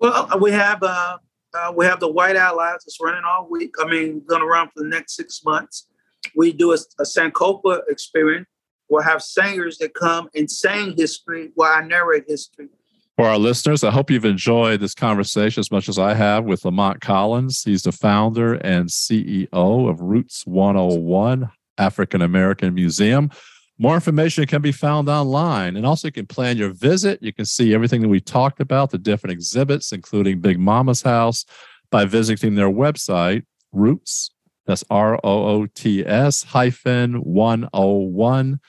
Well, 0.00 0.28
uh, 0.32 0.38
we 0.38 0.50
have 0.52 0.82
uh, 0.82 1.18
uh, 1.54 1.72
we 1.76 1.84
have 1.84 2.00
the 2.00 2.10
White 2.10 2.36
Allies 2.36 2.78
that's 2.84 2.98
running 3.00 3.22
all 3.28 3.46
week. 3.48 3.74
I 3.78 3.86
mean, 3.86 4.22
going 4.26 4.40
to 4.40 4.46
run 4.46 4.68
for 4.68 4.82
the 4.82 4.88
next 4.88 5.16
six 5.16 5.44
months. 5.44 5.86
We 6.34 6.52
do 6.52 6.72
a, 6.72 6.78
a 6.98 7.04
Sankofa 7.04 7.82
experience. 7.88 8.48
We'll 8.88 9.02
have 9.02 9.22
singers 9.22 9.78
that 9.78 9.94
come 9.94 10.28
and 10.34 10.50
sing 10.50 10.94
history 10.96 11.50
while 11.54 11.72
I 11.72 11.86
narrate 11.86 12.24
history 12.26 12.68
for 13.16 13.26
our 13.26 13.38
listeners, 13.38 13.84
I 13.84 13.90
hope 13.90 14.10
you've 14.10 14.24
enjoyed 14.24 14.80
this 14.80 14.94
conversation 14.94 15.60
as 15.60 15.70
much 15.70 15.88
as 15.88 15.98
I 15.98 16.14
have 16.14 16.44
with 16.44 16.64
Lamont 16.64 17.00
Collins. 17.00 17.62
He's 17.62 17.82
the 17.82 17.92
founder 17.92 18.54
and 18.54 18.88
CEO 18.88 19.48
of 19.52 20.00
Roots 20.00 20.46
101 20.46 21.50
African 21.76 22.22
American 22.22 22.74
Museum. 22.74 23.30
More 23.78 23.94
information 23.94 24.46
can 24.46 24.62
be 24.62 24.72
found 24.72 25.08
online, 25.08 25.76
and 25.76 25.84
also 25.84 26.08
you 26.08 26.12
can 26.12 26.26
plan 26.26 26.56
your 26.56 26.72
visit. 26.72 27.22
You 27.22 27.32
can 27.32 27.44
see 27.44 27.74
everything 27.74 28.00
that 28.00 28.08
we 28.08 28.20
talked 28.20 28.60
about, 28.60 28.90
the 28.90 28.98
different 28.98 29.32
exhibits, 29.32 29.92
including 29.92 30.40
Big 30.40 30.58
Mama's 30.58 31.02
House, 31.02 31.44
by 31.90 32.04
visiting 32.04 32.54
their 32.54 32.70
website, 32.70 33.44
Roots. 33.72 34.30
That's 34.66 34.84
R 34.88 35.16
O 35.16 35.20
O 35.24 35.66
T 35.66 36.06
S 36.06 36.44
hyphen 36.44 37.14
101 37.14 38.60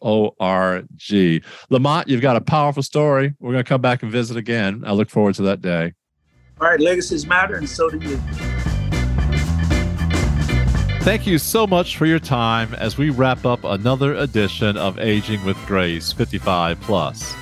org. 0.00 0.86
Lamont, 1.70 2.08
you've 2.08 2.20
got 2.20 2.36
a 2.36 2.40
powerful 2.40 2.82
story. 2.82 3.34
We're 3.40 3.52
going 3.52 3.64
to 3.64 3.68
come 3.68 3.80
back 3.80 4.02
and 4.02 4.10
visit 4.10 4.36
again. 4.36 4.82
I 4.86 4.92
look 4.92 5.10
forward 5.10 5.34
to 5.36 5.42
that 5.42 5.60
day. 5.60 5.92
All 6.60 6.68
right, 6.68 6.80
legacies 6.80 7.26
matter, 7.26 7.56
and 7.56 7.68
so 7.68 7.90
do 7.90 7.98
you. 7.98 8.16
Thank 11.02 11.26
you 11.26 11.36
so 11.36 11.66
much 11.66 11.98
for 11.98 12.06
your 12.06 12.18
time 12.18 12.72
as 12.74 12.96
we 12.96 13.10
wrap 13.10 13.44
up 13.44 13.62
another 13.64 14.14
edition 14.14 14.78
of 14.78 14.98
Aging 14.98 15.44
with 15.44 15.58
Grace 15.66 16.12
55 16.12 16.80
Plus. 16.80 17.34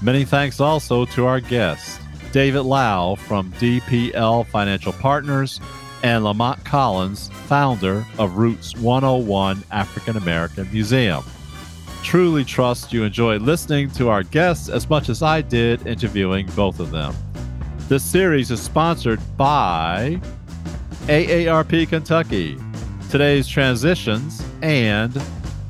Many 0.00 0.24
thanks 0.24 0.60
also 0.60 1.04
to 1.06 1.26
our 1.26 1.40
guests, 1.40 1.98
David 2.30 2.62
Lau 2.62 3.16
from 3.16 3.50
DPL 3.54 4.46
Financial 4.46 4.92
Partners 4.92 5.60
and 6.04 6.22
Lamont 6.22 6.64
Collins, 6.64 7.28
founder 7.46 8.06
of 8.18 8.36
Roots 8.36 8.76
101 8.76 9.64
African 9.72 10.16
American 10.16 10.70
Museum 10.72 11.24
truly 12.02 12.44
trust 12.44 12.92
you 12.92 13.04
enjoyed 13.04 13.42
listening 13.42 13.90
to 13.92 14.08
our 14.08 14.22
guests 14.22 14.68
as 14.68 14.88
much 14.88 15.08
as 15.08 15.22
I 15.22 15.40
did 15.42 15.86
interviewing 15.86 16.46
both 16.56 16.80
of 16.80 16.90
them. 16.90 17.14
This 17.88 18.04
series 18.04 18.50
is 18.50 18.60
sponsored 18.60 19.20
by 19.36 20.20
AARP 21.06 21.88
Kentucky, 21.88 22.58
Today's 23.10 23.48
Transitions, 23.48 24.44
and 24.62 25.12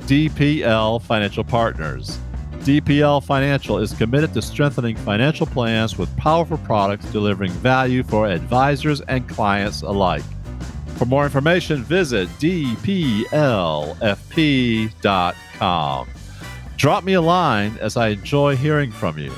DPL 0.07 1.01
Financial 1.03 1.45
Partners. 1.45 2.19
DPL 2.61 3.23
Financial 3.25 3.79
is 3.79 3.93
committed 3.93 4.35
to 4.35 4.43
strengthening 4.43 4.97
financial 4.97 5.47
plans 5.47 5.97
with 5.97 6.15
powerful 6.17 6.59
products 6.59 7.07
delivering 7.13 7.53
value 7.53 8.03
for 8.03 8.27
advisors 8.27 9.01
and 9.03 9.29
clients 9.29 9.83
alike. 9.83 10.25
For 10.97 11.05
more 11.05 11.25
information, 11.25 11.85
visit 11.85 12.29
dplfp.com. 12.41 13.29
Drop 16.79 17.03
me 17.03 17.15
a 17.15 17.21
line 17.21 17.77
as 17.81 17.97
I 17.97 18.11
enjoy 18.11 18.55
hearing 18.57 18.93
from 18.93 19.19
you. 19.19 19.33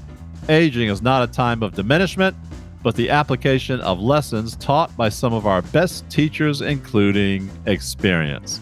aging 0.48 0.90
is 0.90 1.02
not 1.02 1.28
a 1.28 1.32
time 1.32 1.64
of 1.64 1.74
diminishment, 1.74 2.38
but 2.84 2.96
the 2.96 3.10
application 3.10 3.82
of 3.82 4.00
lessons 4.00 4.56
taught 4.58 4.96
by 4.96 5.10
some 5.10 5.34
of 5.34 5.48
our 5.48 5.64
best 5.64 6.08
teachers, 6.08 6.62
including 6.62 7.50
experience. 7.66 8.60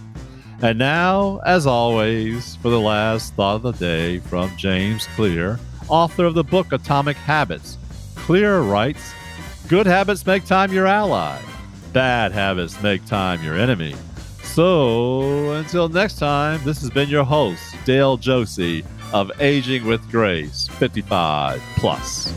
And 0.62 0.80
now, 0.80 1.42
as 1.46 1.68
always, 1.68 2.56
for 2.56 2.70
the 2.70 2.80
last 2.80 3.34
thought 3.34 3.58
of 3.58 3.64
the 3.64 3.74
day 3.74 4.20
from 4.20 4.56
James 4.56 5.06
Clear, 5.18 5.60
author 5.90 6.24
of 6.24 6.36
the 6.36 6.44
book 6.46 6.72
Atomic 6.72 7.18
Habits 7.18 7.77
Clear 8.28 8.60
writes 8.60 9.14
Good 9.70 9.86
habits 9.88 10.26
make 10.26 10.44
time 10.44 10.74
your 10.74 10.86
ally. 10.86 11.42
Bad 11.94 12.34
habits 12.34 12.82
make 12.84 13.06
time 13.06 13.42
your 13.42 13.56
enemy. 13.56 13.96
So 14.44 15.54
until 15.54 15.88
next 15.88 16.20
time, 16.20 16.60
this 16.66 16.82
has 16.82 16.90
been 16.90 17.08
your 17.08 17.24
host, 17.24 17.74
Dale 17.86 18.18
Josie 18.18 18.84
of 19.14 19.32
Aging 19.40 19.86
with 19.86 20.12
Grace, 20.12 20.68
55 20.68 21.62
plus. 21.78 22.34